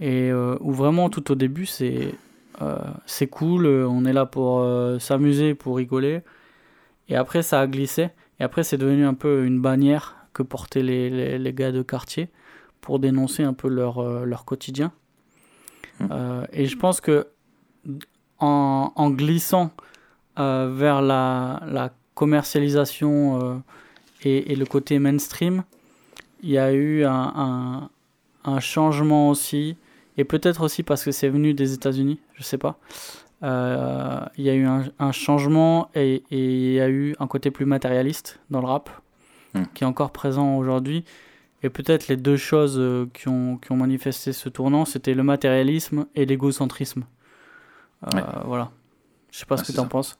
Et 0.00 0.30
euh, 0.30 0.56
où 0.60 0.72
vraiment 0.72 1.10
tout 1.10 1.30
au 1.30 1.34
début 1.34 1.66
c'est 1.66 2.14
c'est 3.04 3.26
cool, 3.26 3.66
on 3.66 4.04
est 4.04 4.12
là 4.12 4.26
pour 4.26 4.64
s'amuser, 5.00 5.54
pour 5.54 5.76
rigoler. 5.76 6.20
Et 7.08 7.16
après 7.16 7.42
ça 7.42 7.60
a 7.60 7.66
glissé. 7.66 8.10
Et 8.38 8.44
après 8.44 8.62
c'est 8.62 8.78
devenu 8.78 9.04
un 9.04 9.14
peu 9.14 9.44
une 9.44 9.60
bannière 9.60 10.23
que 10.34 10.42
portaient 10.42 10.82
les, 10.82 11.08
les, 11.08 11.38
les 11.38 11.52
gars 11.54 11.72
de 11.72 11.82
quartier 11.82 12.28
pour 12.80 12.98
dénoncer 12.98 13.42
un 13.42 13.54
peu 13.54 13.68
leur, 13.68 14.26
leur 14.26 14.44
quotidien. 14.44 14.92
Mmh. 16.00 16.06
et 16.52 16.66
je 16.66 16.76
pense 16.76 17.00
que 17.00 17.28
en, 18.40 18.92
en 18.96 19.10
glissant 19.10 19.70
vers 20.36 21.00
la, 21.00 21.62
la 21.66 21.92
commercialisation 22.14 23.40
euh, 23.42 23.56
et, 24.24 24.54
le 24.54 24.64
côté 24.64 24.98
mainstream, 24.98 25.64
il 26.42 26.50
y 26.50 26.58
a 26.58 26.72
eu 26.72 27.04
un, 27.04 27.90
un, 28.44 28.60
changement 28.60 29.28
aussi, 29.28 29.76
et 30.16 30.24
peut-être 30.24 30.62
aussi 30.62 30.82
parce 30.82 31.04
que 31.04 31.10
c'est 31.10 31.28
venu 31.28 31.52
des 31.52 31.74
États-Unis, 31.74 32.18
je 32.34 32.42
sais 32.42 32.58
pas. 32.58 32.78
Euh, 33.42 34.20
il 34.38 34.44
y 34.44 34.50
a 34.50 34.54
eu 34.54 34.66
un, 34.66 35.12
changement 35.12 35.90
et, 35.94 36.22
il 36.30 36.72
y 36.72 36.80
a 36.80 36.88
eu 36.88 37.14
un 37.18 37.26
côté 37.26 37.50
plus 37.50 37.66
matérialiste 37.66 38.40
dans 38.48 38.60
le 38.60 38.66
rap 38.66 38.88
hmm. 39.54 39.64
qui 39.74 39.84
est 39.84 39.86
encore 39.86 40.12
présent 40.12 40.56
aujourd'hui. 40.56 41.04
Et 41.62 41.70
peut-être 41.70 42.08
les 42.08 42.16
deux 42.16 42.36
choses 42.36 42.76
euh, 42.78 43.06
qui 43.14 43.28
ont, 43.28 43.56
qui 43.56 43.72
ont 43.72 43.76
manifesté 43.76 44.32
ce 44.32 44.48
tournant, 44.48 44.84
c'était 44.84 45.14
le 45.14 45.22
matérialisme 45.22 46.06
et 46.14 46.26
l'égocentrisme. 46.26 47.04
Voilà. 48.44 48.70
Je 49.30 49.38
sais 49.38 49.46
pas 49.46 49.56
ce 49.56 49.64
que 49.64 49.72
tu 49.72 49.80
en 49.80 49.86
penses. 49.86 50.18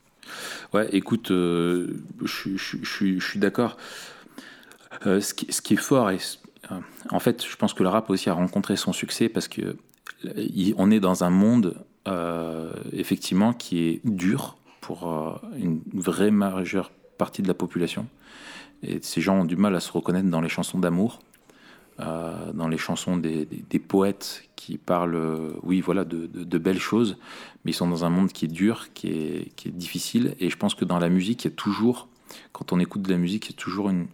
Ouais, 0.72 0.89
écoute, 0.93 1.30
euh, 1.30 2.03
je, 2.24 2.57
suis 2.57 3.39
d'accord. 3.39 3.76
Euh, 5.07 5.20
ce, 5.20 5.35
qui, 5.35 5.74
est 5.74 5.76
fort, 5.76 6.11
et, 6.11 6.18
euh, 6.70 6.80
en 7.11 7.20
fait, 7.20 7.45
je 7.47 7.57
pense 7.57 7.74
que 7.74 7.82
le 7.82 7.89
rap 7.89 8.11
aussi 8.11 8.30
a 8.30 8.35
rencontré 8.35 8.76
son 8.76 8.93
succès 8.93 9.28
parce 9.28 9.49
que 9.49 9.76
on 10.76 10.91
est 10.91 11.01
dans 11.01 11.24
un 11.24 11.30
monde 11.30 11.74
effectivement 12.93 13.53
qui 13.53 13.80
est 13.80 14.01
dur 14.05 14.57
pour 14.80 15.41
une 15.57 15.82
vraie 15.93 16.30
majeure 16.30 16.91
partie 17.18 17.43
de 17.43 17.49
la 17.49 17.55
population. 17.55 18.07
Et 18.85 18.99
ces 19.03 19.20
gens 19.20 19.41
ont 19.41 19.45
du 19.45 19.57
mal 19.57 19.74
à 19.74 19.80
se 19.80 19.93
reconnaître 19.93 20.28
dans 20.28 20.41
les 20.41 20.49
chansons 20.49 20.78
d'amour. 20.78 21.20
dans 21.99 22.68
les 22.68 22.78
chansons 22.78 23.16
des, 23.16 23.47
des, 23.47 23.78
poètes 23.78 24.49
qui 24.57 24.78
parlent, 24.78 25.55
oui, 25.62 25.80
voilà, 25.80 26.05
de, 26.05 26.26
de, 26.26 26.59
belles 26.59 26.80
choses, 26.80 27.16
mais 27.64 27.70
ils 27.70 27.74
sont 27.74 27.89
dans 27.89 28.05
un 28.05 28.11
monde 28.11 28.32
qui 28.32 28.47
est 28.47 28.49
dur, 28.49 28.89
qui 28.95 29.09
est, 29.09 29.53
qui 29.55 29.68
est 29.68 29.72
difficile. 29.72 30.35
Et 30.41 30.51
je 30.51 30.57
pense 30.57 30.74
que 30.74 30.85
dans 30.85 30.99
la 30.99 31.09
musique, 31.09 31.45
il 31.45 31.51
y 31.51 31.53
a 31.53 31.57
toujours, 31.57 32.09
quand 32.53 32.72
on 32.72 32.80
écoute 32.80 33.03
de 33.03 33.11
la 33.11 33.18
musique, 33.18 33.47
il 33.47 33.53
y 33.53 33.55
a 33.55 33.59
toujours 33.59 33.91
une, 33.91 34.09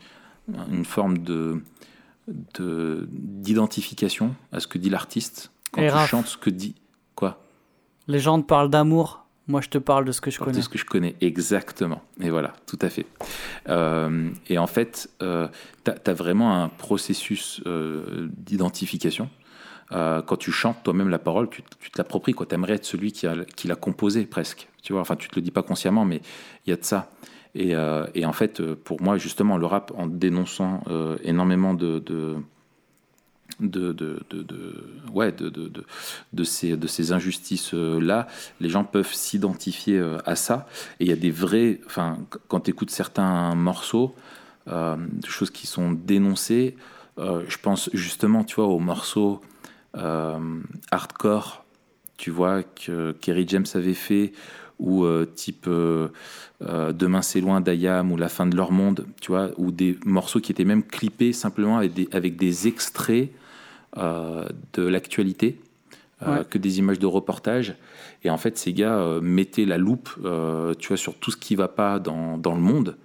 une 0.71 0.85
forme 0.85 1.19
de 1.19 1.63
d'identification 2.29 4.37
à 4.53 4.61
ce 4.61 4.69
que 4.69 4.79
dit 4.79 4.91
l'artiste 4.91 5.51
quand 5.73 5.83
tu 5.83 6.09
chantes 6.09 6.27
ce 6.27 6.37
que 6.37 6.51
dit 6.51 6.75
quoi? 7.15 7.43
Les 8.07 8.19
gens 8.19 8.41
te 8.41 8.47
parlent 8.47 8.71
d'amour. 8.71 9.20
Moi, 9.51 9.61
je 9.61 9.69
te 9.69 9.79
parle 9.79 10.05
de 10.05 10.13
ce 10.13 10.21
que 10.21 10.31
je 10.31 10.39
connais. 10.39 10.57
De 10.57 10.63
ce 10.63 10.69
que 10.69 10.79
je 10.79 10.85
connais, 10.85 11.17
exactement. 11.21 12.03
Et 12.21 12.31
voilà, 12.31 12.53
tout 12.69 12.79
à 12.81 12.89
fait. 12.89 13.07
Euh, 13.69 14.31
et 14.49 14.59
en 14.59 14.69
fait, 14.69 15.11
euh, 15.23 15.49
tu 15.85 15.91
as, 15.91 16.15
vraiment 16.15 16.63
un 16.63 16.69
processus 16.69 17.61
euh, 17.67 18.29
d'identification. 18.37 19.29
quand 19.91 20.37
tu 20.39 20.53
chantes 20.53 20.85
toi-même 20.85 21.09
la 21.09 21.19
parole, 21.19 21.51
tu, 21.51 21.63
tu 21.81 21.91
te 21.91 21.99
l'appropries. 21.99 22.33
Tu 22.33 22.55
aimerais 22.55 22.75
être 22.75 22.85
celui 22.85 23.11
qui 23.11 23.67
l'a 23.67 23.75
composé 23.75 24.25
presque. 24.25 24.69
Tu 24.85 24.93
vois, 24.93 25.03
enfin, 25.03 25.17
tu 25.17 25.29
te 25.29 25.35
le 25.35 25.43
dis 25.43 25.51
pas 25.51 25.65
consciemment, 25.65 26.05
mais 26.05 26.21
il 26.65 26.71
y 26.71 26.73
a 26.73 26.77
de 26.77 26.85
ça. 26.85 27.11
Et, 27.57 27.75
et, 28.15 28.25
en 28.25 28.33
fait, 28.33 28.63
pour 28.63 29.03
moi, 29.03 29.19
justement, 29.19 29.59
le 29.59 29.67
rap, 29.67 29.91
en 29.97 30.07
dénonçant 30.07 30.85
énormément 31.25 31.75
de, 31.75 31.99
de 31.99 32.37
de, 33.59 33.93
de, 33.93 34.23
de, 34.31 34.43
de, 34.43 35.49
de, 35.49 35.85
de, 36.33 36.45
ces, 36.45 36.77
de 36.77 36.87
ces 36.87 37.13
injustices-là, 37.13 38.27
les 38.61 38.69
gens 38.69 38.85
peuvent 38.85 39.13
s'identifier 39.13 39.99
euh, 39.99 40.19
à 40.25 40.37
ça. 40.37 40.67
Et 40.99 41.05
il 41.05 41.09
y 41.09 41.13
a 41.13 41.17
des 41.17 41.31
vrais. 41.31 41.81
Enfin, 41.87 42.19
quand 42.49 42.61
tu 42.61 42.71
écoutes 42.71 42.91
certains 42.91 43.55
morceaux, 43.55 44.15
euh, 44.69 44.97
choses 45.27 45.51
qui 45.51 45.67
sont 45.67 45.93
dénoncées, 45.93 46.77
euh, 47.19 47.43
je 47.49 47.59
pense 47.59 47.91
justement, 47.93 48.45
tu 48.45 48.57
vois, 48.57 48.67
aux 48.67 48.79
morceaux 48.79 49.41
hardcore, 50.93 51.65
tu 52.17 52.31
vois, 52.31 52.63
que 52.63 53.11
Kerry 53.21 53.45
James 53.49 53.67
avait 53.75 53.95
fait, 53.95 54.33
ou 54.81 55.07
type 55.35 55.69
Demain 56.61 57.23
c'est 57.23 57.41
loin 57.41 57.61
d'Ayam 57.61 58.13
ou 58.13 58.17
La 58.17 58.29
fin 58.29 58.47
de 58.47 58.57
leur 58.57 58.73
monde, 58.73 59.07
tu 59.21 59.33
vois, 59.33 59.51
ou 59.57 59.71
des 59.71 59.99
morceaux 60.05 60.41
qui 60.41 60.53
étaient 60.53 60.65
même 60.65 60.83
clippés 60.83 61.33
simplement 61.33 61.79
avec 61.79 61.95
des, 61.95 62.09
avec 62.13 62.37
des 62.37 62.67
extraits 62.67 63.31
euh, 63.97 64.45
de 64.75 64.83
l'actualité. 64.83 65.59
Euh, 66.23 66.45
que 66.45 66.59
des 66.59 66.79
images 66.79 66.99
de 66.99 67.07
reportage. 67.07 67.77
Et 68.25 68.29
en 68.29 68.37
fait, 68.37 68.59
ces 68.59 68.75
gars 68.75 68.99
euh, 68.99 69.23
mettaient 69.23 69.65
la 69.65 69.79
loupe, 69.79 70.11
tu 70.79 70.89
vois, 70.89 70.99
sur 70.99 71.15
tout 71.15 71.31
ce 71.31 71.39
qui 71.39 71.55
va 71.55 71.67
pas 71.67 71.99
dans, 71.99 72.37
dans 72.37 72.55
le 72.55 72.61
monde. 72.61 72.99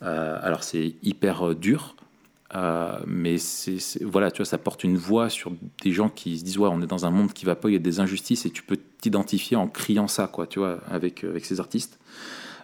alors 0.00 0.64
c'est 0.64 0.96
hyper 1.04 1.54
dur, 1.54 1.94
mais 3.06 3.38
c'est 3.38 4.02
voilà, 4.02 4.30
tu 4.30 4.38
vois, 4.38 4.46
ça 4.46 4.58
porte 4.58 4.84
une 4.84 4.96
voix 4.96 5.28
sur 5.28 5.52
des 5.82 5.92
gens 5.92 6.08
qui 6.08 6.38
se 6.38 6.44
disent 6.44 6.58
ouais, 6.58 6.68
on 6.72 6.80
est 6.80 6.86
dans 6.86 7.04
un 7.04 7.10
monde 7.10 7.32
qui 7.32 7.44
va 7.44 7.54
pas, 7.54 7.68
il 7.68 7.72
y 7.72 7.76
a 7.76 7.80
des 7.80 8.00
injustices, 8.00 8.46
et 8.46 8.50
tu 8.50 8.62
peux 8.62 8.78
t'identifier 9.00 9.56
en 9.56 9.68
criant 9.68 10.08
ça, 10.08 10.26
quoi, 10.26 10.46
tu 10.46 10.58
vois, 10.58 10.80
avec 10.88 11.24
avec 11.24 11.44
ces 11.44 11.60
artistes. 11.60 11.98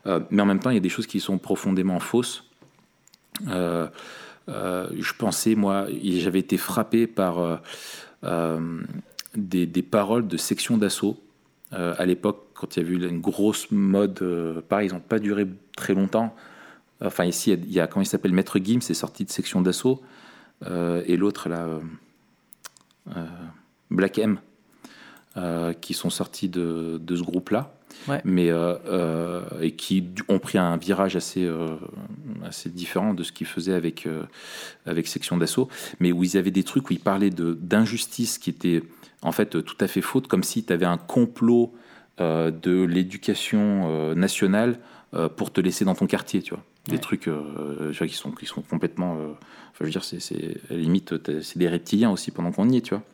mais 0.06 0.42
en 0.42 0.46
même 0.46 0.60
temps, 0.60 0.70
il 0.70 0.74
y 0.74 0.78
a 0.78 0.80
des 0.80 0.88
choses 0.88 1.06
qui 1.06 1.20
sont 1.20 1.38
profondément 1.38 2.00
fausses. 2.00 2.44
Euh, 4.48 4.88
je 4.98 5.12
pensais, 5.14 5.54
moi, 5.54 5.86
j'avais 6.02 6.40
été 6.40 6.56
frappé 6.56 7.06
par 7.06 7.38
euh, 7.38 7.56
euh, 8.24 8.80
des, 9.36 9.82
paroles 9.82 10.26
de 10.26 10.36
section 10.36 10.76
d'assaut. 10.76 11.16
à 11.70 12.04
l'époque, 12.04 12.48
quand 12.54 12.76
il 12.76 12.82
y 12.82 12.86
a 12.86 12.88
eu 12.88 13.08
une 13.08 13.20
grosse 13.20 13.70
mode, 13.70 14.20
pareil, 14.68 14.88
ils 14.88 14.92
n'ont 14.92 15.00
pas 15.00 15.18
duré 15.18 15.46
très 15.76 15.94
longtemps. 15.94 16.34
Enfin, 17.04 17.24
ici, 17.24 17.52
il 17.52 17.72
y 17.72 17.80
a, 17.80 17.86
comment 17.86 18.02
il 18.02 18.06
s'appelle 18.06 18.32
Maître 18.32 18.58
Gim, 18.58 18.80
c'est 18.80 18.94
sorti 18.94 19.24
de 19.24 19.30
section 19.30 19.60
d'assaut. 19.60 20.00
et 20.64 21.16
l'autre, 21.16 21.48
là, 21.48 21.68
Black 23.90 24.18
M, 24.18 24.38
qui 25.80 25.94
sont 25.94 26.10
sortis 26.10 26.48
de, 26.48 27.00
de 27.02 27.16
ce 27.16 27.22
groupe-là 27.22 27.74
mais 28.24 28.50
euh, 28.50 28.74
euh, 28.86 29.42
et 29.60 29.72
qui 29.72 30.08
ont 30.28 30.38
pris 30.38 30.58
un 30.58 30.76
virage 30.76 31.16
assez 31.16 31.44
euh, 31.44 31.76
assez 32.44 32.68
différent 32.68 33.14
de 33.14 33.22
ce 33.22 33.32
qu'ils 33.32 33.46
faisaient 33.46 33.74
avec 33.74 34.08
avec 34.86 35.06
section 35.06 35.36
d'assaut, 35.36 35.68
mais 36.00 36.12
où 36.12 36.24
ils 36.24 36.36
avaient 36.36 36.50
des 36.50 36.64
trucs 36.64 36.90
où 36.90 36.92
ils 36.92 37.00
parlaient 37.00 37.30
d'injustice 37.30 38.38
qui 38.38 38.50
étaient 38.50 38.82
en 39.22 39.32
fait 39.32 39.62
tout 39.62 39.76
à 39.80 39.86
fait 39.86 40.00
faute, 40.00 40.26
comme 40.26 40.42
si 40.42 40.64
tu 40.64 40.72
avais 40.72 40.86
un 40.86 40.98
complot 40.98 41.72
de 42.18 42.84
l'éducation 42.84 44.14
nationale 44.14 44.78
pour 45.36 45.52
te 45.52 45.60
laisser 45.60 45.84
dans 45.84 45.94
ton 45.94 46.06
quartier, 46.06 46.42
tu 46.42 46.54
vois. 46.54 46.64
Des 46.88 46.98
trucs 46.98 47.30
qui 48.08 48.14
sont 48.14 48.32
qui 48.32 48.46
sont 48.46 48.62
complètement, 48.62 49.12
enfin, 49.12 49.78
je 49.80 49.84
veux 49.84 49.90
dire, 49.90 50.02
c'est 50.02 50.18
limite 50.70 51.14
c'est 51.40 51.58
des 51.58 51.68
reptiliens 51.68 52.10
aussi 52.10 52.32
pendant 52.32 52.50
qu'on 52.50 52.68
y 52.68 52.78
est, 52.78 52.80
tu 52.80 52.94
vois. 52.94 53.04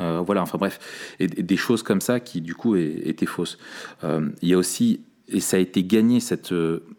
Euh, 0.00 0.20
voilà, 0.24 0.42
enfin 0.42 0.58
bref, 0.58 0.78
et, 1.20 1.28
des 1.28 1.56
choses 1.56 1.82
comme 1.82 2.00
ça 2.00 2.20
qui 2.20 2.40
du 2.40 2.54
coup 2.54 2.76
étaient 2.76 3.26
fausses. 3.26 3.58
Euh, 4.02 4.28
il 4.42 4.48
y 4.48 4.54
a 4.54 4.58
aussi, 4.58 5.00
et 5.28 5.40
ça 5.40 5.56
a 5.56 5.60
été 5.60 5.84
gagné 5.84 6.20
cette, 6.20 6.54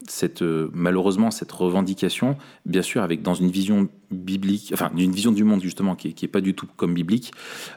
cette 0.08 0.42
malheureusement 0.42 1.32
cette 1.32 1.52
revendication, 1.52 2.38
bien 2.66 2.82
sûr 2.82 3.02
avec 3.02 3.22
dans 3.22 3.34
une 3.34 3.52
vision 3.52 3.90
biblique, 4.12 4.72
enfin 4.74 4.92
d'une 4.96 5.12
vision 5.12 5.32
du 5.32 5.44
monde 5.44 5.62
justement 5.62 5.96
qui, 5.96 6.14
qui 6.14 6.26
est 6.26 6.30
pas 6.30 6.42
du 6.42 6.54
tout 6.54 6.68
comme 6.78 6.94
biblique. 6.94 7.32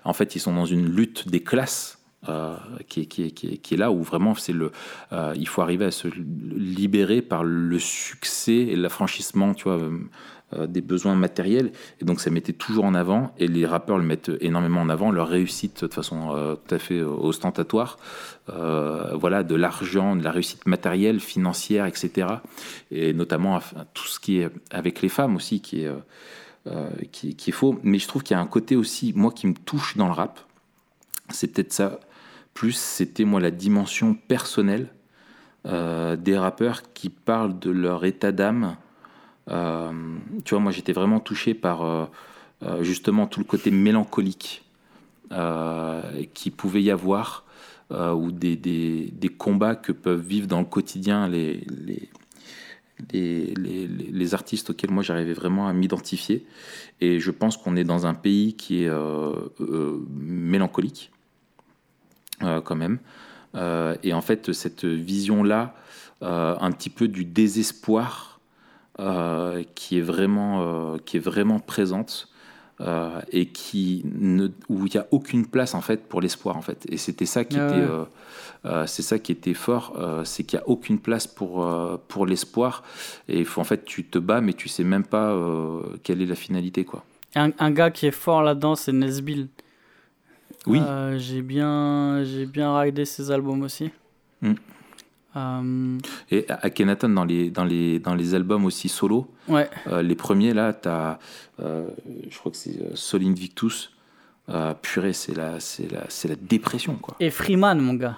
En 0.05 0.13
fait, 0.13 0.37
ils 0.37 0.41
sont 0.41 0.55
dans 0.55 0.67
une 0.67 0.87
lutte 0.87 1.29
des 1.29 1.41
classes. 1.41 1.98
Euh, 2.29 2.57
qui, 2.89 3.03
est, 3.03 3.77
là 3.77 3.93
où 3.93 4.03
vraiment 4.03 4.35
c'est 4.35 4.53
le 4.53 4.73
il 5.37 5.47
faut 5.47 5.63
arriver 5.63 5.85
à 5.85 5.93
se 5.93 6.09
libérer 6.09 7.23
par 7.23 7.45
le 7.45 7.79
succès 7.79 8.57
et 8.57 8.75
l'affranchissement 8.75 9.55
tu 9.55 9.65
vois 9.65 9.79
euh, 10.55 10.67
des 10.67 10.81
besoins 10.81 11.15
matériels. 11.15 11.73
Et 12.01 12.07
donc 12.07 12.21
ça 12.21 12.31
mettait 12.31 12.55
toujours 12.55 12.87
en 12.87 12.95
avant, 12.95 13.35
et 13.37 13.47
les 13.47 13.67
rappeurs 13.67 13.99
le 13.99 14.05
mettent 14.05 14.31
énormément 14.41 14.81
en 14.81 14.89
avant, 14.89 15.11
leur 15.11 15.29
réussite 15.29 15.85
de 15.85 15.93
façon 15.93 16.35
euh, 16.35 16.55
tout 16.55 16.75
à 16.75 16.79
fait 16.79 17.03
ostentatoire. 17.03 17.99
Euh, 18.49 19.15
voilà, 19.15 19.43
de 19.43 19.55
l'argent, 19.55 20.17
de 20.17 20.25
la 20.25 20.31
réussite 20.31 20.67
matérielle, 20.67 21.21
financière, 21.21 21.85
etc. 21.85 22.29
Et 22.91 23.13
notamment 23.13 23.61
tout 23.93 24.07
ce 24.07 24.19
qui 24.19 24.39
est 24.39 24.49
avec 24.71 25.03
les 25.03 25.11
femmes 25.11 25.37
aussi, 25.37 25.61
qui 25.61 25.85
est, 25.85 25.93
qui, 27.13 27.37
est 27.47 27.53
faux. 27.53 27.79
Mais 27.83 27.99
je 27.99 28.09
trouve 28.09 28.23
qu'il 28.23 28.35
y 28.35 28.39
a 28.39 28.41
un 28.41 28.47
côté 28.47 28.75
aussi, 28.75 29.13
moi, 29.15 29.33
qui 29.33 29.49
me 29.49 29.55
touche 29.55 29.99
dans 29.99 30.07
le 30.07 30.15
rap. 30.15 30.41
C'est 31.29 31.49
peut-être 31.49 31.75
ça. 31.75 32.01
Plus, 32.59 32.73
c'était 32.73 33.25
moi 33.25 33.41
la 33.41 33.53
dimension 33.53 34.15
personnelle 34.15 34.89
des 35.65 36.37
rappeurs 36.37 36.83
qui 36.93 37.09
parlent 37.09 37.57
de 37.59 37.71
leur 37.71 38.05
état 38.05 38.33
d'âme 38.33 38.77
euh, 39.51 39.93
tu 40.45 40.55
vois, 40.55 40.63
moi 40.63 40.73
j'étais 40.73 40.93
vraiment 40.93 41.21
touché 41.21 41.55
par 41.55 41.83
euh, 41.83 42.05
euh, 42.63 42.83
justement 42.83 43.27
tout 43.27 43.41
le 43.41 43.47
côté 43.47 43.71
mélancolique 43.71 44.65
qui 46.33 46.51
pouvait 46.51 46.83
y 46.83 46.91
avoir, 46.91 47.45
ou 47.91 48.33
des, 48.33 49.35
combats 49.37 49.77
que 49.77 49.93
peuvent 49.93 50.27
vivre 50.27 50.47
dans 50.47 50.61
le 50.61 50.65
quotidien 50.65 51.29
les, 51.29 51.67
les, 53.13 54.35
artistes 54.35 54.71
auxquels 54.71 54.91
moi 54.91 55.03
j'arrivais 55.03 55.35
vraiment 55.35 55.69
à 55.69 55.75
m'identifier. 55.75 56.47
Et 57.03 57.21
je 57.21 57.31
pense 57.31 57.59
qu'on 57.59 57.77
est 57.77 57.85
dans 57.85 58.07
un 58.07 58.15
pays 58.15 58.55
qui 58.55 58.85
est 58.85 58.91
mélancolique, 60.09 61.13
quand 62.41 62.77
même. 62.77 62.99
et 64.03 64.13
en 64.13 64.21
fait, 64.21 64.53
cette 64.53 64.85
vision-là, 64.85 65.75
un 66.21 66.73
petit 66.73 66.91
peu 66.91 67.09
du 67.09 67.25
désespoir 67.25 68.29
euh, 69.01 69.63
qui 69.77 69.97
est 69.99 70.03
vraiment 70.03 70.61
euh, 70.61 70.97
qui 71.07 71.19
est 71.19 71.21
vraiment 71.21 71.61
présente 71.61 72.27
euh, 72.81 73.21
et 73.31 73.47
qui 73.47 74.03
ne, 74.05 74.49
où 74.69 74.87
il 74.87 74.91
n'y 74.93 74.99
a 74.99 75.07
aucune 75.13 75.47
place 75.47 75.77
en 75.77 75.81
fait 75.81 76.09
pour 76.09 76.21
l'espoir 76.21 76.57
en 76.57 76.63
fait. 76.63 76.85
Et 76.91 76.97
c'était 76.97 77.25
ça 77.25 77.45
qui 77.45 77.61
ah 77.61 77.69
était 77.69 78.87
c'est 78.89 79.03
ça 79.03 79.21
qui 79.21 79.31
était 79.31 79.55
fort 79.55 79.97
c'est 80.25 80.43
qu'il 80.43 80.59
n'y 80.59 80.65
a 80.65 80.69
aucune 80.69 80.99
place 80.99 81.29
pour 81.29 81.65
pour 82.09 82.27
l'espoir. 82.27 82.83
Et 83.29 83.45
faut 83.45 83.61
en 83.61 83.65
fait 83.65 83.85
tu 83.85 84.05
te 84.05 84.19
bats 84.19 84.41
mais 84.41 84.53
tu 84.53 84.69
sais 84.69 84.83
même 84.83 85.05
pas 85.05 85.33
quelle 86.03 86.21
est 86.21 86.27
la 86.27 86.35
finalité 86.35 86.85
quoi. 86.85 87.05
Un, 87.37 87.53
un 87.61 87.71
gars 87.71 87.93
qui 87.93 88.07
est 88.07 88.11
fort 88.11 88.43
là-dedans 88.43 88.75
c'est 88.75 88.93
Nesbill 88.93 89.47
oui 90.67 90.81
j'ai 91.17 91.43
bien 91.43 92.23
j'ai 92.25 92.47
bien 92.47 92.77
raidé 92.77 93.05
ses 93.05 93.31
albums 93.31 93.63
aussi 93.63 93.91
mm. 94.43 94.55
Euh, 95.37 95.99
Et 96.31 96.47
Akhenaton, 96.49 97.11
dans 97.11 97.25
les, 97.25 97.51
dans, 97.51 97.65
les, 97.65 97.99
dans 97.99 98.15
les 98.15 98.35
albums 98.35 98.65
aussi 98.65 98.89
solo, 98.89 99.29
ouais. 99.49 99.69
Euh, 99.87 100.03
les 100.03 100.15
premiers 100.15 100.55
là, 100.55 100.73
tu 100.73 100.89
as, 100.89 101.19
euh, 101.61 101.87
je 102.29 102.37
crois 102.39 102.51
que 102.51 102.59
c'est 102.59 102.97
Sol 102.97 103.23
Invictus. 103.23 103.93
purée, 104.83 105.13
c'est 105.13 105.37
la, 105.37 105.61
c'est, 105.61 105.91
la, 105.93 106.05
c'est 106.09 106.29
la 106.29 106.37
dépression. 106.37 106.95
Quoi. 106.97 107.15
Et 107.21 107.31
Freeman, 107.31 107.79
mon 107.79 107.95
gars. 107.95 108.17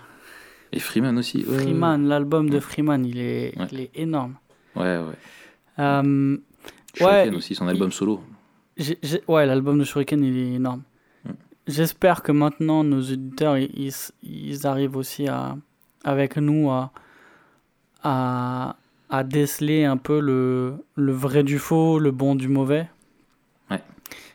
Et 0.72 0.78
Freeman 0.78 1.18
aussi. 1.18 1.42
Freeman, 1.42 2.06
l'album 2.06 2.48
de 2.48 2.60
Freeman, 2.60 3.04
il 3.04 3.18
est, 3.18 3.54
il 3.72 3.80
est 3.80 3.90
énorme. 3.94 4.34
Ouais, 4.76 4.98
ouais. 4.98 5.18
Euh, 5.78 6.36
Shuriken 6.94 7.34
aussi, 7.34 7.54
son 7.54 7.66
album 7.66 7.90
solo. 7.90 8.20
ouais, 9.28 9.46
l'album 9.46 9.78
de 9.78 9.84
Shuriken, 9.84 10.22
il 10.22 10.36
est 10.36 10.54
énorme. 10.54 10.82
J'espère 11.70 12.24
que 12.24 12.32
maintenant, 12.32 12.82
nos 12.82 13.00
auditeurs, 13.00 13.56
ils, 13.56 13.92
ils 14.24 14.66
arrivent 14.66 14.96
aussi 14.96 15.28
à, 15.28 15.56
avec 16.02 16.36
nous 16.36 16.68
à, 16.68 16.90
à, 18.02 18.74
à 19.08 19.22
déceler 19.22 19.84
un 19.84 19.96
peu 19.96 20.18
le, 20.18 20.74
le, 20.96 21.12
vrai 21.12 21.44
du 21.44 21.60
faux, 21.60 22.00
le 22.00 22.10
bon 22.10 22.34
du 22.34 22.48
mauvais. 22.48 22.90
Ouais. 23.70 23.80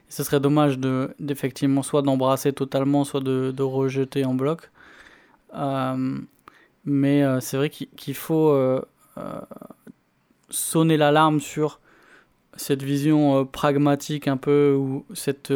ce 0.07 0.23
serait 0.23 0.39
dommage 0.39 0.79
de, 0.79 1.13
d'effectivement 1.19 1.83
soit 1.83 2.03
d'embrasser 2.03 2.53
totalement, 2.53 3.03
soit 3.03 3.19
de, 3.19 3.51
de 3.51 3.63
rejeter 3.63 4.23
en 4.23 4.33
bloc. 4.33 4.71
Euh, 5.55 6.17
mais 6.85 7.21
euh, 7.21 7.41
c'est 7.41 7.57
vrai 7.57 7.69
qu'il, 7.69 8.15
faut 8.15 8.51
euh, 8.51 8.81
sonner 10.49 10.95
l'alarme 10.95 11.41
sur 11.41 11.81
cette 12.55 12.81
vision 12.81 13.45
pragmatique 13.45 14.29
un 14.29 14.37
peu, 14.37 14.73
ou 14.79 15.05
cette, 15.13 15.51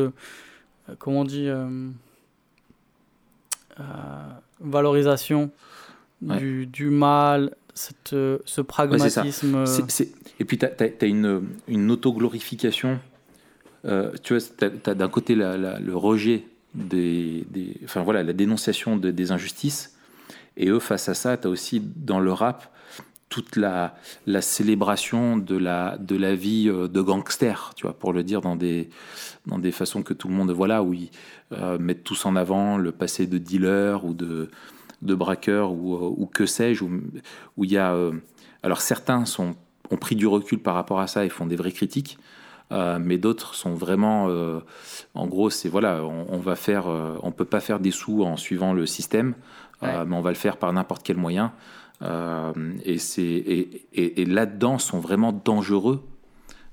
comment 0.97 1.21
on 1.21 1.25
dit, 1.25 1.49
valorisation 4.59 5.51
du, 6.21 6.65
du, 6.65 6.89
mal, 6.89 7.55
cette, 7.73 8.15
ce 8.45 8.61
pragmatisme. 8.61 9.65
Et 10.39 10.45
puis 10.45 10.57
tu 10.57 10.65
as, 10.65 11.05
une, 11.05 11.43
une 11.67 11.91
autoglorification 11.91 12.99
euh, 13.85 14.11
tu 14.23 14.35
vois, 14.35 14.43
tu 14.57 14.89
as, 14.89 14.95
d'un 14.95 15.09
côté 15.09 15.35
le 15.35 15.95
rejet 15.95 16.45
des, 16.73 17.45
Enfin 17.83 18.03
voilà, 18.03 18.23
la 18.23 18.33
dénonciation 18.33 18.97
des 18.97 19.31
injustices. 19.31 19.95
Et 20.57 20.69
eux, 20.69 20.79
face 20.79 21.07
à 21.09 21.13
ça, 21.13 21.37
tu 21.37 21.47
as 21.47 21.49
aussi 21.49 21.79
dans 21.79 22.19
le 22.19 22.33
rap 22.33 22.71
toute 23.29 23.55
la, 23.55 23.95
la 24.25 24.41
célébration 24.41 25.37
de 25.37 25.55
la, 25.55 25.97
de 25.97 26.15
la 26.15 26.35
vie 26.35 26.67
euh, 26.67 26.87
de 26.87 27.01
gangster, 27.01 27.73
tu 27.75 27.83
vois, 27.83 27.97
pour 27.97 28.11
le 28.11 28.23
dire 28.23 28.41
dans 28.41 28.55
des, 28.55 28.89
dans 29.45 29.59
des 29.59 29.71
façons 29.71 30.03
que 30.03 30.13
tout 30.13 30.27
le 30.27 30.33
monde 30.33 30.51
voit 30.51 30.67
là, 30.67 30.83
où 30.83 30.93
ils 30.93 31.11
euh, 31.53 31.77
mettent 31.77 32.03
tous 32.03 32.25
en 32.25 32.35
avant 32.35 32.77
le 32.77 32.91
passé 32.91 33.27
de 33.27 33.37
dealer 33.37 34.03
ou 34.03 34.13
de, 34.13 34.49
de 35.01 35.15
braqueur 35.15 35.71
ou, 35.71 35.95
ou 35.95 36.25
que 36.25 36.45
sais-je, 36.45 36.83
où 36.83 37.63
il 37.63 37.71
y 37.71 37.77
a. 37.77 37.95
alors 38.63 38.81
certains 38.81 39.25
sont, 39.25 39.55
ont 39.91 39.97
pris 39.97 40.15
du 40.15 40.27
recul 40.27 40.59
par 40.59 40.73
rapport 40.73 40.99
à 40.99 41.07
ça 41.07 41.25
et 41.25 41.29
font 41.29 41.45
des 41.45 41.55
vraies 41.55 41.71
critiques. 41.71 42.17
Euh, 42.71 42.99
mais 43.01 43.17
d'autres 43.17 43.55
sont 43.55 43.73
vraiment, 43.73 44.27
euh, 44.29 44.59
en 45.15 45.27
gros, 45.27 45.49
c'est 45.49 45.69
voilà, 45.69 46.03
on, 46.03 46.37
va 46.37 46.55
faire, 46.55 46.87
euh, 46.87 47.15
on 47.23 47.31
peut 47.31 47.45
pas 47.45 47.59
faire 47.59 47.79
des 47.79 47.91
sous 47.91 48.23
en 48.23 48.37
suivant 48.37 48.73
le 48.73 48.85
système, 48.85 49.33
mais 49.81 50.15
on 50.15 50.21
va 50.21 50.29
le 50.29 50.35
faire 50.35 50.57
par 50.57 50.71
n'importe 50.73 51.03
quel 51.03 51.17
moyen. 51.17 51.53
Et 52.01 52.97
c'est 52.97 53.23
et, 53.93 54.25
là-dedans 54.25 54.77
sont 54.77 54.99
vraiment 54.99 55.33
dangereux 55.33 56.01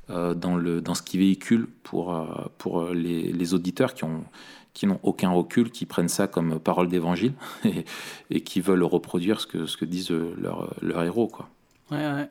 dans 0.08 0.56
le 0.56 0.80
dans 0.80 0.94
ce 0.94 1.02
qu'ils 1.02 1.20
véhiculent 1.20 1.68
pour 1.82 2.14
pour 2.58 2.84
les, 2.90 3.54
auditeurs 3.54 3.94
qui 3.94 4.04
ont 4.04 4.24
qui 4.72 4.86
n'ont 4.86 5.00
aucun 5.02 5.30
recul, 5.30 5.70
qui 5.70 5.86
prennent 5.86 6.08
ça 6.08 6.28
comme 6.28 6.60
parole 6.60 6.88
d'évangile 6.88 7.32
et, 8.30 8.42
qui 8.42 8.60
veulent 8.60 8.84
reproduire 8.84 9.40
ce 9.40 9.46
que, 9.46 9.64
ce 9.66 9.76
que 9.76 9.86
disent 9.86 10.10
leurs 10.10 10.74
leur 10.82 11.02
héros. 11.02 11.28
Quoi. 11.28 11.48
Ouais, 11.90 12.06
ouais. 12.12 12.28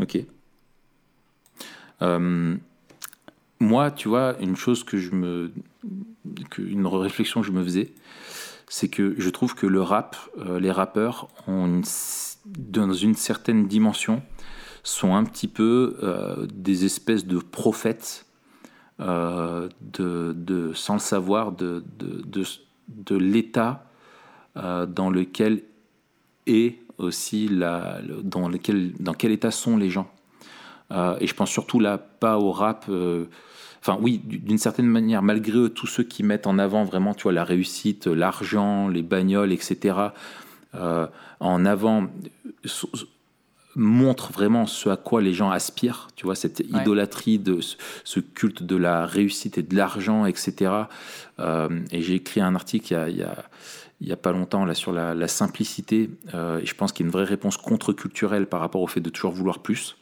Ok. 0.00 0.18
Euh, 2.02 2.56
moi, 3.58 3.90
tu 3.90 4.08
vois, 4.08 4.36
une 4.40 4.56
chose 4.56 4.84
que 4.84 4.98
je 4.98 5.10
me. 5.12 5.52
une 6.58 6.86
réflexion 6.86 7.42
que 7.42 7.46
je 7.46 7.52
me 7.52 7.62
faisais, 7.62 7.92
c'est 8.70 8.88
que 8.88 9.16
je 9.18 9.28
trouve 9.30 9.54
que 9.56 9.66
le 9.66 9.82
rap, 9.82 10.16
euh, 10.38 10.60
les 10.60 10.70
rappeurs, 10.70 11.26
dans 11.46 12.92
une 12.94 13.14
certaine 13.14 13.66
dimension, 13.66 14.22
sont 14.84 15.14
un 15.14 15.24
petit 15.24 15.48
peu 15.48 15.98
euh, 16.02 16.46
des 16.54 16.84
espèces 16.84 17.26
de 17.26 17.38
prophètes, 17.38 18.24
de, 19.00 20.70
sans 20.74 20.94
le 20.94 21.00
savoir, 21.00 21.52
de, 21.52 21.82
de, 21.98 23.16
l'état 23.16 23.86
dans 24.54 25.10
lequel 25.10 25.62
est 26.46 26.78
aussi 26.98 27.48
la, 27.48 28.00
dans, 28.22 28.48
lequel, 28.48 28.92
dans 29.00 29.14
quel 29.14 29.32
état 29.32 29.50
sont 29.50 29.78
les 29.78 29.90
gens. 29.90 30.10
Euh, 30.92 31.16
et 31.20 31.26
je 31.26 31.34
pense 31.34 31.50
surtout 31.50 31.80
là, 31.80 31.98
pas 31.98 32.38
au 32.38 32.52
rap. 32.52 32.86
Euh, 33.88 33.92
enfin, 33.92 33.98
oui, 34.00 34.20
d'une 34.24 34.58
certaine 34.58 34.86
manière, 34.86 35.22
malgré 35.22 35.58
eux, 35.58 35.68
tous 35.68 35.86
ceux 35.86 36.02
qui 36.02 36.22
mettent 36.22 36.46
en 36.46 36.58
avant 36.58 36.84
vraiment, 36.84 37.14
tu 37.14 37.24
vois, 37.24 37.32
la 37.32 37.44
réussite, 37.44 38.06
l'argent, 38.06 38.88
les 38.88 39.02
bagnoles, 39.02 39.52
etc., 39.52 39.96
euh, 40.74 41.06
en 41.40 41.64
avant, 41.64 42.06
montrent 43.76 44.32
vraiment 44.32 44.66
ce 44.66 44.88
à 44.88 44.96
quoi 44.96 45.22
les 45.22 45.32
gens 45.32 45.50
aspirent, 45.50 46.08
tu 46.14 46.26
vois, 46.26 46.34
cette 46.34 46.60
idolâtrie 46.60 47.38
de 47.38 47.60
ce 48.04 48.20
culte 48.20 48.62
de 48.62 48.76
la 48.76 49.06
réussite 49.06 49.58
et 49.58 49.62
de 49.62 49.74
l'argent, 49.74 50.26
etc. 50.26 50.72
et 51.38 52.02
j'ai 52.02 52.14
écrit 52.14 52.40
un 52.40 52.54
article 52.54 53.06
il 53.08 53.16
y 53.16 53.22
a 53.22 53.48
il 54.00 54.06
n'y 54.06 54.12
a 54.12 54.16
pas 54.16 54.32
longtemps 54.32 54.64
là 54.64 54.74
sur 54.74 54.92
la, 54.92 55.28
simplicité. 55.28 56.10
Euh, 56.34 56.60
et 56.60 56.66
je 56.66 56.74
pense 56.74 56.92
qu'il 56.92 57.04
y 57.04 57.06
a 57.06 57.08
une 57.08 57.12
vraie 57.12 57.24
réponse 57.24 57.56
contre-culturelle 57.56 58.46
par 58.46 58.60
rapport 58.60 58.80
au 58.80 58.86
fait 58.86 59.00
de 59.00 59.10
toujours 59.10 59.32
vouloir 59.32 59.60
plus, 59.60 59.96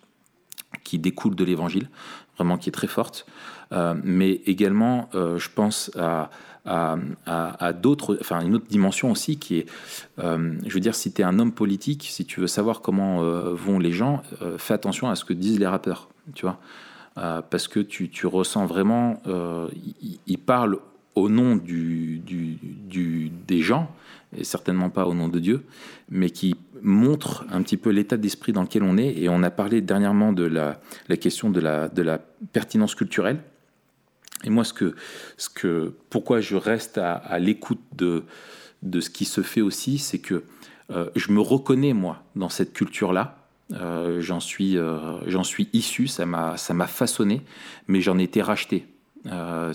qui 0.85 0.99
découle 0.99 1.35
de 1.35 1.45
l'évangile, 1.45 1.91
vraiment 2.39 2.57
qui 2.57 2.71
est 2.71 2.73
très 2.73 2.87
forte. 2.87 3.27
Euh, 3.73 3.95
mais 4.03 4.41
également, 4.47 5.11
euh, 5.15 5.39
je 5.39 5.51
pense 5.55 5.91
à, 5.99 6.31
à, 6.65 7.73
d'autres, 7.73 8.19
enfin 8.21 8.41
une 8.41 8.55
autre 8.55 8.67
dimension 8.69 9.11
aussi 9.11 9.39
qui 9.39 9.59
est, 9.59 9.67
je 10.19 10.75
veux 10.75 10.81
dire, 10.81 10.95
si 10.95 11.13
tu 11.13 11.23
es 11.23 11.25
un 11.25 11.39
homme 11.39 11.53
politique, 11.53 12.07
si 12.11 12.27
tu 12.27 12.41
veux 12.41 12.47
savoir 12.47 12.83
comment 12.83 13.23
vont 13.55 13.79
les 13.79 13.93
gens, 13.93 14.23
fais 14.59 14.75
attention 14.75 15.09
à 15.09 15.15
ce 15.15 15.25
que 15.25 15.33
disent 15.33 15.59
les 15.59 15.67
rappeurs, 15.67 16.11
tu 16.35 16.45
vois. 16.45 16.59
parce 17.15 17.69
que 17.69 17.81
tu, 17.81 18.11
tu 18.11 18.27
ressens 18.27 18.67
vraiment, 18.67 19.23
ils 20.27 20.39
parlent 20.39 20.79
au 21.19 21.29
nom 21.29 21.57
du, 21.57 22.19
du, 22.19 23.31
des 23.47 23.61
gens, 23.61 23.91
et 24.37 24.45
certainement 24.45 24.91
pas 24.91 25.07
au 25.07 25.15
nom 25.15 25.29
de 25.29 25.39
Dieu, 25.39 25.65
mais 26.11 26.31
qui 26.31 26.57
montre 26.83 27.47
un 27.51 27.63
petit 27.63 27.77
peu 27.77 27.91
l'état 27.91 28.17
d'esprit 28.17 28.53
dans 28.53 28.63
lequel 28.63 28.83
on 28.83 28.97
est. 28.99 29.17
Et 29.17 29.29
on 29.29 29.43
a 29.43 29.51
parlé 29.51 29.81
dernièrement 29.81 30.33
de 30.33 30.45
la, 30.45 30.81
question 31.17 31.51
de 31.51 31.61
la, 31.61 32.19
pertinence 32.53 32.95
culturelle. 32.95 33.41
Et 34.45 34.51
moi, 34.51 34.65
ce 34.65 34.73
que, 34.73 34.95
ce 35.37 35.49
que, 35.49 35.95
pourquoi 36.11 36.41
je 36.41 36.57
reste 36.57 36.99
à, 36.99 37.39
l'écoute 37.39 37.81
de, 37.97 38.25
de 38.83 39.01
ce 39.01 39.11
qui 39.11 39.25
se 39.25 39.41
fait 39.41 39.63
aussi, 39.63 39.99
c'est 39.99 40.19
que 40.19 40.45
euh, 40.91 41.11
je 41.17 41.33
me 41.33 41.41
reconnais, 41.41 41.93
moi, 41.93 42.23
dans 42.37 42.49
cette 42.49 42.73
culture-là. 42.73 43.35
Euh, 43.75 44.23
j'en 44.23 44.41
suis, 44.41 44.79
euh, 44.79 45.43
suis 45.43 45.69
issu, 45.75 46.07
ça 46.07 46.25
m'a 46.25 46.57
façonné, 46.87 47.43
mais 47.87 48.01
j'en 48.01 48.19
ai 48.19 48.23
été 48.25 48.43
racheté. 48.43 48.87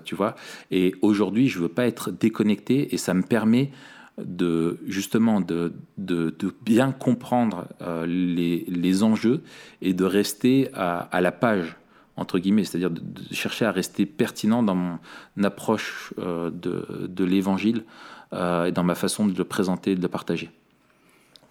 Tu 0.05 0.15
vois. 0.15 0.35
Et 0.71 0.95
aujourd'hui, 1.03 1.47
je 1.47 1.59
veux 1.59 1.69
pas 1.69 1.85
être 1.85 2.09
déconnecté 2.09 2.95
et 2.95 2.97
ça 2.97 3.13
me 3.13 3.21
permet 3.21 3.69
de 4.17 4.79
justement 4.85 5.41
de, 5.41 5.73
de, 5.97 6.33
bien 6.63 6.91
comprendre 6.91 7.67
euh, 7.81 8.05
les, 8.05 8.65
les, 8.67 9.03
enjeux 9.03 9.41
et 9.81 9.93
de 9.93 10.03
rester 10.03 10.69
à, 10.73 11.19
la 11.19 11.31
page 11.31 11.77
entre 12.15 12.37
guillemets, 12.37 12.63
c'est-à-dire 12.63 12.91
de, 12.91 13.01
chercher 13.31 13.65
à 13.65 13.71
rester 13.71 14.05
pertinent 14.05 14.61
dans 14.61 14.75
mon 14.75 14.99
approche 15.43 16.13
euh, 16.19 16.51
de, 16.51 17.07
de 17.07 17.23
l'évangile 17.23 17.83
et 18.33 18.71
dans 18.71 18.83
ma 18.83 18.95
façon 18.95 19.27
de 19.27 19.37
le 19.37 19.43
présenter 19.43 19.91
et 19.91 19.95
de 19.95 20.01
le 20.01 20.07
partager. 20.07 20.49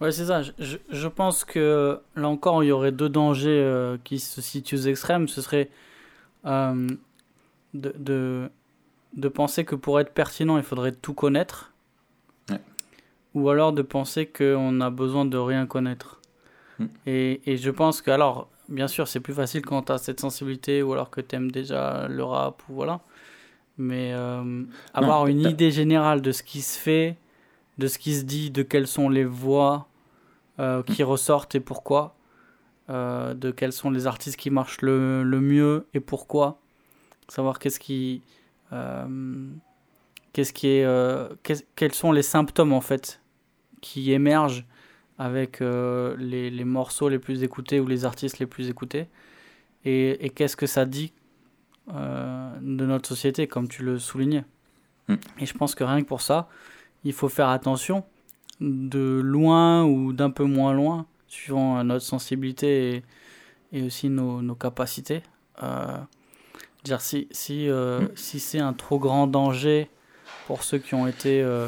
Ouais, 0.01 0.11
c'est 0.11 0.25
ça. 0.25 0.41
Je, 0.41 0.75
je, 0.89 1.07
pense 1.07 1.45
que 1.45 1.97
là 2.17 2.27
encore, 2.27 2.61
il 2.61 2.67
y 2.67 2.71
aurait 2.73 2.91
deux 2.91 3.07
dangers 3.07 3.95
qui 4.03 4.19
se 4.19 4.41
situent 4.41 4.75
aux 4.75 4.79
extrêmes. 4.79 5.29
Ce 5.29 5.41
serait 5.41 5.69
de, 6.43 8.49
de, 9.15 9.27
penser 9.29 9.63
que 9.63 9.75
pour 9.75 10.01
être 10.01 10.13
pertinent, 10.13 10.57
il 10.57 10.63
faudrait 10.63 10.91
tout 10.91 11.13
connaître. 11.13 11.72
Ou 13.33 13.49
alors 13.49 13.73
de 13.73 13.81
penser 13.81 14.25
qu'on 14.27 14.79
a 14.81 14.89
besoin 14.89 15.25
de 15.25 15.37
rien 15.37 15.65
connaître. 15.65 16.21
Mm. 16.79 16.85
Et, 17.05 17.41
et, 17.51 17.57
je 17.57 17.71
pense 17.71 18.01
que, 18.01 18.11
alors, 18.11 18.49
bien 18.69 18.87
sûr, 18.87 19.07
c'est 19.07 19.19
plus 19.19 19.33
facile 19.33 19.65
quand 19.65 19.83
tu 19.83 19.91
as 19.91 19.97
cette 19.97 20.19
sensibilité 20.19 20.83
ou 20.83 20.93
alors 20.93 21.09
que 21.09 21.21
tu 21.21 21.35
aimes 21.35 21.51
déjà 21.51 22.07
le 22.07 22.23
rap 22.23 22.61
ou 22.69 22.73
voilà. 22.73 23.01
Mais 23.77 24.13
euh, 24.13 24.63
avoir 24.93 25.27
une 25.27 25.41
idée 25.41 25.71
générale 25.71 26.21
de 26.21 26.31
ce 26.31 26.43
qui 26.43 26.61
se 26.61 26.77
fait, 26.77 27.17
de 27.79 27.87
ce 27.87 27.97
qui 27.97 28.13
se 28.13 28.23
dit, 28.23 28.51
de 28.51 28.61
quelles 28.61 28.87
sont 28.87 29.09
les 29.09 29.25
voix 29.25 29.87
euh, 30.59 30.83
qui 30.83 31.01
mm. 31.01 31.07
ressortent 31.07 31.55
et 31.55 31.59
pourquoi, 31.59 32.15
euh, 32.89 33.33
de 33.33 33.49
quels 33.49 33.73
sont 33.73 33.89
les 33.89 34.05
artistes 34.05 34.37
qui 34.37 34.51
marchent 34.51 34.81
le, 34.81 35.23
le 35.23 35.41
mieux 35.41 35.87
et 35.93 35.99
pourquoi 35.99 36.59
savoir 37.29 37.57
qu'est-ce 37.57 37.79
qui, 37.79 38.21
qu'est-ce 40.33 40.53
qui 40.53 40.67
est, 40.67 40.87
quels 41.75 41.93
sont 41.93 42.11
les 42.11 42.21
symptômes 42.21 42.73
en 42.73 42.81
fait 42.81 43.22
qui 43.83 44.11
émergent 44.11 44.65
avec 45.19 45.61
euh, 45.61 46.15
les, 46.17 46.49
les, 46.49 46.63
morceaux 46.63 47.09
les 47.09 47.19
plus 47.19 47.43
écoutés 47.43 47.79
ou 47.79 47.85
les 47.87 48.05
artistes 48.05 48.39
les 48.39 48.47
plus 48.47 48.69
écoutés, 48.69 49.07
et, 49.85 50.25
et 50.25 50.29
qu'est-ce 50.31 50.57
que 50.57 50.65
ça 50.65 50.85
dit 50.85 51.13
de 51.87 52.85
notre 52.85 53.09
société, 53.09 53.45
comme 53.45 53.67
tu 53.67 53.83
le 53.83 53.99
soulignais. 53.99 54.45
Hmm. 55.09 55.15
Et 55.37 55.45
je 55.45 55.53
pense 55.53 55.75
que 55.75 55.83
rien 55.83 56.01
que 56.01 56.07
pour 56.07 56.21
ça, 56.21 56.47
il 57.03 57.11
faut 57.11 57.27
faire 57.27 57.49
attention 57.49 58.05
de 58.61 59.19
loin 59.21 59.83
ou 59.83 60.13
d'un 60.13 60.29
peu 60.29 60.45
moins 60.45 60.73
loin, 60.73 61.05
suivant 61.27 61.83
notre 61.83 62.05
sensibilité 62.05 62.95
et, 62.95 63.03
et 63.73 63.83
aussi 63.83 64.07
nos, 64.07 64.41
nos 64.41 64.55
capacités. 64.55 65.23
Euh, 65.61 65.97
Dire 66.83 66.99
si 66.99 67.27
si 67.31 67.69
euh, 67.69 68.01
mm. 68.01 68.09
si 68.15 68.39
c'est 68.39 68.59
un 68.59 68.73
trop 68.73 68.99
grand 68.99 69.25
danger 69.27 69.89
pour 70.47 70.63
ceux 70.63 70.79
qui 70.79 70.95
ont 70.95 71.07
été 71.07 71.41
euh, 71.41 71.67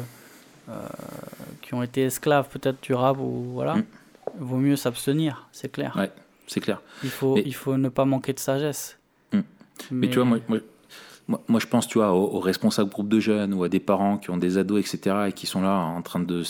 qui 1.62 1.74
ont 1.74 1.82
été 1.82 2.02
esclaves 2.02 2.48
peut-être 2.48 2.82
du 2.82 2.94
rap 2.94 3.18
ou 3.18 3.44
voilà, 3.52 3.76
mm. 3.76 3.84
vaut 4.38 4.56
mieux 4.56 4.76
s'abstenir, 4.76 5.48
c'est 5.52 5.70
clair. 5.70 5.96
c'est 6.46 6.60
clair. 6.60 6.80
Il 7.02 7.10
faut, 7.10 7.36
il 7.36 7.54
faut 7.54 7.76
ne 7.76 7.88
pas 7.88 8.04
manquer 8.04 8.32
de 8.32 8.40
sagesse. 8.40 8.98
Hmm. 9.32 9.40
Mais... 9.90 10.08
tu 10.08 10.16
vois, 10.16 10.24
moi, 10.24 10.38
moi, 10.48 10.60
moi, 11.48 11.60
je 11.60 11.66
pense 11.66 11.88
tu 11.88 11.98
vois, 11.98 12.12
aux, 12.12 12.40
responsables 12.40 12.90
groupes 12.90 13.08
de 13.08 13.20
jeunes 13.20 13.52
ou 13.52 13.64
à 13.64 13.68
des 13.68 13.80
parents 13.80 14.16
qui 14.16 14.30
ont 14.30 14.36
des 14.36 14.58
ados, 14.58 14.80
etc., 14.80 15.16
et 15.28 15.32
qui 15.32 15.46
sont 15.46 15.60
là 15.60 15.76
en 15.76 16.02
train 16.02 16.20
de, 16.20 16.42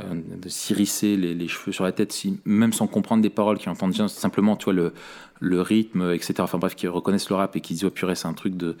euh, 0.00 0.04
de 0.42 0.48
s'irisser 0.48 1.16
les, 1.16 1.34
les, 1.34 1.48
cheveux 1.48 1.72
sur 1.72 1.84
la 1.84 1.92
tête, 1.92 2.12
si, 2.12 2.40
même 2.44 2.72
sans 2.72 2.86
comprendre 2.86 3.22
des 3.22 3.30
paroles, 3.30 3.58
qui 3.58 3.68
entendent 3.68 3.94
simplement 4.08 4.56
tu 4.56 4.64
vois, 4.64 4.72
le, 4.72 4.94
le 5.38 5.60
rythme, 5.60 6.12
etc. 6.12 6.34
Enfin 6.38 6.58
bref, 6.58 6.74
qui 6.74 6.88
reconnaissent 6.88 7.28
le 7.28 7.36
rap 7.36 7.56
et 7.56 7.60
qui 7.60 7.74
disent 7.74 7.84
oh, 7.84 7.90
purée, 7.90 8.14
c'est 8.14 8.28
un 8.28 8.32
truc 8.32 8.56
de, 8.56 8.76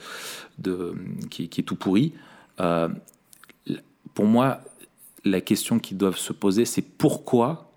de, 0.58 0.94
qui, 1.30 1.48
qui 1.48 1.60
est 1.60 1.64
tout 1.64 1.76
pourri. 1.76 2.14
Euh, 2.60 2.88
pour 4.14 4.26
moi, 4.26 4.60
la 5.24 5.40
question 5.40 5.78
qu'ils 5.78 5.96
doivent 5.98 6.16
se 6.16 6.32
poser, 6.32 6.64
c'est 6.64 6.82
pourquoi 6.82 7.70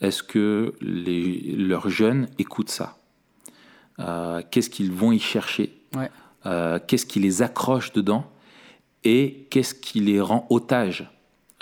est-ce 0.00 0.22
que 0.22 0.74
les, 0.80 1.54
leurs 1.56 1.90
jeunes 1.90 2.28
écoutent 2.38 2.70
ça? 2.70 2.96
Euh, 3.98 4.42
Qu'est-ce 4.50 4.70
qu'ils 4.70 4.92
vont 4.92 5.12
y 5.12 5.18
chercher? 5.18 5.76
Euh, 6.46 6.78
Qu'est-ce 6.86 7.06
qui 7.06 7.20
les 7.20 7.42
accroche 7.42 7.92
dedans? 7.92 8.24
Et 9.04 9.46
qu'est-ce 9.50 9.74
qui 9.74 10.00
les 10.00 10.20
rend 10.20 10.46
otages? 10.50 11.10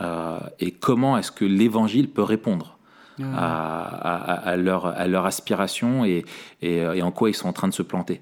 Euh, 0.00 0.38
Et 0.60 0.70
comment 0.72 1.18
est-ce 1.18 1.32
que 1.32 1.44
l'évangile 1.44 2.08
peut 2.08 2.22
répondre 2.22 2.78
à, 3.20 4.54
leur, 4.56 4.86
à 4.86 5.08
leur 5.08 5.26
aspiration 5.26 6.04
et, 6.04 6.24
et, 6.62 7.02
en 7.02 7.10
quoi 7.10 7.30
ils 7.30 7.34
sont 7.34 7.48
en 7.48 7.52
train 7.52 7.66
de 7.66 7.74
se 7.74 7.82
planter? 7.82 8.20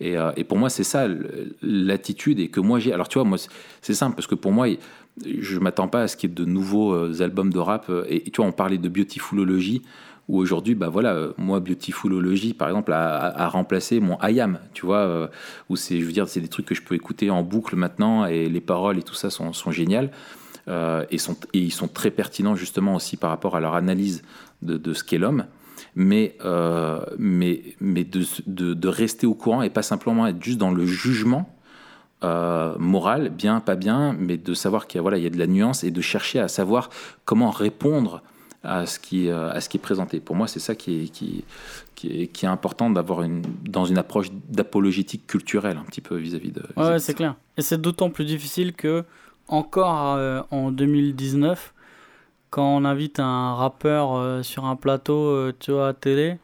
Et, 0.00 0.16
et 0.36 0.44
pour 0.44 0.58
moi, 0.58 0.68
c'est 0.68 0.84
ça 0.84 1.06
l'attitude 1.62 2.40
et 2.40 2.48
que 2.48 2.60
moi 2.60 2.78
j'ai. 2.78 2.92
Alors 2.92 3.08
tu 3.08 3.18
vois, 3.18 3.28
moi 3.28 3.38
c'est 3.82 3.94
simple 3.94 4.16
parce 4.16 4.26
que 4.26 4.34
pour 4.34 4.52
moi, 4.52 4.68
je 5.24 5.58
m'attends 5.58 5.88
pas 5.88 6.02
à 6.02 6.08
ce 6.08 6.16
qu'il 6.16 6.30
y 6.30 6.32
ait 6.32 6.34
de 6.34 6.44
nouveaux 6.44 6.92
euh, 6.92 7.22
albums 7.22 7.52
de 7.52 7.58
rap. 7.58 7.86
Euh, 7.88 8.04
et, 8.08 8.22
tu 8.30 8.36
vois, 8.36 8.46
on 8.46 8.52
parlait 8.52 8.78
de 8.78 8.88
Beautifulology, 8.88 9.82
où 10.28 10.38
aujourd'hui, 10.38 10.74
bah 10.74 10.88
voilà, 10.88 11.14
euh, 11.14 11.32
moi, 11.36 11.60
Beautifulology, 11.60 12.54
par 12.54 12.68
exemple, 12.68 12.92
a, 12.92 13.48
remplacé 13.48 14.00
mon 14.00 14.18
IAM, 14.22 14.58
tu 14.72 14.86
vois, 14.86 15.30
où 15.68 15.76
c'est, 15.76 16.00
je 16.00 16.04
veux 16.04 16.12
dire, 16.12 16.26
c'est 16.28 16.40
des 16.40 16.48
trucs 16.48 16.66
que 16.66 16.74
je 16.74 16.82
peux 16.82 16.94
écouter 16.94 17.30
en 17.30 17.42
boucle 17.42 17.76
maintenant, 17.76 18.26
et 18.26 18.48
les 18.48 18.60
paroles 18.60 18.98
et 18.98 19.02
tout 19.02 19.14
ça 19.14 19.30
sont, 19.30 19.52
géniales. 19.70 20.10
et, 20.68 21.16
et 21.16 21.58
ils 21.58 21.72
sont 21.72 21.88
très 21.88 22.10
pertinents 22.10 22.56
justement 22.56 22.94
aussi 22.94 23.16
par 23.16 23.30
rapport 23.30 23.54
à 23.54 23.60
leur 23.60 23.74
analyse 23.74 24.22
de 24.62 24.94
ce 24.94 25.04
qu'est 25.04 25.18
l'homme. 25.18 25.44
Mais, 25.96 26.36
mais, 27.18 27.62
mais 27.80 28.02
de, 28.02 28.24
de, 28.46 28.74
de, 28.74 28.88
rester 28.88 29.26
au 29.28 29.34
courant 29.34 29.62
et 29.62 29.70
pas 29.70 29.82
simplement 29.82 30.26
être 30.26 30.42
juste 30.42 30.58
dans 30.58 30.72
le 30.72 30.84
jugement 30.84 31.54
euh, 32.24 32.74
morale, 32.78 33.28
bien, 33.28 33.60
pas 33.60 33.74
bien, 33.74 34.16
mais 34.18 34.38
de 34.38 34.54
savoir 34.54 34.86
qu'il 34.86 34.96
y, 34.96 35.00
a, 35.00 35.02
voilà, 35.02 35.18
il 35.18 35.24
y 35.24 35.26
a 35.26 35.30
de 35.30 35.38
la 35.38 35.46
nuance 35.46 35.84
et 35.84 35.90
de 35.90 36.00
chercher 36.00 36.40
à 36.40 36.48
savoir 36.48 36.88
comment 37.26 37.50
répondre 37.50 38.22
à 38.62 38.86
ce 38.86 38.98
qui, 38.98 39.28
euh, 39.28 39.50
à 39.50 39.60
ce 39.60 39.68
qui 39.68 39.76
est 39.76 39.80
présenté. 39.80 40.20
Pour 40.20 40.34
moi, 40.34 40.48
c'est 40.48 40.60
ça 40.60 40.74
qui 40.74 41.02
est, 41.02 41.08
qui, 41.08 41.44
qui 41.94 42.22
est, 42.22 42.26
qui 42.28 42.46
est 42.46 42.48
important 42.48 42.88
d'avoir 42.88 43.22
une, 43.22 43.42
dans 43.68 43.84
une 43.84 43.98
approche 43.98 44.28
d'apologétique 44.48 45.26
culturelle, 45.26 45.76
un 45.76 45.84
petit 45.84 46.00
peu 46.00 46.16
vis-à-vis 46.16 46.52
de. 46.52 46.62
ouais, 46.78 46.98
c'est 46.98 47.12
clair. 47.12 47.34
Et 47.58 47.62
c'est 47.62 47.78
d'autant 47.78 48.08
plus 48.08 48.24
difficile 48.24 48.72
que, 48.72 49.04
encore 49.48 50.14
euh, 50.14 50.40
en 50.50 50.70
2019, 50.70 51.73
quand 52.54 52.76
on 52.76 52.84
invite 52.84 53.18
un 53.18 53.54
rappeur 53.54 54.44
sur 54.44 54.64
un 54.64 54.76
plateau, 54.76 55.50
tu 55.58 55.72
vois, 55.72 55.88
à 55.88 55.92
télé, 55.92 56.38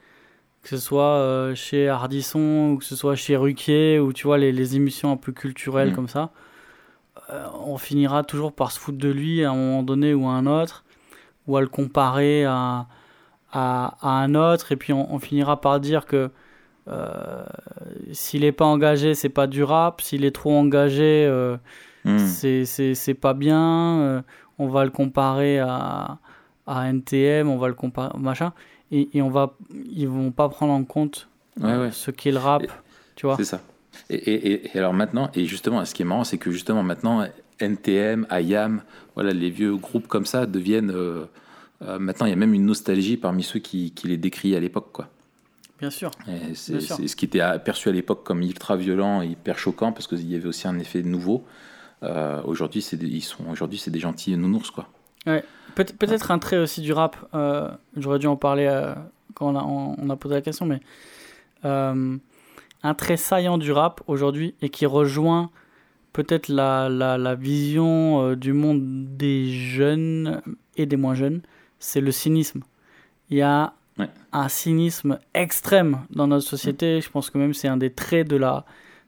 que 0.62 0.68
ce 0.68 0.76
soit 0.76 1.02
euh, 1.02 1.54
chez 1.54 1.88
Hardisson 1.88 2.72
ou 2.72 2.78
que 2.78 2.84
ce 2.84 2.94
soit 2.94 3.14
chez 3.14 3.36
Ruquier 3.36 3.98
ou 3.98 4.12
tu 4.12 4.26
vois 4.26 4.38
les, 4.38 4.52
les 4.52 4.76
émissions 4.76 5.12
un 5.12 5.16
peu 5.16 5.32
culturelles 5.32 5.92
mm. 5.92 5.94
comme 5.94 6.08
ça, 6.08 6.30
euh, 7.30 7.46
on 7.64 7.78
finira 7.78 8.24
toujours 8.24 8.52
par 8.52 8.72
se 8.72 8.78
foutre 8.78 8.98
de 8.98 9.08
lui 9.08 9.44
à 9.44 9.50
un 9.50 9.54
moment 9.54 9.82
donné 9.82 10.12
ou 10.14 10.26
à 10.26 10.32
un 10.32 10.46
autre, 10.46 10.84
ou 11.46 11.56
à 11.56 11.60
le 11.60 11.68
comparer 11.68 12.44
à, 12.44 12.86
à, 13.52 13.96
un 14.02 14.34
autre, 14.34 14.72
et 14.72 14.76
puis 14.76 14.92
on, 14.92 15.18
finira 15.18 15.60
par 15.60 15.80
dire 15.80 16.06
que 16.06 16.30
euh, 16.88 17.44
s'il 18.12 18.42
n'est 18.42 18.52
pas 18.52 18.64
engagé, 18.64 19.14
c'est 19.14 19.28
pas 19.28 19.46
du 19.46 19.62
rap, 19.62 20.00
s'il 20.00 20.24
est 20.24 20.30
trop 20.34 20.56
engagé, 20.56 21.28
mm. 22.04 22.18
c'est 22.18 23.18
pas 23.20 23.34
bien, 23.34 24.22
on 24.60 24.68
va 24.68 24.84
le 24.84 24.90
comparer 24.90 25.58
à, 25.58 26.18
à 26.66 26.88
NTM, 26.88 27.48
on 27.48 27.58
va 27.58 27.68
le 27.68 27.74
comparer, 27.74 28.16
machin 28.18 28.52
et, 28.92 29.08
et, 29.14 29.22
on 29.22 29.30
va, 29.30 29.56
ils 29.92 30.08
vont 30.08 30.32
pas 30.32 30.48
prendre 30.48 30.72
en 30.72 30.84
compte 30.84 31.28
ce 31.58 32.10
qu'est 32.10 32.32
le 32.32 32.38
rap, 32.38 32.62
tu 33.16 33.26
vois. 33.26 33.36
C'est 33.36 33.44
ça. 33.44 33.60
Et, 34.08 34.62
alors 34.74 34.92
maintenant, 34.92 35.30
et 35.34 35.46
justement, 35.46 35.84
ce 35.84 35.94
qui 35.94 36.02
est 36.02 36.04
marrant, 36.04 36.24
c'est 36.24 36.38
que 36.38 36.50
justement 36.50 36.82
maintenant, 36.82 37.26
NTM, 37.60 38.26
IAM, 38.30 38.82
voilà, 39.14 39.32
les 39.32 39.50
vieux 39.50 39.76
groupes 39.76 40.08
comme 40.08 40.26
ça 40.26 40.46
deviennent. 40.46 40.90
Euh, 40.90 41.24
euh, 41.82 41.98
maintenant, 41.98 42.26
il 42.26 42.30
y 42.30 42.32
a 42.32 42.36
même 42.36 42.54
une 42.54 42.66
nostalgie 42.66 43.16
parmi 43.16 43.42
ceux 43.42 43.58
qui, 43.58 43.92
qui 43.92 44.08
les 44.08 44.16
décriaient 44.16 44.56
à 44.56 44.60
l'époque, 44.60 44.90
quoi. 44.92 45.08
Bien 45.78 45.90
sûr. 45.90 46.10
C'est 46.54 46.80
ce 46.80 47.16
qui 47.16 47.24
était 47.24 47.40
perçu 47.64 47.88
à 47.88 47.92
l'époque 47.92 48.22
comme 48.22 48.42
ultra 48.42 48.76
violent 48.76 49.22
et 49.22 49.28
hyper 49.28 49.58
choquant 49.58 49.92
parce 49.92 50.06
qu'il 50.06 50.30
y 50.30 50.34
avait 50.34 50.46
aussi 50.46 50.68
un 50.68 50.78
effet 50.78 51.02
nouveau. 51.02 51.46
Euh, 52.02 52.40
aujourd'hui, 52.44 52.82
c'est 52.82 53.00
ils 53.02 53.20
sont 53.22 53.44
aujourd'hui 53.50 53.78
c'est 53.78 53.90
des 53.90 53.98
gentils 53.98 54.36
nounours, 54.36 54.70
quoi. 54.70 54.88
Ouais. 55.26 55.44
Peut-être 55.74 56.30
un 56.30 56.38
trait 56.38 56.58
aussi 56.58 56.80
du 56.80 56.92
rap, 56.92 57.16
euh, 57.34 57.70
j'aurais 57.96 58.18
dû 58.18 58.26
en 58.26 58.36
parler 58.36 58.66
euh, 58.66 58.94
quand 59.34 59.54
on 59.54 59.56
a, 59.56 59.62
on, 59.62 60.10
a, 60.10 60.16
posé 60.16 60.34
la 60.34 60.40
question, 60.40 60.66
mais 60.66 60.80
un 61.62 62.94
trait 62.94 63.16
saillant 63.16 63.58
du 63.58 63.70
rap 63.70 64.00
aujourd'hui 64.06 64.54
et 64.62 64.68
qui 64.68 64.86
rejoint 64.86 65.50
peut-être 66.12 66.48
la, 66.48 66.88
la, 66.88 67.18
la, 67.18 67.34
vision 67.34 68.34
du 68.34 68.52
monde 68.52 69.16
des 69.16 69.50
jeunes 69.50 70.42
et 70.76 70.86
des 70.86 70.96
moins 70.96 71.14
jeunes, 71.14 71.42
c'est 71.78 72.00
le 72.00 72.10
cynisme. 72.10 72.62
Il 73.28 73.36
y 73.36 73.42
a 73.42 73.74
un 74.32 74.48
cynisme 74.48 75.18
extrême 75.34 76.00
dans 76.10 76.26
notre 76.26 76.46
société, 76.46 77.00
je 77.00 77.10
pense 77.10 77.30
que 77.30 77.38
même 77.38 77.54
c'est 77.54 77.68
un 77.68 77.76
des 77.76 77.92
traits 77.92 78.28
de 78.28 78.36
la, 78.36 78.64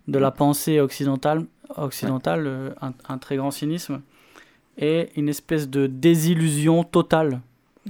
de 0.09 0.19
la 0.19 0.31
pensée 0.31 0.81
occidentale, 0.81 1.47
occidentale 1.77 2.75
un, 2.81 2.93
un 3.09 3.19
très 3.19 3.37
grand 3.37 3.51
cynisme 3.51 4.01
et 4.79 5.11
une 5.17 5.29
espèce 5.29 5.69
de 5.69 5.87
désillusion 5.87 6.85
totale. 6.85 7.41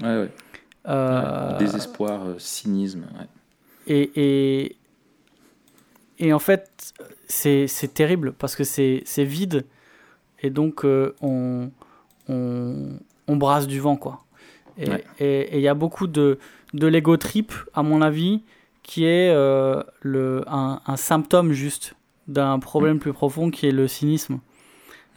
Ouais, 0.01 0.21
ouais. 0.21 0.31
Euh, 0.89 1.59
désespoir, 1.59 2.27
euh, 2.27 2.35
cynisme. 2.39 3.05
Et, 3.87 4.11
et, 4.17 4.77
et, 6.19 6.33
en 6.33 6.39
fait, 6.39 6.93
c'est 7.29 7.95
terrible 7.95 8.33
parce 8.33 8.57
que 8.57 8.65
c'est 8.65 9.03
vide 9.19 9.65
et 10.43 10.51
donc 10.51 10.85
euh, 10.85 11.15
on, 11.21 11.71
on, 12.29 12.99
on, 13.29 13.37
brasse 13.37 13.69
du 13.69 13.79
vent, 13.79 13.97
quoi. 13.97 14.25
Et 15.21 15.59
il 15.59 15.63
y 15.63 15.69
a 15.69 15.75
beaucoup 15.75 16.07
de, 16.07 16.39
de 16.75 16.87
l'ego 16.87 17.17
trip, 17.17 17.53
à 17.75 17.83
mon 17.83 18.03
avis, 18.03 18.43
qui 18.83 19.05
est 19.05 19.33
le, 19.33 20.43
un, 20.49 20.81
un, 20.85 20.97
symptôme 20.97 21.53
juste 21.53 21.95
d'un 22.29 22.59
problème 22.59 22.99
plus 22.99 23.13
profond 23.13 23.51
qui 23.51 23.67
est 23.67 23.73
le 23.73 23.89
cynisme. 23.89 24.39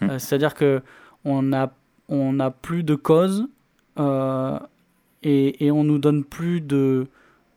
Mm. 0.02 0.20
C'est-à-dire 0.20 0.54
que 0.54 0.82
on 1.24 1.42
n'a 1.42 1.74
on 2.10 2.40
a 2.40 2.52
plus 2.52 2.84
de 2.84 2.96
cause 2.96 3.48
euh, 4.00 4.60
et, 5.24 5.66
et, 5.66 5.72
on 5.72 5.84
nous 5.84 5.98
donne 5.98 6.24
plus 6.24 6.62
de, 6.62 7.08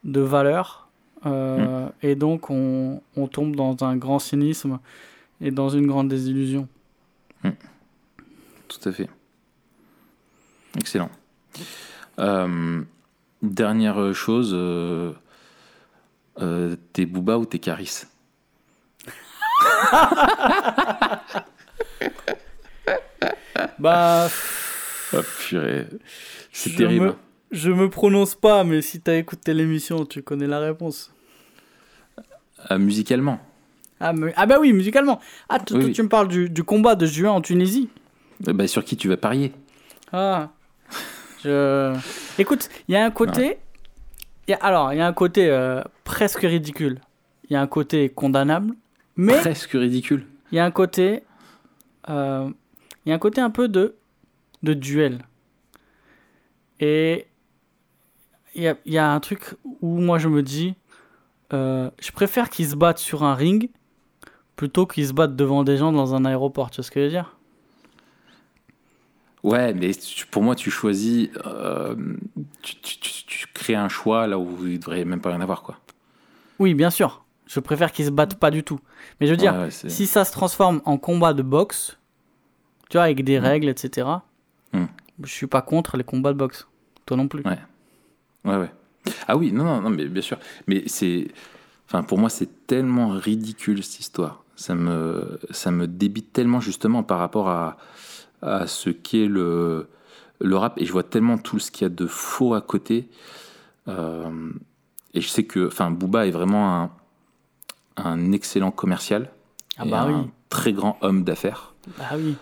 de 0.04 0.20
valeur. 0.20 0.88
Euh, 1.26 1.86
hmm. 1.86 1.92
Et 2.02 2.14
donc 2.14 2.48
on, 2.48 3.02
on, 3.16 3.26
tombe 3.26 3.56
dans 3.56 3.76
un 3.84 3.96
grand 3.96 4.20
cynisme 4.20 4.78
et 5.40 5.50
dans 5.50 5.68
une 5.68 5.86
grande 5.86 6.08
désillusion. 6.08 6.68
Hmm. 7.42 7.50
Tout 8.68 8.88
à 8.88 8.92
fait. 8.92 9.10
Excellent. 10.76 11.10
Euh, 12.20 12.82
dernière 13.42 14.14
chose, 14.14 14.56
t'es 16.92 17.06
Booba 17.06 17.38
ou 17.38 17.44
t'es 17.46 17.58
Caris 17.58 18.04
Bah. 23.78 24.28
Oh, 25.14 25.20
C'est 26.52 26.76
terrible. 26.76 27.14
je 27.50 27.70
me 27.70 27.88
prononce 27.88 28.34
pas, 28.34 28.64
mais 28.64 28.82
si 28.82 29.00
t'as 29.00 29.16
écouté 29.16 29.54
l'émission, 29.54 30.04
tu 30.04 30.22
connais 30.22 30.46
la 30.46 30.58
réponse. 30.58 31.12
Euh, 32.70 32.78
musicalement. 32.78 33.38
Ah, 34.00 34.12
ah, 34.36 34.46
bah 34.46 34.58
oui, 34.60 34.72
musicalement. 34.72 35.20
Ah, 35.48 35.58
tu 35.60 35.74
me 35.74 36.08
parles 36.08 36.28
du, 36.28 36.50
du, 36.50 36.62
combat 36.62 36.94
de 36.94 37.06
juin 37.06 37.30
en 37.30 37.40
Tunisie 37.40 37.88
euh, 38.46 38.52
bah, 38.52 38.66
Sur 38.66 38.84
qui 38.84 38.96
tu 38.96 39.08
vas 39.08 39.16
parier 39.16 39.52
Ah. 40.12 40.50
Je... 41.42 41.96
Écoute, 42.38 42.68
il 42.88 42.94
y 42.94 42.96
a 42.96 43.04
un 43.04 43.10
côté. 43.10 43.58
Y 44.48 44.54
a, 44.54 44.56
alors, 44.56 44.92
il 44.92 44.98
y 44.98 45.00
a 45.00 45.06
un 45.06 45.12
côté 45.12 45.48
euh, 45.48 45.82
presque 46.04 46.40
ridicule. 46.40 47.00
Il 47.48 47.54
y 47.54 47.56
a 47.56 47.60
un 47.60 47.66
côté 47.66 48.08
condamnable. 48.08 48.74
Mais. 49.18 49.36
Presque 49.36 49.72
ridicule. 49.72 50.24
Il 50.52 50.56
y 50.56 50.58
a 50.58 50.64
un 50.64 50.70
côté. 50.70 51.24
Euh, 52.08 52.48
il 53.04 53.10
y 53.10 53.12
a 53.12 53.14
un 53.14 53.18
côté 53.18 53.40
un 53.40 53.50
peu 53.50 53.68
de, 53.68 53.96
de 54.62 54.72
duel. 54.72 55.24
Et 56.80 57.26
il 58.54 58.62
y 58.62 58.68
a, 58.68 58.76
y 58.86 58.96
a, 58.96 59.10
un 59.10 59.20
truc 59.20 59.56
où 59.82 59.98
moi 59.98 60.18
je 60.18 60.28
me 60.28 60.42
dis, 60.42 60.74
euh, 61.52 61.90
je 62.00 62.12
préfère 62.12 62.48
qu'ils 62.48 62.68
se 62.68 62.76
battent 62.76 62.98
sur 62.98 63.24
un 63.24 63.34
ring 63.34 63.70
plutôt 64.56 64.86
qu'ils 64.86 65.08
se 65.08 65.12
battent 65.12 65.36
devant 65.36 65.64
des 65.64 65.76
gens 65.76 65.92
dans 65.92 66.14
un 66.14 66.24
aéroport. 66.24 66.70
Tu 66.70 66.76
vois 66.76 66.84
ce 66.84 66.90
que 66.90 67.00
je 67.00 67.04
veux 67.04 67.10
dire? 67.10 67.36
Ouais, 69.42 69.74
mais 69.74 69.92
tu- 69.94 70.26
pour 70.26 70.42
moi, 70.42 70.54
tu 70.54 70.70
choisis. 70.70 71.28
euh, 71.46 71.96
tu, 72.62 72.76
tu- 72.76 72.98
tu- 73.00 73.46
crées 73.54 73.74
un 73.74 73.88
choix 73.88 74.26
là 74.28 74.38
où 74.38 74.56
il 74.60 74.74
ne 74.74 74.76
devrait 74.78 75.04
même 75.04 75.20
pas 75.20 75.30
rien 75.30 75.40
avoir, 75.40 75.62
quoi. 75.62 75.78
Oui, 76.60 76.74
bien 76.74 76.90
sûr. 76.90 77.24
Je 77.48 77.58
préfère 77.60 77.90
qu'ils 77.90 78.04
se 78.04 78.10
battent 78.10 78.38
pas 78.38 78.50
du 78.52 78.62
tout. 78.62 78.78
Mais 79.20 79.26
je 79.26 79.32
veux 79.32 79.36
dire, 79.36 79.54
Ouais, 79.54 79.70
si 79.70 80.06
ça 80.06 80.24
se 80.24 80.30
transforme 80.32 80.80
en 80.84 80.98
combat 80.98 81.32
de 81.34 81.42
boxe, 81.42 81.98
tu 82.90 82.98
vois, 82.98 83.04
avec 83.04 83.24
des 83.24 83.38
règles, 83.40 83.68
etc., 83.68 84.06
Mm. 84.74 84.84
je 85.24 85.32
suis 85.32 85.46
pas 85.46 85.62
contre 85.62 85.96
les 85.96 86.04
combats 86.04 86.32
de 86.34 86.38
boxe. 86.38 86.68
Toi 87.06 87.16
non 87.16 87.26
plus. 87.26 87.42
Ouais. 87.44 87.58
Ouais, 88.44 88.56
ouais. 88.58 88.70
Ah 89.26 89.36
oui, 89.38 89.50
non, 89.50 89.64
non, 89.64 89.80
non, 89.80 89.88
mais 89.90 90.04
bien 90.04 90.20
sûr. 90.22 90.38
Mais 90.66 90.82
c'est. 90.86 91.28
Enfin, 91.86 92.02
pour 92.02 92.18
moi, 92.18 92.28
c'est 92.28 92.66
tellement 92.66 93.08
ridicule 93.08 93.82
cette 93.82 94.00
histoire. 94.00 94.44
Ça 94.56 94.74
me, 94.74 95.40
ça 95.50 95.70
me 95.70 95.86
débite 95.86 96.34
tellement 96.34 96.60
justement 96.60 97.02
par 97.02 97.18
rapport 97.18 97.48
à, 97.48 97.78
à 98.42 98.66
ce 98.66 98.90
qu'est 98.90 99.26
le, 99.26 99.88
le 100.40 100.56
rap. 100.58 100.78
Et 100.78 100.84
je 100.84 100.92
vois 100.92 101.02
tellement 101.04 101.38
tout 101.38 101.58
ce 101.58 101.70
qu'il 101.70 101.84
y 101.84 101.90
a 101.90 101.94
de 101.94 102.06
faux 102.06 102.52
à 102.52 102.60
côté. 102.60 103.08
Euh, 103.88 104.50
et 105.14 105.22
je 105.22 105.28
sais 105.28 105.44
que. 105.44 105.66
Enfin, 105.68 105.90
Booba 105.90 106.26
est 106.26 106.30
vraiment 106.30 106.74
un, 106.82 106.90
un 108.06 108.32
excellent 108.32 108.70
commercial. 108.70 109.30
Ah 109.78 109.84
et 109.86 109.90
bah 109.90 110.02
un 110.02 110.28
très 110.48 110.72
grand 110.72 110.98
homme 111.02 111.24
d'affaires. 111.24 111.74
Bah 111.98 112.04
oui. 112.16 112.36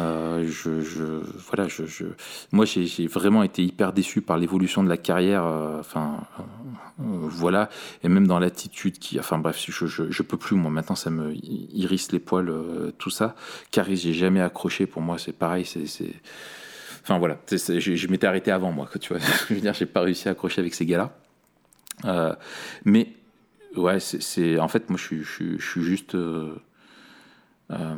Euh, 0.00 0.46
je, 0.48 0.80
je, 0.80 1.02
voilà, 1.48 1.68
je, 1.68 1.84
je- 1.84 2.06
moi, 2.50 2.64
j'ai 2.64 3.06
vraiment 3.06 3.42
été 3.42 3.62
hyper 3.62 3.92
déçu 3.92 4.22
par 4.22 4.38
l'évolution 4.38 4.82
de 4.82 4.88
la 4.88 4.96
carrière. 4.96 5.44
euh, 5.44 5.80
Enfin, 5.80 6.24
euh, 6.38 7.02
voilà, 7.28 7.68
et 8.02 8.08
même 8.08 8.26
dans 8.26 8.38
l'attitude 8.38 8.98
qui, 8.98 9.18
enfin 9.20 9.36
bref, 9.38 9.62
je, 9.68 9.86
je, 9.86 10.10
je 10.10 10.22
peux 10.22 10.38
plus. 10.38 10.56
Moi, 10.56 10.70
maintenant, 10.70 10.96
ça 10.96 11.10
me 11.10 11.34
irrisse 11.44 12.10
les 12.12 12.20
poils, 12.20 12.50
tout 12.98 13.10
ça. 13.10 13.34
Caris, 13.70 13.96
j'ai 13.98 14.14
jamais 14.14 14.40
accroché. 14.40 14.86
Pour 14.86 15.02
moi, 15.02 15.18
c'est 15.18 15.32
pareil. 15.34 15.66
C'est, 15.66 15.84
enfin 17.02 17.18
voilà, 17.18 17.36
je, 17.50 17.78
je 17.78 18.06
m'étais 18.08 18.26
arrêté 18.26 18.50
avant 18.50 18.72
moi. 18.72 18.86
quoi, 18.90 18.98
Tu 18.98 19.12
vois, 19.12 19.22
je 19.50 19.54
veux 19.54 19.60
dire, 19.60 19.74
j'ai 19.74 19.84
pas 19.86 20.00
réussi 20.00 20.26
à 20.28 20.32
accrocher 20.32 20.60
avec 20.62 20.72
ces 20.74 20.86
gars-là. 20.86 21.12
Mais 22.86 23.12
ouais, 23.76 24.00
c'est, 24.00 24.58
en 24.58 24.68
fait, 24.68 24.90
moi, 24.90 24.98
je 24.98 25.22
suis, 25.22 25.58
je 25.58 25.80
juste. 25.80 26.14
euh, 26.14 26.54
euh, 27.70 27.96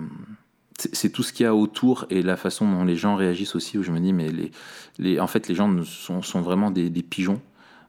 c'est 0.77 1.11
tout 1.11 1.23
ce 1.23 1.33
qu'il 1.33 1.45
y 1.45 1.47
a 1.47 1.55
autour 1.55 2.05
et 2.11 2.21
la 2.21 2.37
façon 2.37 2.69
dont 2.69 2.85
les 2.85 2.97
gens 2.97 3.15
réagissent 3.15 3.55
aussi 3.55 3.79
où 3.79 3.85
je 3.85 3.93
me 3.93 4.01
dis 4.01 4.13
mais 4.13 4.29
les, 4.29 4.51
les 4.99 5.21
en 5.21 5.29
fait 5.29 5.47
les 5.47 5.55
gens 5.55 5.85
sont, 5.85 6.21
sont 6.21 6.41
vraiment 6.41 6.73
des, 6.73 6.91
pigeons. 7.03 7.41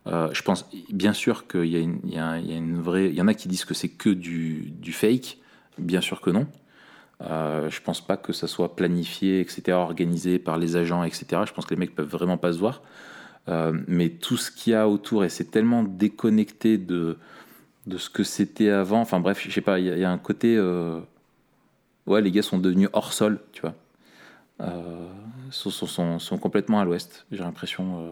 Euh, 0.06 0.30
je 0.34 0.44
pense 0.44 0.70
bien 0.92 1.14
sûr 1.14 1.48
qu'il 1.48 1.66
y 1.66 1.80
y 1.80 2.14
y 2.14 2.20
a 2.20 2.38
une 2.38 2.80
vraie 2.80 3.10
il 3.10 3.16
y 3.16 3.22
en 3.22 3.28
a 3.28 3.34
qui 3.34 3.48
disent 3.48 3.66
que 3.66 3.74
c'est 3.74 3.90
que 3.90 4.10
du, 4.10 4.72
du 4.80 4.94
fake. 4.94 5.40
Bien 5.80 6.00
sûr 6.00 6.22
que 6.22 6.30
non. 6.30 6.48
Je 7.22 7.82
pense 7.82 8.06
pas 8.06 8.18
que 8.18 8.34
ça 8.34 8.48
soit 8.48 8.76
planifié 8.76 9.40
etc 9.40 9.72
organisé 9.72 10.38
par 10.38 10.60
les 10.60 10.76
agents 10.76 11.04
etc 11.04 11.42
je 11.48 11.54
pense 11.54 11.66
que 11.66 11.74
les 11.74 11.80
mecs 11.80 11.96
peuvent 11.96 12.08
vraiment 12.08 12.38
pas 12.38 12.54
se 12.54 12.60
voir. 12.60 12.84
Mais 13.88 14.10
tout 14.10 14.38
ce 14.38 14.52
qu'il 14.52 14.74
y 14.74 14.76
a 14.76 14.88
autour 14.88 15.26
et 15.26 15.30
c'est 15.30 15.50
tellement 15.50 15.82
déconnecté 15.82 16.78
de 16.78 17.18
de 17.86 17.98
ce 17.98 18.10
que 18.10 18.24
c'était 18.24 18.70
avant 18.70 19.00
enfin 19.02 19.20
bref 19.20 19.44
je 19.48 19.52
sais 19.52 19.62
pas 19.62 19.80
il 19.80 19.86
y, 19.86 20.04
a- 20.04 20.10
un 20.12 20.18
côté 20.18 20.56
euh, 20.58 21.00
ouais, 22.08 22.22
les 22.22 22.32
gars 22.32 22.42
sont 22.42 22.58
devenus 22.58 22.90
hors 22.94 23.14
sol, 23.14 23.40
tu 23.52 23.62
vois. 23.62 23.76
Euh, 24.62 25.08
sont, 25.52 25.70
sont, 25.70 26.20
sont, 26.20 26.38
complètement 26.38 26.80
à 26.80 26.86
l'ouest, 26.86 27.26
j'ai 27.32 27.44
l'impression. 27.44 28.00
euh, 28.08 28.12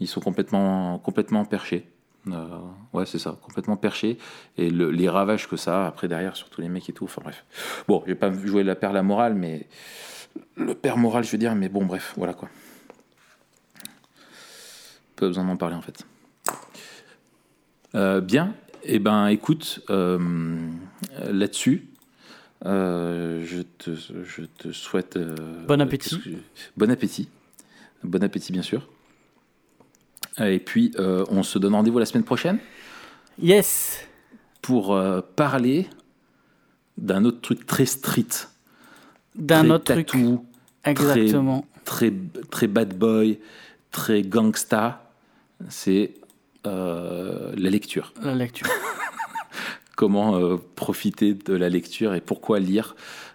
ils 0.00 0.06
sont 0.08 0.20
complètement, 0.20 0.98
complètement 0.98 1.44
perchés. 1.44 1.88
Euh, 2.28 2.58
ouais, 2.92 3.06
c'est 3.06 3.18
ça, 3.18 3.36
complètement 3.42 3.76
perchés. 3.76 4.18
Et 4.58 4.70
le- 4.70 4.90
les 4.90 5.08
ravages 5.08 5.48
que 5.48 5.56
ça 5.56 5.84
a 5.84 5.88
après 5.88 6.08
derrière, 6.08 6.36
surtout 6.36 6.60
les 6.60 6.68
mecs 6.68 6.88
et 6.88 6.92
tout. 6.92 7.04
Enfin 7.04 7.22
bref. 7.22 7.44
Bon, 7.88 8.02
je 8.04 8.12
vais 8.12 8.18
pas 8.18 8.32
jouer 8.32 8.62
la 8.64 8.74
père 8.74 8.92
la 8.92 9.02
morale, 9.02 9.34
mais 9.34 9.66
le 10.56 10.74
père 10.74 10.96
moral, 10.98 11.24
je 11.24 11.30
veux 11.32 11.38
dire, 11.38 11.54
mais 11.54 11.68
bon, 11.68 11.84
bref, 11.86 12.14
voilà 12.16 12.34
quoi. 12.34 12.48
Pas 15.16 15.26
besoin 15.28 15.44
d'en 15.44 15.56
parler 15.56 15.76
en 15.76 15.82
fait. 15.82 16.04
Bien, 18.20 18.54
et 18.86 18.98
ben 18.98 19.26
écoute, 19.28 19.80
euh, 19.90 20.18
là-dessus, 21.30 21.88
euh, 22.64 23.44
je, 23.44 23.62
te, 23.62 23.90
je 23.94 24.42
te 24.58 24.72
souhaite. 24.72 25.16
euh, 25.16 25.34
Bon 25.66 25.80
appétit. 25.80 26.20
que- 26.20 26.30
Bon 26.76 26.90
appétit. 26.90 27.28
Bon 28.02 28.22
appétit, 28.22 28.52
bien 28.52 28.62
sûr. 28.62 28.88
Et 30.38 30.58
puis, 30.58 30.92
on 30.98 31.42
se 31.42 31.58
donne 31.58 31.74
rendez-vous 31.74 31.98
la 31.98 32.04
semaine 32.06 32.24
prochaine 32.24 32.58
Yes. 33.40 34.06
pour 34.60 34.98
parler 35.34 35.88
d'un 36.98 37.24
autre 37.24 37.40
truc 37.40 37.64
très 37.66 37.86
street. 37.86 38.26
D'un 39.34 39.62
très 39.62 39.70
autre 39.70 39.92
truc. 39.94 40.12
Exactement. 40.84 41.66
Très, 41.84 42.12
très 42.50 42.66
bad 42.66 42.96
boy, 42.98 43.38
très 43.90 44.22
gangsta. 44.22 45.10
C'est 45.70 46.14
euh, 46.66 47.52
la 47.56 47.70
lecture. 47.70 48.12
La 48.22 48.34
lecture. 48.34 48.68
comment 49.96 50.36
euh, 50.36 50.56
profiter 50.74 51.32
de 51.34 51.54
la 51.54 51.68
lecture 51.68 52.14
et 52.14 52.20
pourquoi 52.20 52.58
lire 52.60 52.94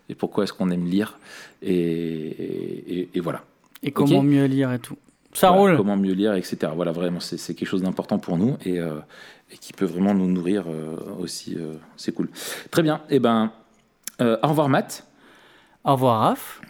et 0.09 0.15
pourquoi 0.15 0.43
est-ce 0.43 0.53
qu'on 0.53 0.69
aime 0.69 0.85
lire 0.85 1.17
et, 1.61 1.73
et- 1.73 3.09
et 3.15 3.19
voilà. 3.19 3.43
Et 3.83 3.91
comment 3.91 4.21
mieux 4.21 4.45
lire 4.45 4.71
et 4.71 4.79
tout. 4.79 4.97
Ça 5.33 5.47
Voilà, 5.51 5.61
roule. 5.71 5.77
Comment 5.77 5.95
mieux 5.97 6.13
lire, 6.13 6.33
etc. 6.33 6.71
Voilà, 6.75 6.91
vraiment, 6.91 7.19
c'est 7.21 7.37
quelque 7.55 7.67
chose 7.67 7.81
d'important 7.81 8.19
pour 8.19 8.37
nous 8.37 8.57
et, 8.65 8.79
euh, 8.79 8.95
et 9.51 9.57
qui 9.57 9.71
peut 9.73 9.85
vraiment 9.85 10.13
nous 10.13 10.27
nourrir 10.27 10.65
aussi. 11.19 11.57
c'est 11.97 12.11
cool. 12.11 12.29
Très 12.69 12.83
bien. 12.83 13.01
Et 13.09 13.19
ben, 13.19 13.51
au 14.19 14.47
revoir, 14.47 14.67
Matt. 14.69 15.07
Au 15.85 15.93
revoir, 15.93 16.19
Raph. 16.21 16.61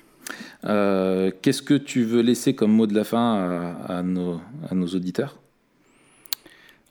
Qu'est-ce 1.42 1.62
que 1.64 1.74
tu 1.74 2.04
veux 2.04 2.22
laisser 2.22 2.54
comme 2.56 2.72
mot 2.72 2.86
de 2.88 2.94
la 2.94 3.04
fin 3.04 3.76
à, 3.90 3.98
à 3.98 4.04
nos, 4.04 4.40
à 4.70 4.76
nos 4.76 4.88
auditeurs? 4.88 5.38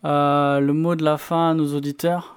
Euh, 0.04 0.60
le 0.60 0.72
mot 0.72 0.94
de 0.94 1.04
la 1.04 1.18
fin 1.18 1.50
à 1.50 1.54
nos 1.54 1.74
auditeurs. 1.74 2.36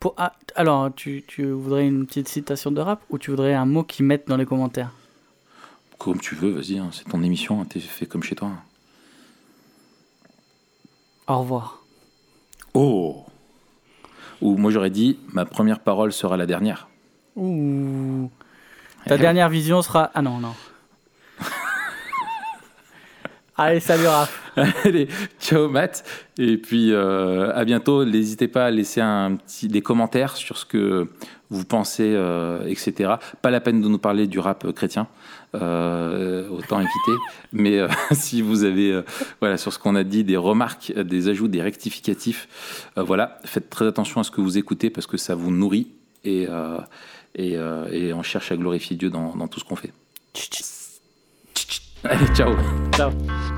Pour- 0.00 0.14
ah, 0.16 0.32
alors, 0.54 0.90
tu, 0.94 1.24
tu 1.26 1.50
voudrais 1.50 1.86
une 1.86 2.06
petite 2.06 2.28
citation 2.28 2.70
de 2.70 2.80
rap 2.80 3.00
ou 3.10 3.18
tu 3.18 3.30
voudrais 3.30 3.54
un 3.54 3.66
mot 3.66 3.82
qu'ils 3.84 4.06
mettent 4.06 4.28
dans 4.28 4.36
les 4.36 4.46
commentaires 4.46 4.92
Comme 5.98 6.18
tu 6.20 6.34
veux, 6.36 6.50
vas-y, 6.50 6.78
hein, 6.78 6.90
c'est 6.92 7.04
ton 7.08 7.22
émission, 7.22 7.60
hein, 7.60 7.66
t'es 7.68 7.80
fait 7.80 8.06
comme 8.06 8.22
chez 8.22 8.34
toi. 8.36 8.50
Au 11.26 11.40
revoir. 11.40 11.82
Oh 12.74 13.24
Ou 14.40 14.56
moi 14.56 14.70
j'aurais 14.70 14.90
dit, 14.90 15.18
ma 15.32 15.44
première 15.44 15.80
parole 15.80 16.12
sera 16.12 16.36
la 16.36 16.46
dernière. 16.46 16.88
Ouh. 17.36 18.30
Ta 19.06 19.16
Eh 19.16 19.18
dernière 19.18 19.48
vision 19.48 19.82
sera. 19.82 20.10
Ah 20.14 20.22
non, 20.22 20.38
non. 20.38 20.54
Allez, 23.60 23.80
salut 23.80 24.06
Raph. 24.06 24.52
Allez, 24.84 25.08
ciao 25.40 25.68
Matt. 25.68 26.04
Et 26.38 26.58
puis 26.58 26.92
euh, 26.92 27.52
à 27.52 27.64
bientôt. 27.64 28.04
N'hésitez 28.04 28.46
pas 28.46 28.66
à 28.66 28.70
laisser 28.70 29.00
un 29.00 29.34
petit, 29.34 29.66
des 29.66 29.82
commentaires 29.82 30.36
sur 30.36 30.56
ce 30.56 30.64
que 30.64 31.08
vous 31.50 31.64
pensez, 31.64 32.12
euh, 32.14 32.64
etc. 32.68 33.14
Pas 33.42 33.50
la 33.50 33.60
peine 33.60 33.80
de 33.80 33.88
nous 33.88 33.98
parler 33.98 34.28
du 34.28 34.38
rap 34.38 34.70
chrétien. 34.74 35.08
Euh, 35.56 36.48
autant 36.50 36.78
éviter. 36.78 37.20
Mais 37.52 37.80
si 38.12 38.42
vous 38.42 38.62
avez, 38.62 39.02
voilà, 39.40 39.56
sur 39.56 39.72
ce 39.72 39.80
qu'on 39.80 39.96
a 39.96 40.04
dit, 40.04 40.22
des 40.22 40.36
remarques, 40.36 40.92
des 40.92 41.28
ajouts, 41.28 41.48
des 41.48 41.60
rectificatifs, 41.60 42.86
voilà, 42.96 43.40
faites 43.44 43.70
très 43.70 43.88
attention 43.88 44.20
à 44.20 44.24
ce 44.24 44.30
que 44.30 44.40
vous 44.40 44.56
écoutez 44.56 44.88
parce 44.88 45.08
que 45.08 45.16
ça 45.16 45.34
vous 45.34 45.50
nourrit 45.50 45.88
et, 46.22 46.46
et, 47.34 47.54
et 47.54 48.12
on 48.12 48.22
cherche 48.22 48.52
à 48.52 48.56
glorifier 48.56 48.94
Dieu 48.94 49.10
dans, 49.10 49.34
dans 49.34 49.48
tout 49.48 49.58
ce 49.58 49.64
qu'on 49.64 49.74
fait. 49.74 49.92
Allez, 52.04 52.32
ciao. 52.34 52.56
Ciao. 52.92 53.57